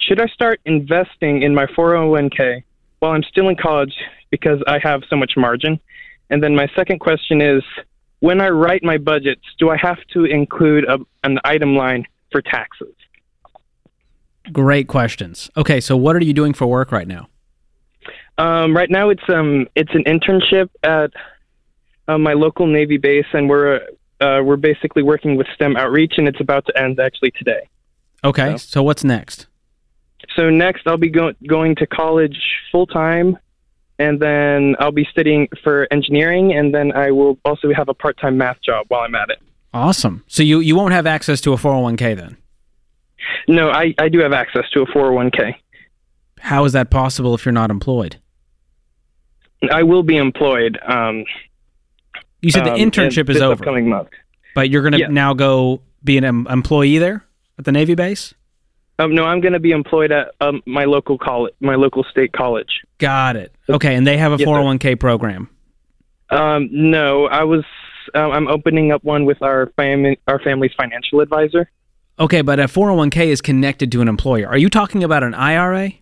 should 0.00 0.20
I 0.20 0.26
start 0.26 0.60
investing 0.64 1.42
in 1.42 1.54
my 1.54 1.66
401k 1.66 2.62
while 3.00 3.12
I'm 3.12 3.22
still 3.24 3.48
in 3.48 3.56
college 3.56 3.94
because 4.30 4.62
I 4.66 4.78
have 4.82 5.02
so 5.10 5.16
much 5.16 5.32
margin? 5.36 5.80
And 6.30 6.42
then 6.42 6.54
my 6.54 6.68
second 6.76 7.00
question 7.00 7.40
is, 7.40 7.62
when 8.20 8.40
I 8.40 8.48
write 8.48 8.82
my 8.82 8.98
budgets, 8.98 9.42
do 9.58 9.70
I 9.70 9.76
have 9.76 9.98
to 10.12 10.24
include 10.24 10.84
a, 10.84 10.98
an 11.24 11.38
item 11.44 11.76
line 11.76 12.06
for 12.30 12.42
taxes? 12.42 12.94
Great 14.52 14.88
questions. 14.88 15.50
Okay, 15.56 15.80
so 15.80 15.96
what 15.96 16.16
are 16.16 16.24
you 16.24 16.32
doing 16.32 16.52
for 16.52 16.66
work 16.66 16.90
right 16.90 17.06
now? 17.06 17.28
Um, 18.38 18.74
right 18.74 18.90
now, 18.90 19.10
it's 19.10 19.22
um, 19.28 19.66
it's 19.74 19.92
an 19.94 20.04
internship 20.04 20.70
at 20.82 21.10
uh, 22.08 22.18
my 22.18 22.32
local 22.32 22.66
Navy 22.66 22.96
base, 22.96 23.26
and 23.32 23.48
we're 23.48 23.80
uh, 24.20 24.40
we're 24.42 24.56
basically 24.56 25.02
working 25.02 25.36
with 25.36 25.46
STEM 25.54 25.76
outreach, 25.76 26.14
and 26.16 26.26
it's 26.26 26.40
about 26.40 26.66
to 26.66 26.76
end 26.82 26.98
actually 26.98 27.30
today. 27.32 27.68
Okay, 28.24 28.52
So- 28.52 28.56
so 28.56 28.82
what's 28.82 29.04
next? 29.04 29.46
So 30.34 30.50
next, 30.50 30.86
I'll 30.86 30.96
be 30.96 31.08
go- 31.10 31.32
going 31.46 31.76
to 31.76 31.86
college 31.86 32.36
full 32.72 32.86
time, 32.86 33.38
and 34.00 34.18
then 34.20 34.74
I'll 34.80 34.90
be 34.92 35.06
studying 35.10 35.48
for 35.62 35.86
engineering, 35.92 36.52
and 36.52 36.74
then 36.74 36.90
I 36.92 37.12
will 37.12 37.38
also 37.44 37.72
have 37.72 37.88
a 37.88 37.94
part 37.94 38.18
time 38.18 38.36
math 38.36 38.60
job 38.62 38.86
while 38.88 39.02
I'm 39.02 39.14
at 39.14 39.30
it. 39.30 39.38
Awesome. 39.72 40.24
So 40.26 40.42
you 40.42 40.58
you 40.60 40.74
won't 40.74 40.92
have 40.92 41.06
access 41.06 41.40
to 41.42 41.52
a 41.52 41.56
401k 41.56 42.16
then. 42.16 42.36
No, 43.46 43.70
I, 43.70 43.94
I 43.98 44.08
do 44.08 44.18
have 44.20 44.32
access 44.32 44.64
to 44.72 44.82
a 44.82 44.86
401k. 44.86 45.54
How 46.40 46.64
is 46.64 46.72
that 46.72 46.90
possible 46.90 47.34
if 47.34 47.44
you're 47.44 47.52
not 47.52 47.70
employed? 47.70 48.16
I 49.72 49.82
will 49.82 50.02
be 50.02 50.16
employed. 50.16 50.78
Um, 50.86 51.24
You 52.40 52.50
said 52.50 52.64
the 52.64 52.72
um, 52.72 52.78
internship 52.78 53.28
is 53.28 53.40
over, 53.40 53.54
upcoming 53.54 53.88
month. 53.88 54.08
but 54.54 54.70
you're 54.70 54.82
going 54.82 54.92
to 54.92 54.98
Yeah. 55.00 55.08
now 55.08 55.34
go 55.34 55.80
be 56.04 56.16
an 56.18 56.24
em- 56.24 56.46
employee 56.48 56.98
there 56.98 57.24
at 57.58 57.64
the 57.64 57.72
Navy 57.72 57.94
base? 57.94 58.34
Um, 59.00 59.14
no, 59.14 59.24
I'm 59.24 59.40
going 59.40 59.52
to 59.52 59.60
be 59.60 59.70
employed 59.72 60.10
at 60.12 60.32
um, 60.40 60.62
my 60.66 60.84
local 60.84 61.18
college, 61.18 61.54
my 61.60 61.74
local 61.76 62.04
state 62.10 62.32
college. 62.32 62.80
Got 62.98 63.36
it. 63.36 63.54
Okay, 63.68 63.94
and 63.94 64.06
they 64.06 64.16
have 64.16 64.32
a 64.32 64.36
Yes, 64.36 64.48
401k 64.48 64.98
program. 64.98 65.48
Um, 66.30 66.68
no, 66.72 67.26
I 67.26 67.44
was. 67.44 67.64
Uh, 68.14 68.30
I'm 68.30 68.48
opening 68.48 68.90
up 68.90 69.04
one 69.04 69.24
with 69.24 69.40
our 69.42 69.66
family, 69.76 70.18
our 70.26 70.38
family's 70.40 70.72
financial 70.76 71.20
advisor. 71.20 71.70
Okay, 72.18 72.42
but 72.42 72.58
a 72.58 72.64
401k 72.64 73.26
is 73.26 73.40
connected 73.40 73.92
to 73.92 74.00
an 74.00 74.08
employer. 74.08 74.48
Are 74.48 74.58
you 74.58 74.68
talking 74.68 75.04
about 75.04 75.22
an 75.22 75.34
IRA? 75.34 75.92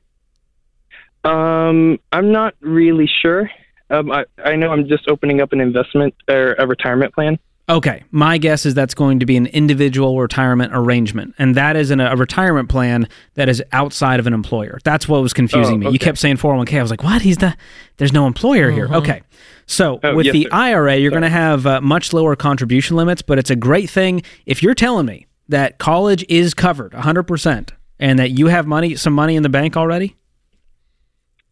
Um, 1.24 1.98
I'm 2.12 2.32
not 2.32 2.54
really 2.60 3.10
sure. 3.22 3.50
Um, 3.90 4.10
I, 4.10 4.24
I 4.44 4.56
know 4.56 4.70
I'm 4.72 4.88
just 4.88 5.08
opening 5.08 5.40
up 5.40 5.52
an 5.52 5.60
investment 5.60 6.14
or 6.28 6.54
a 6.54 6.66
retirement 6.66 7.14
plan. 7.14 7.38
Okay, 7.68 8.04
my 8.12 8.38
guess 8.38 8.64
is 8.64 8.74
that's 8.74 8.94
going 8.94 9.18
to 9.18 9.26
be 9.26 9.36
an 9.36 9.46
individual 9.46 10.20
retirement 10.20 10.70
arrangement, 10.72 11.34
and 11.36 11.56
that 11.56 11.74
is 11.76 11.90
an, 11.90 11.98
a 11.98 12.14
retirement 12.14 12.68
plan 12.68 13.08
that 13.34 13.48
is 13.48 13.60
outside 13.72 14.20
of 14.20 14.28
an 14.28 14.32
employer. 14.32 14.78
That's 14.84 15.08
what 15.08 15.20
was 15.20 15.32
confusing 15.32 15.74
Oh, 15.84 15.88
me. 15.88 15.90
You 15.90 15.98
kept 15.98 16.18
saying 16.18 16.36
401k. 16.36 16.78
I 16.78 16.82
was 16.82 16.92
like, 16.92 17.02
what? 17.02 17.22
He's 17.22 17.38
the 17.38 17.56
there's 17.96 18.12
no 18.12 18.28
employer 18.28 18.70
here. 18.70 18.86
Okay, 18.92 19.22
so 19.66 19.98
Oh, 20.04 20.14
with 20.14 20.26
yes, 20.26 20.32
the 20.32 20.42
sir. 20.44 20.48
IRA, 20.52 20.96
you're 20.96 21.10
going 21.10 21.22
to 21.24 21.28
have 21.28 21.66
uh, 21.66 21.80
much 21.80 22.12
lower 22.12 22.36
contribution 22.36 22.96
limits, 22.96 23.20
but 23.22 23.36
it's 23.36 23.50
a 23.50 23.56
great 23.56 23.90
thing 23.90 24.22
if 24.46 24.62
you're 24.62 24.74
telling 24.74 25.06
me 25.06 25.26
that 25.48 25.78
college 25.78 26.24
is 26.28 26.54
covered 26.54 26.92
100 26.94 27.24
percent 27.24 27.72
and 27.98 28.16
that 28.20 28.30
you 28.30 28.46
have 28.46 28.66
money, 28.68 28.94
some 28.94 29.12
money 29.12 29.34
in 29.34 29.42
the 29.42 29.48
bank 29.48 29.76
already. 29.76 30.14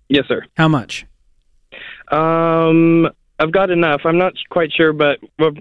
Yes, 0.08 0.26
sir. 0.28 0.44
How 0.56 0.68
much? 0.68 1.06
Um, 2.12 3.08
I've 3.38 3.52
got 3.52 3.70
enough. 3.70 4.02
I'm 4.04 4.18
not 4.18 4.34
quite 4.50 4.72
sure, 4.72 4.92
but 4.92 5.18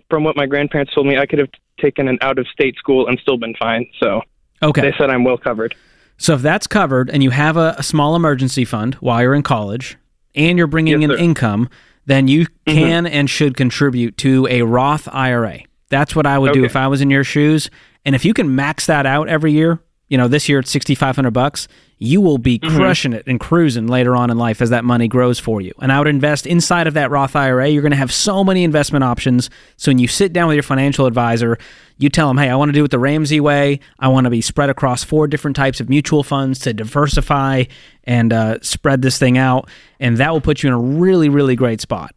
from 0.10 0.24
what 0.24 0.36
my 0.36 0.46
grandparents 0.46 0.94
told 0.94 1.08
me, 1.08 1.18
I 1.18 1.26
could 1.26 1.40
have 1.40 1.50
taken 1.80 2.08
an 2.08 2.18
out-of-state 2.22 2.76
school 2.78 3.08
and 3.08 3.20
still 3.20 3.38
been 3.38 3.56
fine. 3.56 3.88
So 4.00 4.22
Okay, 4.62 4.82
they 4.82 4.94
said 4.98 5.10
I'm 5.10 5.24
well 5.24 5.38
covered. 5.38 5.76
So 6.18 6.36
if 6.36 6.42
that's 6.42 6.68
covered 6.68 7.10
and 7.10 7.24
you 7.24 7.32
have 7.32 7.58
a, 7.58 7.76
a 7.78 7.84
small 7.84 8.16
emergency 8.16 8.64
fund 8.66 8.96
while 8.96 9.22
you're 9.22 9.34
in 9.34 9.44
college 9.44 9.98
and 10.36 10.58
you're 10.58 10.68
bringing 10.68 11.02
Yes, 11.02 11.04
in 11.04 11.10
sir. 11.10 11.16
Mm-hmm. 11.16 11.24
income, 11.24 11.70
then 12.06 12.28
you 12.28 12.46
can 12.68 13.06
and 13.08 13.30
should 13.30 13.58
contribute 13.58 14.18
to 14.18 14.48
a 14.50 14.62
Roth 14.62 15.08
IRA. 15.12 15.62
That's 15.90 16.16
what 16.16 16.26
I 16.26 16.38
would 16.38 16.54
do 16.54 16.64
if 16.66 16.76
I 16.76 16.88
was 16.88 17.02
in 17.02 17.10
your 17.10 17.24
shoes. 17.24 17.70
And 18.06 18.16
if 18.16 18.26
you 18.26 18.34
can 18.34 18.56
max 18.56 18.86
that 18.88 19.06
out 19.06 19.30
every 19.30 19.52
year, 19.52 19.80
you 20.14 20.18
know, 20.20 20.28
this 20.28 20.48
year 20.48 20.60
it's 20.60 20.70
6500 20.70 21.32
bucks, 21.32 21.68
you 21.98 22.22
will 22.22 22.38
be 22.38 22.60
Mm-hmm. 22.60 22.76
crushing 22.78 23.14
it 23.14 23.24
and 23.26 23.40
cruising 23.40 23.88
later 23.88 24.16
on 24.16 24.30
in 24.30 24.38
life 24.38 24.62
as 24.62 24.70
that 24.70 24.86
money 24.86 25.08
grows 25.08 25.40
for 25.40 25.60
you. 25.60 25.74
And 25.82 25.92
I 25.92 25.98
would 25.98 26.08
invest 26.08 26.46
inside 26.46 26.86
of 26.86 26.94
that 26.94 27.10
Roth 27.10 27.36
IRA. 27.36 27.68
You're 27.68 27.82
going 27.82 27.94
to 27.94 27.98
have 27.98 28.12
so 28.12 28.44
many 28.44 28.64
investment 28.64 29.04
options. 29.04 29.50
So 29.76 29.90
when 29.90 29.98
you 29.98 30.08
sit 30.08 30.32
down 30.32 30.48
with 30.50 30.54
your 30.54 30.62
financial 30.62 31.08
advisor, 31.08 31.58
you 31.98 32.10
tell 32.10 32.28
them, 32.28 32.38
hey, 32.38 32.50
I 32.50 32.56
want 32.56 32.70
to 32.70 32.74
do 32.74 32.84
it 32.86 32.92
the 32.92 33.00
Ramsey 33.00 33.40
way. 33.40 33.80
I 33.98 34.08
want 34.10 34.26
to 34.26 34.30
be 34.30 34.42
spread 34.42 34.70
across 34.70 35.04
four 35.04 35.26
different 35.28 35.56
types 35.56 35.80
of 35.80 35.90
mutual 35.90 36.22
funds 36.22 36.60
to 36.60 36.74
diversify 36.74 37.64
and 38.04 38.32
uh, 38.32 38.60
spread 38.62 39.02
this 39.02 39.18
thing 39.18 39.40
out. 39.40 39.68
And 40.00 40.18
that 40.18 40.32
will 40.32 40.42
put 40.42 40.62
you 40.62 40.68
in 40.68 40.74
a 40.74 40.80
really, 40.80 41.30
really 41.30 41.56
great 41.56 41.82
spot. 41.82 42.14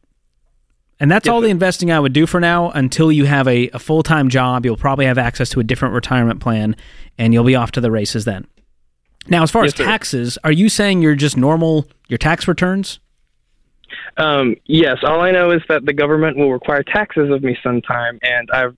And 0.99 1.11
that's 1.11 1.29
all 1.29 1.41
the 1.43 1.49
investing 1.49 1.91
I 1.91 2.01
would 2.01 2.15
do 2.15 2.27
for 2.27 2.41
now 2.41 2.71
until 2.71 3.13
you 3.13 3.27
have 3.27 3.47
a, 3.47 3.69
a 3.71 3.79
full 3.79 4.03
time 4.03 4.29
job. 4.29 4.65
You'll 4.65 4.77
probably 4.77 5.05
have 5.07 5.19
access 5.19 5.51
to 5.51 5.61
a 5.61 5.65
different 5.65 5.95
retirement 5.95 6.41
plan 6.41 6.75
and 7.19 7.35
you'll 7.35 7.45
be 7.45 7.55
off 7.55 7.73
to 7.73 7.81
the 7.81 7.91
races 7.91 8.25
then. 8.25 8.47
Now, 9.29 9.43
as 9.43 9.51
far 9.51 9.65
Yes, 9.65 9.73
as 9.75 9.79
sir. 9.79 9.85
taxes, 9.85 10.39
are 10.45 10.53
you 10.53 10.69
saying 10.69 11.03
you're 11.03 11.17
just 11.17 11.37
normal, 11.37 11.87
your 12.09 12.19
tax 12.19 12.47
returns? 12.49 13.01
Um, 14.17 14.57
yes, 14.67 14.99
all 15.03 15.21
I 15.21 15.31
know 15.33 15.51
is 15.51 15.63
that 15.69 15.85
the 15.85 15.93
government 15.93 16.37
will 16.37 16.53
require 16.53 16.83
taxes 16.83 17.31
of 17.31 17.43
me 17.43 17.57
sometime, 17.63 18.19
and 18.23 18.49
I've 18.51 18.77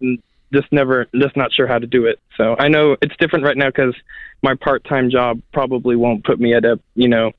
just 0.53 0.73
never, 0.73 1.07
just 1.15 1.37
not 1.37 1.53
sure 1.53 1.67
how 1.67 1.79
to 1.79 1.87
do 1.87 2.07
it. 2.07 2.19
So 2.37 2.57
I 2.59 2.69
know 2.69 2.97
it's 3.03 3.15
different 3.19 3.45
right 3.45 3.57
now 3.57 3.67
because 3.69 3.95
my 4.43 4.55
part-time 4.55 5.11
job 5.11 5.41
probably 5.53 5.97
won't 5.97 6.25
put 6.25 6.41
me 6.41 6.55
at 6.55 6.65
a, 6.65 6.81
you 6.95 7.09
know, 7.09 7.33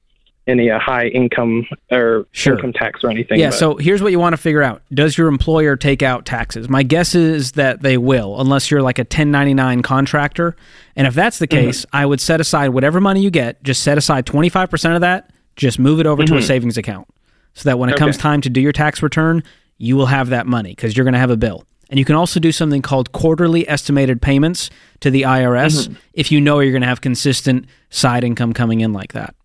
any 0.50 0.70
uh, 0.70 0.80
high 0.80 1.08
income 1.08 1.68
or 1.92 2.26
Sure. 2.32 2.56
income 2.56 2.74
tax 2.74 3.04
or 3.04 3.10
anything. 3.10 3.40
Yeah, 3.40 3.50
but- 3.50 3.60
so 3.60 3.78
here's 3.78 4.02
what 4.02 4.12
you 4.12 4.20
want 4.20 4.34
to 4.34 4.38
figure 4.38 4.64
out. 4.64 4.82
Does 4.94 5.18
your 5.18 5.28
employer 5.28 5.76
take 5.76 6.02
out 6.04 6.26
taxes? 6.26 6.68
My 6.68 6.84
guess 6.84 7.16
is 7.16 7.54
that 7.54 7.82
they 7.82 7.98
will, 7.98 8.40
unless 8.42 8.70
you're 8.70 8.82
like 8.82 9.00
a 9.00 9.04
1099 9.04 9.82
contractor. 9.82 10.56
And 10.96 11.08
if 11.08 11.14
that's 11.14 11.40
the 11.40 11.48
mm-hmm. 11.48 11.68
case, 11.68 11.86
I 11.94 12.06
would 12.06 12.20
set 12.20 12.42
aside 12.42 12.70
whatever 12.70 13.00
money 13.00 13.22
you 13.22 13.30
get, 13.30 13.64
just 13.64 13.84
set 13.84 13.98
aside 13.98 14.26
25% 14.26 14.96
of 14.96 15.02
that, 15.02 15.32
just 15.56 15.80
move 15.80 16.00
it 16.00 16.06
over 16.06 16.24
to 16.24 16.34
a 16.34 16.38
mm-hmm. 16.38 16.46
savings 16.46 16.78
account. 16.78 17.08
So 17.54 17.70
that 17.70 17.80
when 17.80 17.90
it 17.90 17.98
comes 17.98 18.18
time 18.18 18.42
to 18.42 18.50
do 18.50 18.62
your 18.62 18.72
tax 18.72 19.02
return, 19.02 19.44
you 19.78 19.96
will 19.96 20.06
have 20.06 20.30
that 20.30 20.48
money 20.48 20.72
because 20.72 20.96
you're 20.96 21.04
going 21.04 21.14
to 21.14 21.20
have 21.20 21.32
a 21.32 21.38
bill. 21.38 21.66
And 21.90 21.98
you 21.98 22.06
can 22.06 22.16
also 22.16 22.40
do 22.40 22.52
something 22.52 22.82
called 22.82 23.12
quarterly 23.12 23.68
estimated 23.68 24.22
payments 24.22 24.70
to 25.00 25.10
the 25.10 25.24
IRS 25.24 25.88
mm-hmm. 25.88 25.96
if 26.14 26.32
you 26.32 26.40
know 26.40 26.60
you're 26.60 26.72
going 26.72 26.84
to 26.84 26.88
have 26.88 27.02
consistent 27.02 27.66
side 27.90 28.24
income 28.24 28.54
coming 28.54 28.82
in 28.82 28.94
like 28.94 29.14
that. 29.14 29.36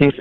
Okay. 0.00 0.16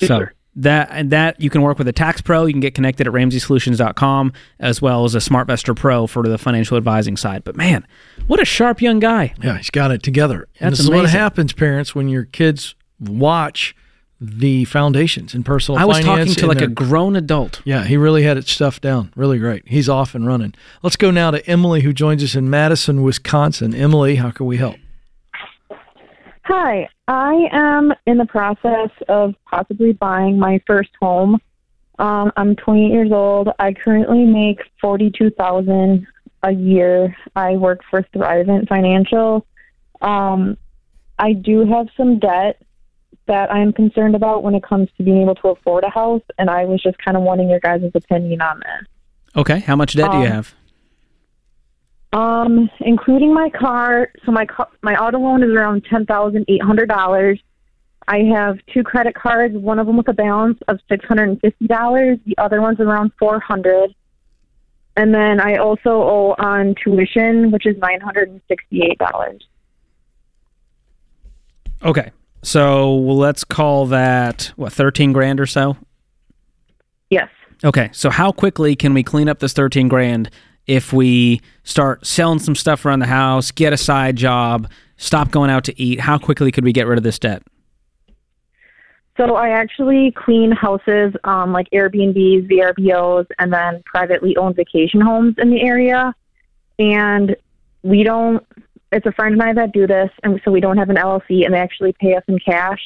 Yes, 0.00 0.08
So 0.08 0.18
sir. 0.20 0.32
that 0.56 0.88
and 0.90 1.10
that 1.10 1.40
you 1.40 1.50
can 1.50 1.62
work 1.62 1.78
with 1.78 1.88
a 1.88 1.92
tax 1.92 2.20
pro. 2.20 2.44
You 2.46 2.52
can 2.52 2.60
get 2.60 2.74
connected 2.74 3.06
at 3.06 3.12
RamseySolutions.com 3.12 4.32
as 4.60 4.80
well 4.82 5.04
as 5.04 5.14
a 5.14 5.18
SmartVestor 5.18 5.76
Pro 5.76 6.06
for 6.06 6.22
the 6.28 6.38
financial 6.38 6.76
advising 6.76 7.16
side. 7.16 7.44
But 7.44 7.56
man, 7.56 7.86
what 8.26 8.40
a 8.40 8.44
sharp 8.44 8.80
young 8.80 8.98
guy! 8.98 9.34
Yeah, 9.42 9.56
he's 9.56 9.70
got 9.70 9.90
it 9.90 10.02
together. 10.02 10.48
And 10.60 10.70
That's 10.72 10.78
this 10.78 10.84
is 10.86 10.90
what 10.90 11.08
happens, 11.10 11.52
parents, 11.52 11.94
when 11.94 12.08
your 12.08 12.24
kids 12.24 12.74
watch 13.00 13.74
the 14.20 14.64
foundations 14.64 15.32
in 15.32 15.44
personal 15.44 15.78
I 15.78 15.84
was 15.84 16.00
talking 16.00 16.26
to 16.34 16.40
and 16.40 16.48
like 16.48 16.60
a 16.60 16.66
grown 16.66 17.14
adult. 17.14 17.60
Yeah, 17.64 17.84
he 17.84 17.96
really 17.96 18.24
had 18.24 18.36
it 18.36 18.48
stuffed 18.48 18.82
down. 18.82 19.12
Really 19.14 19.38
great. 19.38 19.62
He's 19.68 19.88
off 19.88 20.12
and 20.16 20.26
running. 20.26 20.54
Let's 20.82 20.96
go 20.96 21.12
now 21.12 21.30
to 21.30 21.46
Emily, 21.48 21.82
who 21.82 21.92
joins 21.92 22.24
us 22.24 22.34
in 22.34 22.50
Madison, 22.50 23.02
Wisconsin. 23.04 23.74
Emily, 23.76 24.16
how 24.16 24.32
can 24.32 24.46
we 24.46 24.56
help? 24.56 24.74
Hi, 26.44 26.88
I 27.08 27.48
am 27.52 27.94
in 28.06 28.18
the 28.18 28.26
process 28.26 28.90
of 29.08 29.34
possibly 29.46 29.94
buying 29.94 30.38
my 30.38 30.60
first 30.66 30.90
home. 31.00 31.40
Um, 31.98 32.30
I'm 32.36 32.54
28 32.54 32.92
years 32.92 33.10
old. 33.10 33.48
I 33.58 33.72
currently 33.72 34.24
make 34.24 34.60
42,000 34.82 36.06
a 36.42 36.50
year. 36.52 37.16
I 37.34 37.56
work 37.56 37.80
for 37.90 38.02
Thrivent 38.14 38.68
Financial. 38.68 39.46
Um, 40.02 40.58
I 41.18 41.32
do 41.32 41.66
have 41.66 41.88
some 41.96 42.18
debt 42.18 42.60
that 43.26 43.50
I'm 43.50 43.72
concerned 43.72 44.14
about 44.14 44.42
when 44.42 44.54
it 44.54 44.62
comes 44.62 44.88
to 44.98 45.02
being 45.02 45.22
able 45.22 45.34
to 45.36 45.48
afford 45.48 45.84
a 45.84 45.90
house, 45.90 46.22
and 46.38 46.50
I 46.50 46.66
was 46.66 46.82
just 46.82 46.98
kind 46.98 47.16
of 47.16 47.22
wanting 47.22 47.48
your 47.48 47.60
guys' 47.60 47.90
opinion 47.94 48.42
on 48.42 48.60
this. 48.60 48.88
Okay, 49.34 49.60
how 49.60 49.76
much 49.76 49.94
debt 49.94 50.10
do 50.10 50.18
you 50.18 50.24
Um, 50.24 50.32
have? 50.32 50.54
Um, 52.12 52.70
including 52.80 53.34
my 53.34 53.50
car. 53.50 54.10
So 54.24 54.32
my 54.32 54.46
car, 54.46 54.68
my 54.82 54.96
auto 54.96 55.18
loan 55.18 55.42
is 55.42 55.50
around 55.50 55.84
ten 55.90 56.06
thousand 56.06 56.46
eight 56.48 56.62
hundred 56.62 56.88
dollars. 56.88 57.38
I 58.06 58.20
have 58.34 58.58
two 58.72 58.82
credit 58.82 59.14
cards. 59.14 59.54
One 59.54 59.78
of 59.78 59.86
them 59.86 59.98
with 59.98 60.08
a 60.08 60.14
balance 60.14 60.58
of 60.68 60.80
six 60.88 61.04
hundred 61.04 61.28
and 61.28 61.40
fifty 61.40 61.66
dollars. 61.66 62.18
The 62.24 62.36
other 62.38 62.62
one's 62.62 62.80
around 62.80 63.12
four 63.18 63.40
hundred. 63.40 63.94
And 64.96 65.14
then 65.14 65.40
I 65.40 65.56
also 65.56 65.90
owe 65.90 66.34
on 66.38 66.74
tuition, 66.82 67.50
which 67.50 67.66
is 67.66 67.76
nine 67.76 68.00
hundred 68.00 68.30
and 68.30 68.40
sixty-eight 68.48 68.98
dollars. 68.98 69.46
Okay. 71.84 72.10
So 72.42 72.96
let's 72.96 73.44
call 73.44 73.86
that 73.86 74.52
what, 74.56 74.72
13 74.72 75.12
grand 75.12 75.40
or 75.40 75.46
so? 75.46 75.76
Yes. 77.10 77.28
Okay. 77.64 77.90
So 77.92 78.10
how 78.10 78.32
quickly 78.32 78.76
can 78.76 78.94
we 78.94 79.02
clean 79.02 79.28
up 79.28 79.40
this 79.40 79.52
13 79.52 79.88
grand 79.88 80.30
if 80.68 80.92
we 80.92 81.40
start 81.64 82.06
selling 82.06 82.38
some 82.38 82.54
stuff 82.54 82.84
around 82.84 83.00
the 83.00 83.06
house, 83.06 83.50
get 83.50 83.72
a 83.72 83.76
side 83.76 84.14
job, 84.14 84.70
stop 84.98 85.30
going 85.30 85.50
out 85.50 85.64
to 85.64 85.82
eat? 85.82 85.98
How 85.98 86.18
quickly 86.18 86.52
could 86.52 86.62
we 86.62 86.72
get 86.72 86.86
rid 86.86 86.98
of 86.98 87.02
this 87.02 87.18
debt? 87.18 87.42
So 89.16 89.34
I 89.34 89.48
actually 89.48 90.12
clean 90.12 90.52
houses, 90.52 91.12
um, 91.24 91.52
like 91.52 91.68
Airbnbs, 91.70 92.48
VRBOs, 92.48 93.26
and 93.40 93.52
then 93.52 93.82
privately 93.84 94.36
owned 94.36 94.54
vacation 94.54 95.00
homes 95.00 95.34
in 95.38 95.50
the 95.50 95.60
area. 95.60 96.14
And 96.78 97.34
we 97.82 98.04
don't. 98.04 98.46
It's 98.92 99.06
a 99.06 99.12
friend 99.12 99.34
of 99.34 99.38
mine 99.38 99.56
that 99.56 99.72
do 99.72 99.86
this, 99.86 100.10
and 100.22 100.40
so 100.44 100.52
we 100.52 100.60
don't 100.60 100.78
have 100.78 100.88
an 100.88 100.96
LLC, 100.96 101.44
and 101.44 101.52
they 101.52 101.58
actually 101.58 101.92
pay 101.94 102.14
us 102.14 102.22
in 102.28 102.38
cash. 102.38 102.80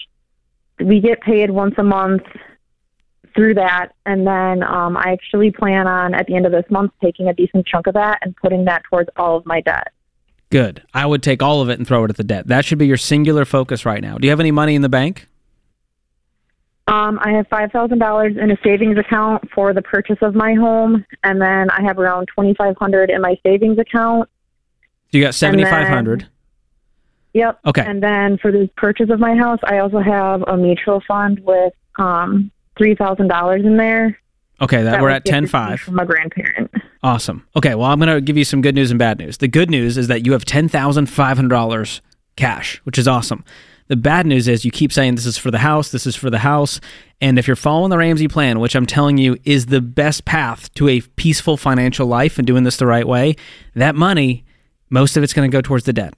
We 0.81 1.01
get 1.01 1.21
paid 1.21 1.51
once 1.51 1.75
a 1.77 1.83
month 1.83 2.23
through 3.35 3.55
that, 3.55 3.89
and 4.07 4.27
then 4.27 4.63
um, 4.63 4.97
I 4.97 5.13
actually 5.13 5.51
plan 5.51 5.87
on 5.87 6.15
at 6.15 6.27
the 6.27 6.35
end 6.35 6.47
of 6.47 6.53
this 6.53 6.65
month 6.71 6.93
taking 7.03 7.29
a 7.29 7.35
decent 7.35 7.67
chunk 7.67 7.87
of 7.87 7.95
that 7.95 8.19
and 8.23 8.37
putting 8.37 8.65
that 8.67 8.83
towards 8.89 9.09
all 9.17 9.37
of 9.37 9.47
my 9.47 9.61
debt. 9.61 9.89
Good. 10.51 10.83
I 10.93 11.07
would 11.07 11.23
take 11.23 11.43
all 11.43 11.63
of 11.63 11.71
it 11.71 11.79
and 11.79 11.89
throw 11.89 12.05
it 12.05 12.11
at 12.11 12.17
the 12.17 12.25
debt. 12.25 12.47
That 12.47 12.65
should 12.65 12.79
be 12.79 12.87
your 12.87 12.99
singular 12.99 13.45
focus 13.45 13.87
right 13.87 14.03
now. 14.03 14.19
Do 14.19 14.27
you 14.27 14.31
have 14.31 14.41
any 14.41 14.51
money 14.51 14.75
in 14.75 14.83
the 14.83 14.89
bank? 14.89 15.27
Um, 16.89 17.19
I 17.23 17.31
have 17.33 17.49
five 17.49 17.73
thousand 17.73 18.01
dollars 18.01 18.37
in 18.37 18.51
a 18.51 18.57
savings 18.63 18.99
account 18.99 19.51
for 19.55 19.73
the 19.73 19.83
purchase 19.83 20.19
of 20.21 20.35
my 20.35 20.53
home, 20.55 21.07
and 21.25 21.41
then 21.41 21.71
I 21.71 21.83
have 21.83 21.99
around 21.99 22.29
twenty 22.35 22.55
five 22.55 22.77
hundred 22.77 23.09
in 23.09 23.23
my 23.23 23.37
savings 23.43 23.79
account. 23.79 24.29
So 25.11 25.19
you 25.19 25.25
got 25.25 25.35
7500. 25.35 26.29
Yep. 27.35 27.61
Okay. 27.67 27.85
And 27.87 28.03
then 28.03 28.37
for 28.39 28.53
the 28.53 28.69
purchase 28.77 29.09
of 29.11 29.21
my 29.21 29.35
house, 29.35 29.61
I 29.63 29.79
also 29.79 30.01
have 30.01 30.43
a 30.47 30.57
mutual 30.57 31.03
fund 31.09 31.41
with 31.41 31.73
um, 31.99 32.51
three 32.77 32.95
thousand 32.95 33.29
dollars 33.29 33.65
in 33.65 33.77
there. 33.77 34.19
Okay, 34.61 34.83
that, 34.85 35.03
we're 35.03 35.09
at 35.09 35.27
me 35.27 35.33
10.5. 35.33 35.81
from 35.81 35.99
a 35.99 36.07
grandparent. 36.07 36.71
Awesome. 37.03 37.45
Okay, 37.57 37.75
well, 37.75 37.87
I'm 37.89 37.99
going 37.99 38.15
to 38.15 38.21
give 38.21 38.37
you 38.37 38.45
some 38.45 38.61
good 38.61 38.77
news 38.77 38.93
and 38.93 38.99
bad 38.99 39.19
news. 39.19 39.39
The 39.39 39.49
good 39.49 39.71
news 39.71 39.99
is 39.99 40.07
that 40.07 40.25
you 40.25 40.33
have 40.33 40.45
$10,500 40.45 42.01
cash, 42.37 42.81
which 42.85 42.97
is 42.97 43.09
awesome. 43.09 43.45
The 43.89 43.97
bad 43.97 44.25
news 44.25 44.47
is 44.47 44.65
you 44.65 44.71
keep 44.71 44.93
saying 44.93 45.17
this 45.17 45.27
is 45.27 45.37
for 45.37 45.51
the 45.51 45.59
house, 45.59 45.91
this 45.91 46.07
is 46.07 46.15
for 46.15 46.31
the 46.31 46.39
house. 46.39 46.81
And 47.21 47.41
if 47.41 47.47
you're 47.49 47.57
following 47.57 47.91
the 47.91 47.99
Ramsey 47.99 48.29
plan, 48.29 48.61
which 48.61 48.77
I'm 48.77 48.87
telling 48.87 49.19
you 49.19 49.37
is 49.45 49.67
the 49.67 49.81
best 49.81 50.25
path 50.25 50.73
to 50.75 50.89
a 50.89 51.01
peaceful 51.01 51.57
financial 51.57 52.07
life 52.07 52.39
and 52.39 52.47
doing 52.47 52.63
this 52.63 52.77
the 52.77 52.87
right 52.87 53.07
way, 53.07 53.35
that 53.75 53.97
money, 53.97 54.45
most 54.91 55.17
of 55.17 55.25
it's 55.25 55.33
going 55.33 55.51
to 55.51 55.55
go 55.55 55.61
towards 55.61 55.85
the 55.85 55.93
debt. 55.93 56.15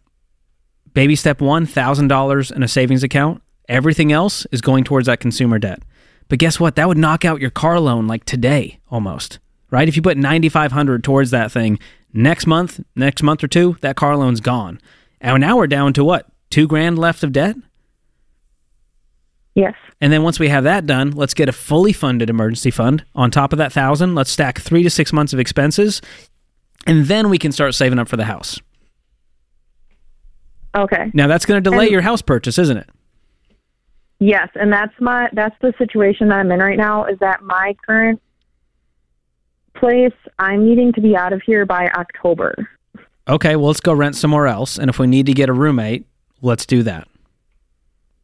Baby 0.93 1.17
step 1.17 1.41
one, 1.41 1.67
$1,000 1.67 2.53
in 2.53 2.63
a 2.63 2.69
savings 2.69 3.03
account. 3.03 3.43
Everything 3.69 4.13
else 4.13 4.47
is 4.53 4.61
going 4.61 4.85
towards 4.85 5.07
that 5.07 5.21
consumer 5.21 5.59
debt. 5.59 5.83
But 6.29 6.39
guess 6.39 6.59
what? 6.59 6.77
That 6.77 6.89
would 6.89 6.99
knock 6.99 7.25
out 7.25 7.41
your 7.41 7.51
car 7.51 7.79
loan 7.81 8.07
like 8.07 8.25
today 8.25 8.81
almost, 8.89 9.39
right? 9.71 9.89
If 9.89 9.97
you 9.97 10.03
put 10.03 10.17
9500 10.17 11.05
towards 11.05 11.31
that 11.31 11.53
thing, 11.53 11.79
next 12.13 12.47
month, 12.47 12.81
next 12.97 13.23
month 13.23 13.45
or 13.45 13.49
two, 13.49 13.77
that 13.83 13.97
car 13.97 14.17
loan's 14.17 14.41
gone. 14.41 14.81
And 15.21 15.41
now 15.41 15.57
we're 15.57 15.67
down 15.67 15.93
to 15.95 16.05
what? 16.05 16.27
2 16.51 16.67
grand 16.67 16.99
left 16.99 17.23
of 17.23 17.33
debt? 17.33 17.57
Yes. 19.55 19.75
And 20.01 20.13
then 20.13 20.23
once 20.23 20.41
we 20.41 20.49
have 20.49 20.65
that 20.65 20.87
done, 20.87 21.13
let's 21.13 21.35
get 21.35 21.49
a 21.49 21.53
fully 21.53 21.93
funded 21.93 22.29
emergency 22.29 22.71
fund 22.71 23.05
on 23.15 23.31
top 23.31 23.53
of 23.53 23.59
that 23.59 23.75
1000. 23.75 24.15
Let's 24.15 24.31
stack 24.31 24.61
3 24.61 24.83
to 24.83 24.91
6 24.91 25.13
months 25.13 25.33
of 25.33 25.39
expenses 25.39 26.01
and 26.87 27.07
then 27.07 27.31
we 27.31 27.39
can 27.39 27.53
start 27.53 27.75
saving 27.75 27.99
up 27.99 28.09
for 28.09 28.17
the 28.17 28.25
house. 28.25 28.59
Okay. 30.77 31.11
Now 31.15 31.27
that's 31.29 31.47
going 31.47 31.63
to 31.63 31.71
delay 31.71 31.85
And- 31.87 31.93
your 31.93 32.03
house 32.03 32.23
purchase, 32.23 32.59
isn't 32.59 32.77
it? 32.77 32.89
Yes, 34.21 34.49
and 34.55 34.73
that's 34.73 34.95
my 35.01 35.29
that's 35.33 35.57
the 35.61 35.75
situation 35.77 36.29
that 36.29 36.37
I'm 36.37 36.51
in 36.53 36.61
right 36.61 36.79
now. 36.79 37.05
Is 37.05 37.19
that 37.19 37.43
my 37.43 37.77
current 37.87 38.21
place? 39.77 40.13
I'm 40.39 40.65
needing 40.67 40.93
to 40.95 41.01
be 41.01 41.17
out 41.17 41.33
of 41.33 41.43
here 41.43 41.67
by 41.67 41.89
October. 41.91 42.55
Okay, 43.29 43.57
well, 43.57 43.69
let's 43.69 43.81
go 43.81 43.93
rent 43.93 44.17
somewhere 44.17 44.47
else. 44.47 44.79
And 44.79 44.89
if 44.91 44.99
we 44.99 45.07
need 45.07 45.27
to 45.27 45.33
get 45.33 45.49
a 45.49 45.53
roommate, 45.53 46.07
let's 46.43 46.67
do 46.67 46.83
that. 46.83 47.09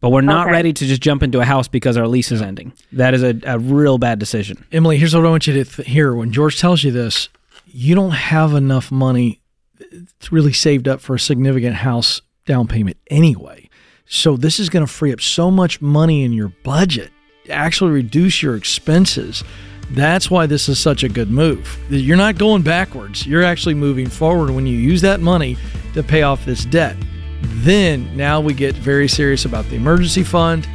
But 0.01 0.11
we're 0.11 0.21
not 0.23 0.47
Okay. 0.47 0.53
ready 0.53 0.73
to 0.73 0.87
just 0.87 1.01
jump 1.03 1.23
into 1.23 1.41
a 1.41 1.45
house 1.45 1.69
because 1.69 1.97
our 1.97 2.07
lease 2.07 2.33
is 2.33 2.41
ending. 2.41 2.73
That 2.93 3.13
is 3.15 3.23
a, 3.23 3.39
a 3.45 3.59
real 3.59 3.99
bad 3.99 4.19
decision. 4.19 4.65
Emily, 4.73 4.97
here's 4.99 5.15
what 5.15 5.27
I 5.27 5.31
want 5.31 5.47
you 5.47 5.53
to 5.55 5.65
th- 5.65 5.89
hear. 5.89 6.15
When 6.15 6.33
George 6.33 6.59
tells 6.59 6.85
you 6.85 6.91
this, 6.91 7.29
you 7.67 7.95
don't 7.95 8.11
have 8.13 8.55
enough 8.55 8.91
money 8.91 9.41
to 9.79 10.35
really 10.35 10.53
saved 10.53 10.87
up 10.89 11.01
for 11.01 11.15
a 11.15 11.21
significant 11.21 11.77
house 11.77 12.21
down 12.47 12.67
payment 12.67 12.97
anyway. 13.11 13.69
So 14.13 14.37
this 14.37 14.59
is 14.59 14.69
going 14.69 14.85
to 14.85 14.93
free 14.93 15.13
up 15.13 15.21
so 15.21 15.53
much 15.53 15.81
money 15.81 16.25
in 16.25 16.33
your 16.33 16.49
budget, 16.65 17.13
actually 17.49 17.93
reduce 17.93 18.43
your 18.43 18.57
expenses. 18.57 19.45
That's 19.93 20.29
why 20.29 20.47
this 20.47 20.69
is 20.69 20.81
such 20.81 21.05
a 21.05 21.09
good 21.09 21.31
move. 21.31 21.79
You're 21.89 22.17
not 22.17 22.37
going 22.37 22.63
backwards. 22.63 23.25
You're 23.25 23.45
actually 23.45 23.77
moving 23.77 24.09
forward 24.09 24.51
when 24.51 24.67
you 24.67 24.77
use 24.77 25.01
that 25.03 25.21
money 25.21 25.57
to 25.95 26.03
pay 26.03 26.23
off 26.23 26.45
this 26.45 26.65
debt. 26.65 26.97
Then 27.41 28.17
now 28.17 28.41
we 28.41 28.53
get 28.53 28.75
very 28.75 29.07
serious 29.07 29.45
about 29.45 29.65
the 29.67 29.77
emergency 29.77 30.25
fund. 30.25 30.69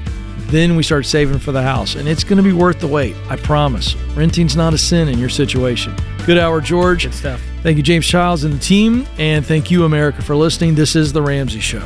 Then 0.48 0.78
we 0.78 0.84
start 0.84 1.06
saving 1.06 1.40
for 1.40 1.52
the 1.52 1.62
house, 1.62 1.96
and 1.96 2.08
it's 2.08 2.24
going 2.24 2.38
to 2.38 2.44
be 2.44 2.54
worth 2.54 2.80
the 2.80 2.88
wait. 2.88 3.18
I 3.28 3.36
promise. 3.36 3.96
Renting's 4.16 4.56
not 4.56 4.74
a 4.74 4.78
sin 4.78 5.10
in 5.10 5.20
your 5.20 5.28
situation. 5.28 5.94
Good 6.26 6.38
hour, 6.38 6.62
George. 6.62 7.04
Good 7.04 7.14
stuff. 7.14 7.42
Thank 7.64 7.76
you, 7.76 7.84
James 7.84 8.08
Childs 8.08 8.46
and 8.46 8.54
the 8.54 8.60
team, 8.60 9.06
and 9.18 9.46
thank 9.46 9.70
you, 9.70 9.84
America, 9.84 10.22
for 10.22 10.38
listening. 10.38 10.76
This 10.76 10.96
is 10.96 11.12
the 11.12 11.22
Ramsey 11.22 11.60
Show. 11.60 11.86